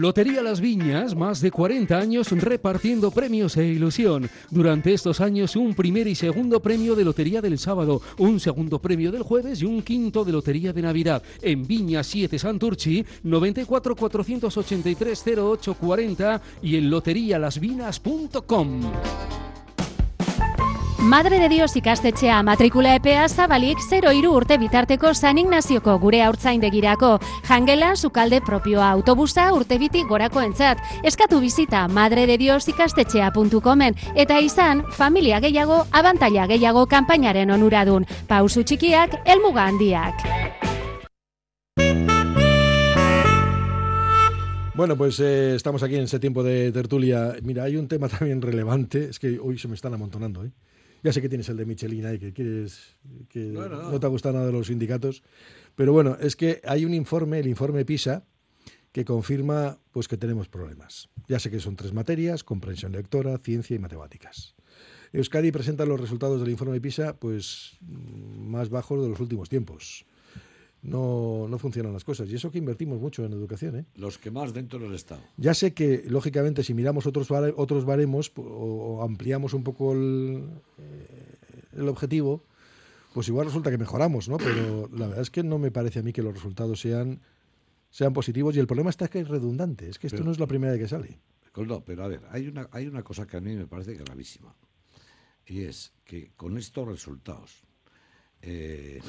Lotería 0.00 0.42
Las 0.42 0.60
Viñas, 0.60 1.14
más 1.16 1.40
de 1.40 1.50
40 1.50 1.96
años 1.96 2.30
repartiendo 2.30 3.10
premios 3.10 3.56
e 3.56 3.64
ilusión. 3.64 4.28
Durante 4.50 4.92
estos 4.92 5.22
años, 5.22 5.56
un 5.56 5.74
primer 5.74 6.06
y 6.06 6.14
segundo 6.14 6.60
premio 6.60 6.94
de 6.94 7.04
Lotería 7.04 7.40
del 7.40 7.58
sábado, 7.58 8.02
un 8.18 8.38
segundo 8.38 8.78
premio 8.78 9.10
del 9.10 9.22
jueves 9.22 9.62
y 9.62 9.64
un 9.64 9.80
quinto 9.80 10.22
de 10.22 10.32
Lotería 10.32 10.74
de 10.74 10.82
Navidad. 10.82 11.22
En 11.40 11.66
Viña 11.66 12.02
7 12.02 12.38
Santurchi, 12.38 13.06
94 13.22 13.96
483 13.96 15.24
0840 15.24 16.42
y 16.62 16.76
en 16.76 16.90
loterialasvinas.com. 16.90 18.82
Madre 21.06 21.38
de 21.38 21.48
Dios 21.48 21.70
ikastetxea 21.78 22.42
matrikula 22.42 22.96
epea 22.98 23.28
zabalik 23.28 23.78
0 23.78 24.10
iru 24.18 24.32
urte 24.34 24.56
bitarteko 24.58 25.12
San 25.14 25.38
Ignazioko 25.38 26.00
gure 26.02 26.18
haurtzaindegirako. 26.24 27.20
Jangela, 27.46 27.92
sukalde 27.94 28.40
propioa 28.42 28.88
autobusa 28.90 29.44
urte 29.54 29.78
biti 29.78 30.02
gorako 30.02 30.42
entzat. 30.42 30.82
Eskatu 31.06 31.38
bizita 31.38 31.86
madredediosikastetxea.comen 31.94 33.94
eta 34.16 34.40
izan 34.42 34.82
familia 34.98 35.38
gehiago, 35.38 35.86
abantaila 35.92 36.48
gehiago 36.50 36.88
kanpainaren 36.90 37.54
onuradun. 37.54 38.02
Pausu 38.26 38.66
txikiak, 38.66 39.14
elmuga 39.30 39.70
handiak. 39.70 40.26
Bueno, 44.74 44.96
pues 44.96 45.20
eh, 45.20 45.54
estamos 45.54 45.84
aquí 45.84 45.94
en 45.94 46.02
ese 46.02 46.18
tiempo 46.18 46.42
de 46.42 46.72
tertulia. 46.72 47.36
Mira, 47.42 47.62
hay 47.62 47.76
un 47.76 47.86
tema 47.86 48.08
también 48.08 48.42
relevante, 48.42 49.08
es 49.08 49.20
que 49.20 49.38
hoy 49.38 49.56
se 49.56 49.68
me 49.68 49.76
están 49.76 49.94
amontonando, 49.94 50.44
¿eh? 50.44 50.50
Ya 51.06 51.12
sé 51.12 51.22
que 51.22 51.28
tienes 51.28 51.48
el 51.48 51.56
de 51.56 51.66
Michelin 51.66 52.04
ahí, 52.04 52.18
que 52.18 52.32
quieres 52.32 52.96
que 53.28 53.38
No, 53.38 53.68
no. 53.68 53.92
no 53.92 54.00
te 54.00 54.06
ha 54.06 54.08
gustado 54.08 54.32
nada 54.34 54.46
de 54.46 54.52
los 54.52 54.66
sindicatos, 54.66 55.22
pero 55.76 55.92
bueno, 55.92 56.16
es 56.20 56.34
que 56.34 56.60
hay 56.64 56.84
un 56.84 56.92
informe, 56.94 57.38
el 57.38 57.46
informe 57.46 57.84
PISA, 57.84 58.24
que 58.90 59.04
confirma 59.04 59.78
pues 59.92 60.08
que 60.08 60.16
tenemos 60.16 60.48
problemas. 60.48 61.08
Ya 61.28 61.38
sé 61.38 61.48
que 61.48 61.60
son 61.60 61.76
tres 61.76 61.92
materias, 61.92 62.42
comprensión 62.42 62.90
lectora, 62.90 63.38
ciencia 63.38 63.76
y 63.76 63.78
matemáticas. 63.78 64.56
Euskadi 65.12 65.52
presenta 65.52 65.86
los 65.86 66.00
resultados 66.00 66.40
del 66.40 66.50
informe 66.50 66.80
PISA 66.80 67.16
pues 67.20 67.78
más 67.80 68.68
bajos 68.68 69.00
de 69.00 69.08
los 69.08 69.20
últimos 69.20 69.48
tiempos. 69.48 70.06
No, 70.86 71.46
no 71.48 71.58
funcionan 71.58 71.92
las 71.92 72.04
cosas. 72.04 72.28
Y 72.30 72.34
eso 72.36 72.50
que 72.50 72.58
invertimos 72.58 73.00
mucho 73.00 73.24
en 73.24 73.32
educación, 73.32 73.76
¿eh? 73.76 73.84
Los 73.96 74.18
que 74.18 74.30
más 74.30 74.52
dentro 74.54 74.78
del 74.78 74.94
Estado. 74.94 75.20
Ya 75.36 75.52
sé 75.54 75.74
que, 75.74 76.04
lógicamente, 76.08 76.62
si 76.62 76.74
miramos 76.74 77.06
otros, 77.06 77.28
bare- 77.28 77.54
otros 77.56 77.84
baremos 77.84 78.32
o, 78.36 78.42
o 78.42 79.02
ampliamos 79.02 79.52
un 79.54 79.64
poco 79.64 79.92
el, 79.92 80.48
eh, 80.78 81.34
el 81.76 81.88
objetivo, 81.88 82.44
pues 83.14 83.28
igual 83.28 83.46
resulta 83.46 83.70
que 83.70 83.78
mejoramos, 83.78 84.28
¿no? 84.28 84.36
Pero 84.38 84.88
la 84.92 85.06
verdad 85.08 85.22
es 85.22 85.30
que 85.30 85.42
no 85.42 85.58
me 85.58 85.70
parece 85.70 85.98
a 85.98 86.02
mí 86.02 86.12
que 86.12 86.22
los 86.22 86.34
resultados 86.34 86.80
sean, 86.80 87.20
sean 87.90 88.12
positivos 88.12 88.54
y 88.56 88.60
el 88.60 88.66
problema 88.66 88.90
está 88.90 89.08
que 89.08 89.20
es 89.20 89.28
redundante. 89.28 89.88
Es 89.88 89.98
que 89.98 90.06
esto 90.06 90.16
Pero- 90.18 90.26
no 90.26 90.32
es 90.32 90.38
la 90.38 90.46
primera 90.46 90.72
vez 90.72 90.80
que 90.82 90.88
sale. 90.88 91.18
No, 91.56 91.82
pero 91.82 92.04
a 92.04 92.08
ver, 92.08 92.20
hay 92.30 92.48
una, 92.48 92.68
hay 92.70 92.86
una 92.86 93.02
cosa 93.02 93.26
que 93.26 93.38
a 93.38 93.40
mí 93.40 93.56
me 93.56 93.66
parece 93.66 93.94
gravísima. 93.94 94.54
y 95.46 95.62
es 95.62 95.92
que 96.04 96.32
con 96.36 96.58
estos 96.58 96.86
resultados 96.86 97.62
eh, 98.42 99.00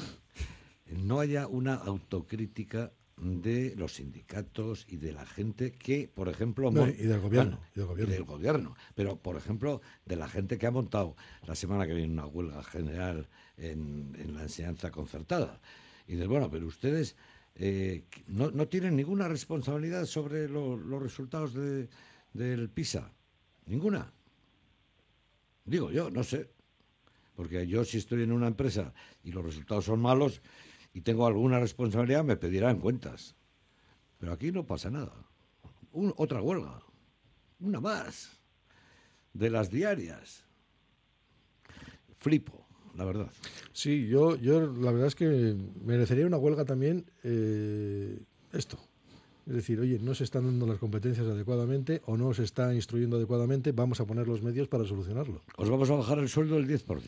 no 0.96 1.20
haya 1.20 1.46
una 1.46 1.74
autocrítica 1.74 2.92
de 3.16 3.74
los 3.76 3.94
sindicatos 3.94 4.86
y 4.88 4.96
de 4.96 5.12
la 5.12 5.26
gente 5.26 5.72
que, 5.72 6.08
por 6.12 6.28
ejemplo... 6.28 6.70
No, 6.70 6.82
mon- 6.82 6.90
y 6.90 7.02
del 7.02 7.18
gobierno, 7.20 7.56
Bueno, 7.56 7.68
y 7.74 7.78
del 7.78 7.86
gobierno. 7.86 8.14
del 8.14 8.24
gobierno. 8.24 8.76
Pero, 8.94 9.16
por 9.16 9.36
ejemplo, 9.36 9.80
de 10.06 10.14
la 10.16 10.28
gente 10.28 10.56
que 10.56 10.66
ha 10.68 10.70
montado 10.70 11.16
la 11.46 11.56
semana 11.56 11.86
que 11.86 11.94
viene 11.94 12.12
una 12.12 12.26
huelga 12.26 12.62
general 12.62 13.28
en, 13.56 14.14
en 14.18 14.34
la 14.34 14.42
enseñanza 14.42 14.92
concertada. 14.92 15.60
Y 16.06 16.12
dices, 16.12 16.28
bueno, 16.28 16.48
pero 16.48 16.66
ustedes 16.68 17.16
eh, 17.56 18.04
no, 18.28 18.52
no 18.52 18.68
tienen 18.68 18.94
ninguna 18.94 19.26
responsabilidad 19.26 20.06
sobre 20.06 20.48
lo- 20.48 20.76
los 20.76 21.02
resultados 21.02 21.54
de, 21.54 21.88
del 22.32 22.70
PISA. 22.70 23.10
Ninguna. 23.66 24.12
Digo 25.64 25.90
yo, 25.90 26.08
no 26.10 26.22
sé. 26.22 26.48
Porque 27.34 27.66
yo 27.66 27.84
si 27.84 27.98
estoy 27.98 28.22
en 28.22 28.32
una 28.32 28.46
empresa 28.48 28.92
y 29.22 29.32
los 29.32 29.44
resultados 29.44 29.84
son 29.84 30.00
malos 30.00 30.40
y 30.92 31.00
tengo 31.02 31.26
alguna 31.26 31.60
responsabilidad, 31.60 32.24
me 32.24 32.36
pedirán 32.36 32.78
cuentas. 32.80 33.34
Pero 34.18 34.32
aquí 34.32 34.50
no 34.52 34.66
pasa 34.66 34.90
nada. 34.90 35.12
Un- 35.92 36.14
otra 36.16 36.42
huelga. 36.42 36.80
Una 37.60 37.80
más. 37.80 38.38
De 39.32 39.50
las 39.50 39.70
diarias. 39.70 40.44
Flipo, 42.18 42.66
la 42.96 43.04
verdad. 43.04 43.30
Sí, 43.72 44.08
yo, 44.08 44.36
yo 44.36 44.60
la 44.72 44.90
verdad 44.90 45.06
es 45.08 45.14
que 45.14 45.56
merecería 45.84 46.26
una 46.26 46.36
huelga 46.38 46.64
también 46.64 47.04
eh, 47.22 48.18
esto. 48.52 48.78
Es 49.46 49.54
decir, 49.54 49.80
oye, 49.80 49.98
no 50.00 50.14
se 50.14 50.24
están 50.24 50.44
dando 50.44 50.66
las 50.66 50.78
competencias 50.78 51.26
adecuadamente 51.26 52.02
o 52.06 52.16
no 52.16 52.34
se 52.34 52.42
está 52.44 52.74
instruyendo 52.74 53.16
adecuadamente, 53.16 53.72
vamos 53.72 54.00
a 54.00 54.04
poner 54.04 54.26
los 54.28 54.42
medios 54.42 54.68
para 54.68 54.84
solucionarlo. 54.84 55.40
Os 55.56 55.70
vamos 55.70 55.88
a 55.90 55.94
bajar 55.94 56.18
el 56.18 56.28
sueldo 56.28 56.56
del 56.56 56.66
10%. 56.68 57.00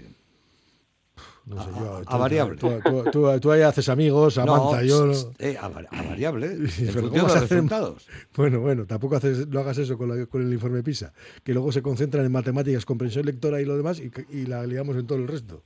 No 1.50 1.62
sé, 1.64 1.70
A- 1.70 1.78
yo, 1.80 1.96
a 1.96 2.04
tú- 2.04 2.18
variable. 2.18 2.56
Tú, 2.56 2.68
tú- 2.84 3.04
tú- 3.10 3.40
tú 3.40 3.50
ahí 3.52 3.62
haces 3.62 3.88
amigos, 3.88 4.34
Samantha, 4.34 4.76
No, 4.80 4.82
yo 4.82 5.06
no. 5.06 5.12
eh, 5.38 5.56
a, 5.60 5.68
var- 5.68 5.88
a 5.90 6.02
variable, 6.02 6.46
en 6.52 6.58
Pero 6.58 6.68
función 6.68 7.02
¿cómo 7.02 7.14
de 7.16 7.22
vas 7.22 7.32
los 7.32 7.32
a 7.32 7.44
hacer- 7.44 7.48
resultados. 7.56 8.08
Bueno, 8.36 8.60
bueno, 8.60 8.86
tampoco 8.86 9.16
haces, 9.16 9.48
no 9.48 9.60
hagas 9.60 9.78
eso 9.78 9.98
con, 9.98 10.08
la- 10.16 10.26
con 10.26 10.42
el 10.42 10.52
informe 10.52 10.82
PISA, 10.82 11.12
que 11.42 11.52
luego 11.52 11.72
se 11.72 11.82
concentran 11.82 12.24
en 12.24 12.32
matemáticas, 12.32 12.84
comprensión 12.86 13.26
lectora 13.26 13.60
y 13.60 13.64
lo 13.64 13.76
demás 13.76 14.00
y, 14.00 14.10
y 14.30 14.46
la 14.46 14.64
liamos 14.66 14.96
en 14.96 15.06
todo 15.06 15.18
el 15.18 15.26
resto. 15.28 15.64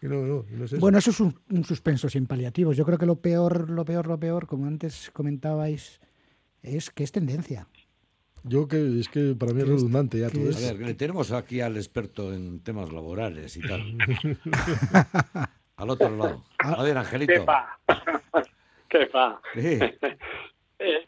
Que 0.00 0.08
no, 0.08 0.22
no, 0.26 0.44
no 0.50 0.64
es 0.66 0.72
eso. 0.72 0.80
Bueno, 0.80 0.98
eso 0.98 1.10
es 1.10 1.20
un, 1.20 1.34
un 1.50 1.64
suspenso 1.64 2.08
sin 2.08 2.26
paliativos. 2.26 2.76
Yo 2.76 2.84
creo 2.84 2.98
que 2.98 3.06
lo 3.06 3.16
peor, 3.16 3.70
lo 3.70 3.84
peor, 3.84 4.06
lo 4.06 4.18
peor, 4.20 4.46
como 4.46 4.66
antes 4.66 5.10
comentabais, 5.14 6.00
es 6.62 6.90
que 6.90 7.04
es 7.04 7.10
tendencia. 7.12 7.66
Yo 8.44 8.68
que 8.68 9.00
es 9.00 9.08
que 9.08 9.34
para 9.38 9.52
mí 9.52 9.62
es 9.62 9.68
redundante 9.68 10.18
ya 10.18 10.28
todo 10.28 10.42
A 10.42 10.72
ver, 10.72 10.86
le 10.86 10.94
tenemos 10.94 11.32
aquí 11.32 11.60
al 11.60 11.76
experto 11.76 12.32
en 12.32 12.62
temas 12.62 12.92
laborales 12.92 13.56
y 13.56 13.60
tal. 13.62 13.80
al 15.76 15.90
otro 15.90 16.14
lado. 16.14 16.44
A 16.58 16.82
ver, 16.82 16.98
Angelito. 16.98 17.32
¿Qué 17.32 17.40
pa? 17.40 17.78
¿Qué 18.88 19.06
pa? 19.06 19.40
Sí. 19.54 19.78
Eh, 20.80 21.06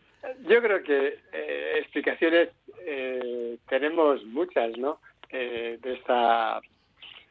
yo 0.48 0.62
creo 0.62 0.80
que 0.84 1.18
eh, 1.32 1.78
explicaciones 1.80 2.50
eh, 2.86 3.58
tenemos 3.68 4.24
muchas, 4.24 4.78
¿no? 4.78 5.00
Eh, 5.28 5.78
de 5.82 5.94
esta 5.94 6.60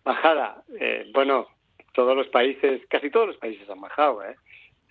bajada. 0.03 0.61
Eh, 0.79 1.09
bueno, 1.13 1.47
todos 1.93 2.15
los 2.15 2.27
países, 2.27 2.81
casi 2.89 3.09
todos 3.09 3.27
los 3.27 3.37
países 3.37 3.67
han 3.69 3.79
bajado, 3.79 4.23
¿eh? 4.23 4.35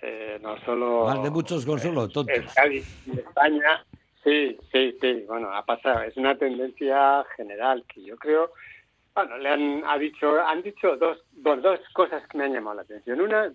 Eh, 0.03 0.39
no 0.43 0.59
solo 0.65 1.05
Más 1.05 1.23
de 1.23 1.31
muchos 1.31 1.65
consuelo, 1.65 2.09
tontos. 2.09 2.35
España. 2.37 3.85
Sí, 4.25 4.59
sí, 4.73 4.97
sí. 5.01 5.25
Bueno, 5.29 5.55
ha 5.55 5.65
pasado. 5.65 6.03
Es 6.03 6.17
una 6.17 6.37
tendencia 6.37 7.25
general 7.37 7.85
que 7.87 8.03
yo 8.03 8.17
creo. 8.17 8.53
Bueno, 9.15 9.37
le 9.39 9.49
han 9.49 9.83
ha 9.87 9.99
dicho, 9.99 10.41
han 10.45 10.63
dicho 10.63 10.97
dos, 10.97 11.23
bueno, 11.33 11.63
dos 11.63 11.81
cosas 11.93 12.27
que 12.27 12.39
me 12.39 12.45
han 12.45 12.55
llamado 12.55 12.77
la 12.77 12.83
atención. 12.83 13.21
Una, 13.21 13.53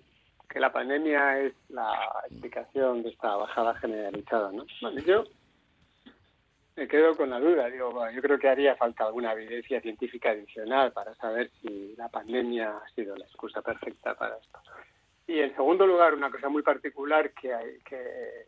que 0.48 0.60
la 0.60 0.72
pandemia 0.72 1.40
es 1.42 1.54
la 1.70 1.92
explicación 2.30 3.04
de 3.04 3.10
esta 3.10 3.36
bajada 3.36 3.76
generalizada, 3.76 4.52
¿no? 4.52 4.66
Bueno, 4.82 5.02
yo 5.02 5.24
me 6.76 6.88
quedo 6.88 7.18
con 7.18 7.32
la 7.32 7.40
duda. 7.40 7.68
Digo, 7.70 7.92
bueno, 7.92 8.12
yo 8.12 8.22
creo 8.22 8.40
que 8.40 8.48
haría 8.48 8.76
falta 8.76 9.06
alguna 9.06 9.34
evidencia 9.34 9.82
científica 9.82 10.30
adicional 10.30 10.94
para 10.94 11.14
saber 11.16 11.50
si 11.62 11.96
la 11.98 12.10
pandemia 12.10 12.78
ha 12.78 12.90
sido 12.92 13.18
la 13.18 13.26
excusa 13.26 13.62
perfecta 13.62 14.14
para 14.14 14.38
esto. 14.38 14.60
Y 15.28 15.40
en 15.40 15.54
segundo 15.56 15.86
lugar, 15.86 16.14
una 16.14 16.32
cosa 16.32 16.48
muy 16.48 16.64
particular 16.64 17.32
que, 17.34 17.54
hay, 17.54 17.80
que, 17.80 18.48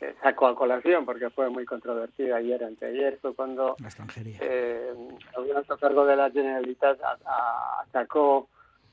que 0.00 0.14
saco 0.22 0.46
a 0.46 0.56
colación 0.56 1.04
porque 1.04 1.28
fue 1.28 1.50
muy 1.50 1.66
controvertida 1.66 2.36
ayer, 2.36 2.64
anteayer, 2.64 3.18
fue 3.20 3.34
cuando 3.34 3.76
La 3.80 3.90
eh, 4.40 4.94
el 5.36 5.56
alto 5.56 5.76
cargo 5.76 6.06
de 6.06 6.16
la 6.16 6.30
Generalitat 6.30 6.98
a- 7.02 7.18
a- 7.26 7.84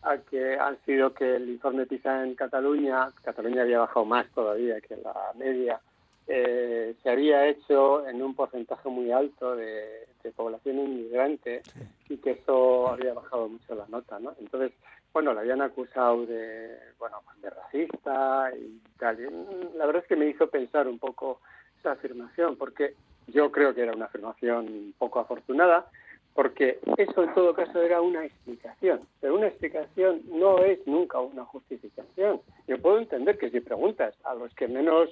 a 0.04 0.18
que 0.30 0.58
han 0.60 0.78
sido 0.86 1.14
que 1.14 1.38
el 1.38 1.50
informe 1.50 1.86
PISA 1.86 2.24
en 2.24 2.36
Cataluña, 2.36 3.08
Cataluña 3.24 3.62
había 3.62 3.80
bajado 3.80 4.06
más 4.06 4.28
todavía 4.32 4.80
que 4.82 4.98
la 4.98 5.14
media, 5.36 5.80
eh, 6.28 6.94
se 7.02 7.10
había 7.10 7.48
hecho 7.48 8.06
en 8.06 8.22
un 8.22 8.36
porcentaje 8.36 8.90
muy 8.90 9.12
alto 9.12 9.56
de, 9.56 10.08
de 10.24 10.32
población 10.32 10.78
inmigrante 10.80 11.62
y 12.10 12.18
que 12.18 12.32
eso 12.32 12.90
había 12.90 13.14
bajado 13.14 13.48
mucho 13.48 13.76
la 13.76 13.88
nota, 13.88 14.20
¿no? 14.20 14.34
Entonces, 14.42 14.74
bueno, 15.14 15.34
la 15.34 15.42
habían 15.42 15.62
acusado 15.62 16.26
de, 16.26 16.78
bueno, 17.00 17.18
pues 17.26 17.42
de 17.42 17.50
racista 17.50 18.52
y 18.58 18.82
tal. 19.00 19.18
Mm, 19.18 19.78
La 19.78 19.86
verdad 19.86 20.04
es 20.04 20.08
que 20.08 20.16
me 20.16 20.28
hizo 20.28 20.48
pensar 20.48 20.88
un 20.88 21.00
poco 21.00 21.42
esa 21.80 21.92
afirmación, 21.94 22.56
porque 22.56 22.94
yo 23.28 23.52
creo 23.52 23.74
que 23.74 23.82
era 23.82 23.94
una 23.94 24.06
afirmación 24.06 24.94
poco 24.98 25.20
afortunada, 25.20 25.90
porque 26.34 26.80
eso 26.98 27.24
en 27.24 27.34
todo 27.34 27.54
caso 27.54 27.82
era 27.82 28.00
una 28.00 28.24
explicación, 28.24 29.02
pero 29.20 29.36
una 29.36 29.48
explicación 29.48 30.22
no 30.32 30.60
es 30.60 30.86
nunca 30.86 31.20
una 31.20 31.44
justificación. 31.46 32.42
Yo 32.68 32.78
puedo 32.80 33.00
entender 33.00 33.40
que 33.40 33.50
si 33.50 33.60
preguntas 33.60 34.14
a 34.24 34.36
los 34.36 34.54
que 34.54 34.68
menos, 34.68 35.10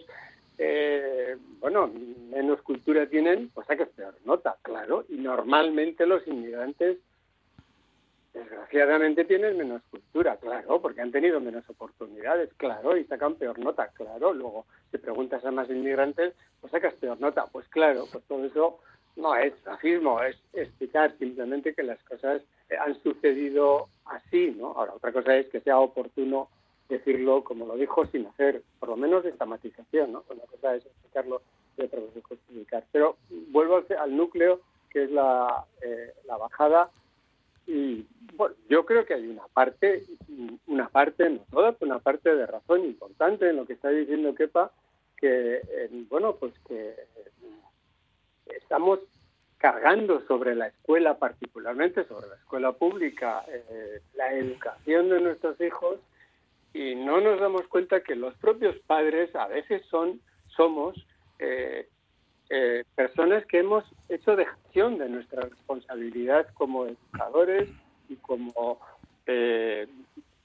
eh, 0.60 1.36
bueno, 1.60 1.92
menos 2.30 2.62
cultura 2.62 3.08
tienen, 3.08 3.50
pues 3.56 3.66
sacas 3.66 3.90
peor 3.90 4.16
nota, 4.24 4.56
claro, 4.62 5.04
y 5.10 5.16
normalmente 5.16 6.06
los 6.06 6.26
inmigrantes 6.28 7.00
desgraciadamente 8.36 9.24
tienen 9.24 9.58
menos 9.58 9.82
cultura, 9.90 10.36
claro, 10.38 10.82
porque 10.82 11.02
han 11.02 11.12
tenido 11.12 11.40
menos 11.40 11.68
oportunidades, 11.70 12.54
claro, 12.58 12.98
y 12.98 13.06
sacan 13.06 13.36
peor 13.36 13.58
nota, 13.60 13.88
claro. 13.94 14.34
Luego, 14.34 14.66
si 14.92 14.98
preguntas 14.98 15.44
a 15.46 15.52
más 15.52 15.70
inmigrantes, 15.70 16.34
pues 16.60 16.72
sacas 16.72 16.94
peor 16.96 17.20
nota, 17.22 17.46
pues 17.48 17.68
claro, 17.70 18.06
pues 18.12 18.24
todo 18.26 18.44
eso 18.44 18.80
no 19.16 19.36
es 19.36 19.54
racismo, 19.64 20.22
es 20.22 20.38
explicar 20.54 21.18
simplemente 21.18 21.74
que 21.74 21.84
las 21.84 22.02
cosas 22.04 22.42
eh, 22.70 22.76
han 22.78 23.02
sucedido 23.02 23.88
así, 24.06 24.54
¿no? 24.58 24.74
Ahora, 24.74 24.94
otra 24.96 25.14
cosa 25.14 25.38
es 25.38 25.48
que 25.48 25.62
sea 25.62 25.80
oportuno 25.80 26.50
decirlo 26.90 27.44
como 27.44 27.66
lo 27.66 27.78
dijo 27.78 28.06
sin 28.08 28.28
hacer, 28.28 28.62
por 28.80 28.90
lo 28.90 28.98
menos, 28.98 29.24
esta 29.24 29.46
matización, 29.46 30.12
¿no? 30.12 30.24
Una 30.30 30.44
cosa 30.44 30.76
es 30.76 30.86
explicarlo 30.86 31.42
y 31.78 31.84
otra 31.84 32.02
cosa 32.02 32.20
es 32.20 32.26
justificar. 32.26 32.84
Pero 32.92 33.16
vuelvo 33.30 33.78
al, 33.78 33.86
al 33.98 34.18
núcleo, 34.18 34.60
que 34.90 35.04
es 35.06 35.12
la, 35.12 35.66
eh, 35.82 36.14
la 36.28 36.36
bajada 36.38 36.92
y 37.68 38.06
bueno, 38.36 38.56
yo 38.70 38.86
creo 38.86 39.06
que 39.06 39.14
hay 39.14 39.28
una 39.28 39.48
parte, 39.48 40.04
una 40.68 40.90
parte, 40.90 41.30
no 41.30 41.40
toda, 41.52 41.76
una 41.80 42.00
parte 42.00 42.36
de 42.36 42.46
razón 42.46 42.86
importante 42.86 43.50
en 43.50 43.58
lo 43.58 43.66
que 43.66 43.74
está 43.74 43.90
diciendo 43.90 44.36
Kepa, 44.36 44.72
que, 45.18 45.62
eh, 45.68 45.90
bueno, 46.10 46.36
pues 46.36 46.54
que 46.68 46.90
eh, 46.90 46.98
estamos 48.46 49.00
cargando 49.58 50.22
sobre 50.28 50.54
la 50.56 50.68
escuela, 50.68 51.18
particularmente 51.18 52.04
sobre 52.06 52.28
la 52.28 52.36
escuela 52.36 52.74
pública, 52.74 53.44
eh, 53.48 54.02
la 54.14 54.34
educación 54.34 55.10
de 55.10 55.22
nuestros 55.22 55.60
hijos 55.62 56.00
y 56.74 56.94
no 56.96 57.22
nos 57.22 57.40
damos 57.40 57.66
cuenta 57.68 58.02
que 58.02 58.16
los 58.16 58.36
propios 58.36 58.76
padres 58.86 59.34
a 59.36 59.48
veces 59.48 59.82
son, 59.90 60.20
somos 60.48 60.96
eh, 61.40 61.88
eh, 62.50 62.84
personas 62.96 63.46
que 63.46 63.60
hemos 63.60 63.84
hecho 64.10 64.36
dejación 64.36 64.98
de 64.98 65.10
nuestra 65.10 65.42
responsabilidad 65.42 66.48
como 66.54 66.86
educadores 66.86 67.70
y 68.08 68.16
como 68.18 68.80
eh, 69.26 69.88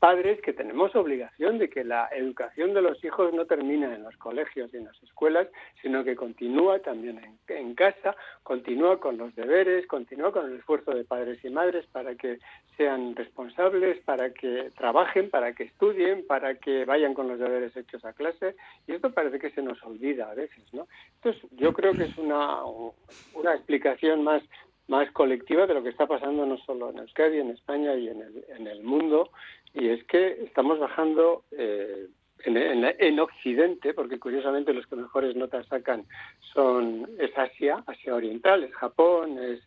padres 0.01 0.41
que 0.41 0.55
tenemos 0.55 0.97
obligación 0.97 1.59
de 1.59 1.69
que 1.69 1.85
la 1.85 2.09
educación 2.11 2.73
de 2.73 2.81
los 2.81 3.05
hijos 3.05 3.35
no 3.35 3.45
termina 3.45 3.95
en 3.95 4.03
los 4.03 4.17
colegios 4.17 4.73
y 4.73 4.79
en 4.79 4.87
las 4.87 5.01
escuelas, 5.03 5.47
sino 5.83 6.03
que 6.03 6.17
continúa 6.17 6.79
también 6.79 7.19
en, 7.19 7.39
en 7.55 7.75
casa, 7.75 8.17
continúa 8.43 8.99
con 8.99 9.19
los 9.19 9.35
deberes, 9.37 9.87
continúa 9.87 10.33
con 10.33 10.47
el 10.47 10.59
esfuerzo 10.59 10.93
de 10.93 11.05
padres 11.05 11.45
y 11.45 11.51
madres 11.51 11.87
para 11.93 12.15
que 12.15 12.39
sean 12.79 13.15
responsables, 13.15 14.01
para 14.05 14.33
que 14.33 14.71
trabajen, 14.75 15.29
para 15.29 15.53
que 15.53 15.65
estudien, 15.65 16.27
para 16.27 16.55
que 16.55 16.87
vayan 16.87 17.13
con 17.13 17.29
los 17.29 17.39
deberes 17.39 17.77
hechos 17.77 18.03
a 18.07 18.15
clase. 18.15 18.57
Y 18.87 18.93
esto 18.93 19.13
parece 19.13 19.39
que 19.39 19.51
se 19.51 19.61
nos 19.61 19.83
olvida 19.83 20.31
a 20.31 20.35
veces, 20.35 20.65
¿no? 20.73 20.89
Entonces, 21.17 21.43
yo 21.53 21.75
creo 21.75 21.93
que 21.93 22.05
es 22.05 22.17
una, 22.17 22.65
una 22.65 23.55
explicación 23.55 24.25
más 24.25 24.43
más 24.91 25.09
colectiva 25.13 25.69
de 25.69 25.75
lo 25.75 25.85
que 25.85 25.89
está 25.89 26.07
pasando 26.09 26.45
no 26.45 26.59
solo 26.59 26.91
en 26.91 26.99
Euskadi, 26.99 27.39
en 27.39 27.51
España 27.51 27.95
y 27.95 28.09
en 28.09 28.23
el, 28.23 28.45
en 28.59 28.67
el 28.67 28.83
mundo, 28.83 29.31
y 29.73 29.89
es 29.89 30.03
que 30.05 30.43
estamos 30.43 30.81
bajando 30.81 31.45
eh, 31.53 32.09
en, 32.45 32.57
en, 32.57 32.95
en, 32.99 33.21
Occidente, 33.21 33.95
porque 33.95 34.19
curiosamente 34.19 34.73
los 34.73 34.87
que 34.87 34.97
mejores 34.97 35.37
notas 35.37 35.67
sacan 35.67 36.05
son 36.53 37.09
es 37.19 37.37
Asia, 37.37 37.83
Asia 37.87 38.15
Oriental, 38.15 38.65
es 38.65 38.75
Japón, 38.75 39.39
es, 39.39 39.61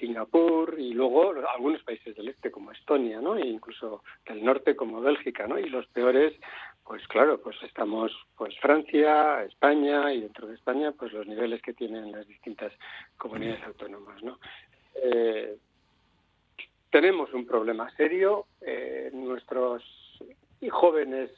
Singapur 0.00 0.74
y 0.78 0.92
luego 0.92 1.32
algunos 1.54 1.82
países 1.82 2.14
del 2.14 2.28
este 2.28 2.50
como 2.50 2.72
Estonia, 2.72 3.22
¿no? 3.22 3.36
E 3.36 3.46
incluso 3.46 4.02
del 4.28 4.44
norte 4.44 4.76
como 4.76 5.00
Bélgica, 5.00 5.46
¿no? 5.46 5.58
Y 5.58 5.70
los 5.70 5.86
peores, 5.86 6.34
pues 6.84 7.06
claro, 7.08 7.40
pues 7.40 7.56
estamos 7.62 8.12
pues 8.36 8.54
Francia, 8.60 9.42
España 9.44 10.12
y 10.12 10.20
dentro 10.20 10.46
de 10.46 10.56
España 10.56 10.92
pues 10.92 11.14
los 11.14 11.26
niveles 11.26 11.62
que 11.62 11.72
tienen 11.72 12.12
las 12.12 12.26
distintas 12.26 12.70
comunidades 13.16 13.64
autónomas, 13.64 14.22
¿no? 14.22 14.38
Eh, 15.02 15.56
tenemos 16.90 17.32
un 17.32 17.46
problema 17.46 17.90
serio, 17.96 18.46
eh, 18.60 19.10
nuestros 19.14 19.82
jóvenes 20.70 21.30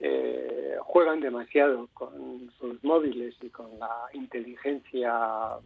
eh, 0.00 0.76
juegan 0.80 1.20
demasiado 1.20 1.88
con 1.94 2.50
sus 2.58 2.82
móviles 2.84 3.34
y 3.42 3.48
con 3.50 3.78
la 3.78 4.08
inteligencia 4.12 5.58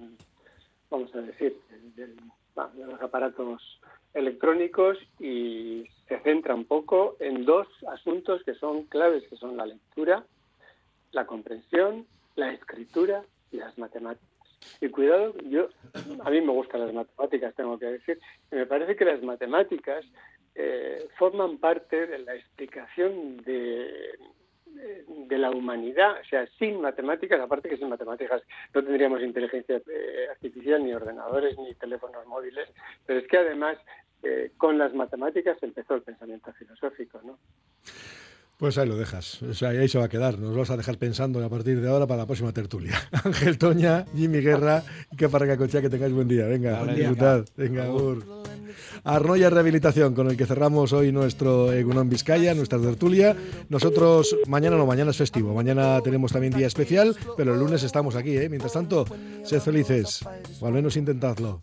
vamos 0.91 1.15
a 1.15 1.21
decir, 1.21 1.57
de, 1.97 2.09
los 2.87 3.01
aparatos 3.03 3.81
electrónicos 4.15 4.99
y 5.21 5.85
se 6.09 6.19
centra 6.21 6.55
un 6.55 6.65
poco 6.65 7.17
en 7.21 7.45
dos 7.45 7.69
asuntos 7.89 8.43
que 8.45 8.55
son 8.55 8.85
claves, 8.85 9.25
que 9.29 9.37
son 9.37 9.57
la 9.57 9.67
lectura, 9.67 10.25
la 11.13 11.27
comprensión, 11.27 12.07
la 12.35 12.53
escritura 12.53 13.23
y 13.53 13.59
las 13.59 13.77
matemáticas. 13.79 14.27
Y 14.81 14.89
cuidado, 14.89 15.35
yo 15.49 15.69
a 16.25 16.31
mí 16.31 16.41
me 16.41 16.53
gustan 16.53 16.81
las 16.81 16.93
matemáticas, 16.93 17.55
tengo 17.55 17.79
que 17.79 17.87
decir, 17.87 18.19
y 18.51 18.57
me 18.57 18.67
parece 18.67 18.97
que 18.97 19.05
las 19.05 19.23
matemáticas 19.23 20.05
eh, 20.61 21.07
forman 21.17 21.59
parte 21.59 22.09
de 22.09 22.19
la 22.19 22.35
explicación 22.35 23.37
de, 23.45 24.19
de 25.29 25.39
la 25.39 25.51
humanidad, 25.51 26.21
o 26.21 26.25
sea, 26.29 26.49
sin 26.59 26.81
matemáticas, 26.81 27.41
aparte 27.41 27.69
que 27.69 27.77
sin 27.77 27.89
matemáticas 27.89 28.43
no 28.75 28.83
tendríamos 28.83 29.23
inteligencia 29.23 29.77
eh, 29.77 30.27
artificial, 30.31 30.85
ni 30.85 30.93
ordenadores, 30.93 31.57
ni 31.59 31.75
teléfonos 31.75 32.27
móviles, 32.27 32.69
pero 33.07 33.21
es 33.21 33.29
que 33.29 33.39
además 33.39 33.79
eh, 34.25 34.51
con 34.57 34.79
las 34.79 34.93
matemáticas 34.95 35.57
empezó 35.63 35.95
el 35.95 36.03
pensamiento 36.03 36.53
filosófico, 36.55 37.21
¿no? 37.25 37.39
Pues 38.57 38.77
ahí 38.79 38.89
lo 38.89 38.97
dejas, 38.97 39.41
o 39.45 39.55
sea, 39.55 39.69
ahí 39.69 39.87
se 39.87 39.99
va 39.99 40.07
a 40.07 40.09
quedar. 40.09 40.41
Nos 40.41 40.57
vas 40.57 40.71
a 40.73 40.77
dejar 40.77 40.99
pensando 40.99 41.45
a 41.45 41.49
partir 41.49 41.81
de 41.81 41.89
ahora 41.89 42.09
para 42.09 42.23
la 42.23 42.27
próxima 42.27 42.53
tertulia. 42.53 42.95
Ángel 43.25 43.57
Toña, 43.57 44.07
Jimmy 44.17 44.41
Guerra 44.41 44.83
y 45.13 45.17
que 45.17 45.29
para 45.29 45.47
que 45.47 45.69
que 45.69 45.89
tengáis 45.89 46.13
buen 46.13 46.27
día. 46.27 46.47
Venga, 46.47 46.81
vale, 46.81 46.95
disfrutad. 46.95 47.45
Venga, 47.57 47.89
Arnoya 49.05 49.51
Rehabilitación, 49.51 50.15
con 50.15 50.31
el 50.31 50.37
que 50.37 50.47
cerramos 50.47 50.93
hoy 50.93 51.13
nuestro 51.13 51.73
Egunon 51.73 52.09
Vizcaya, 52.09 52.55
nuestra 52.55 52.79
tertulia. 52.79 53.37
Nosotros, 53.69 54.37
mañana 54.47 54.77
no, 54.77 54.87
mañana 54.87 55.11
es 55.11 55.17
festivo. 55.17 55.55
Mañana 55.55 56.01
tenemos 56.03 56.33
también 56.33 56.53
día 56.53 56.67
especial, 56.67 57.17
pero 57.37 57.55
el 57.55 57.61
lunes 57.61 57.83
estamos 57.83 58.17
aquí, 58.17 58.37
¿eh? 58.37 58.49
Mientras 58.49 58.73
tanto, 58.73 59.05
sed 59.45 59.61
felices, 59.61 60.25
o 60.61 60.67
al 60.67 60.73
menos 60.73 60.97
intentadlo. 60.97 61.63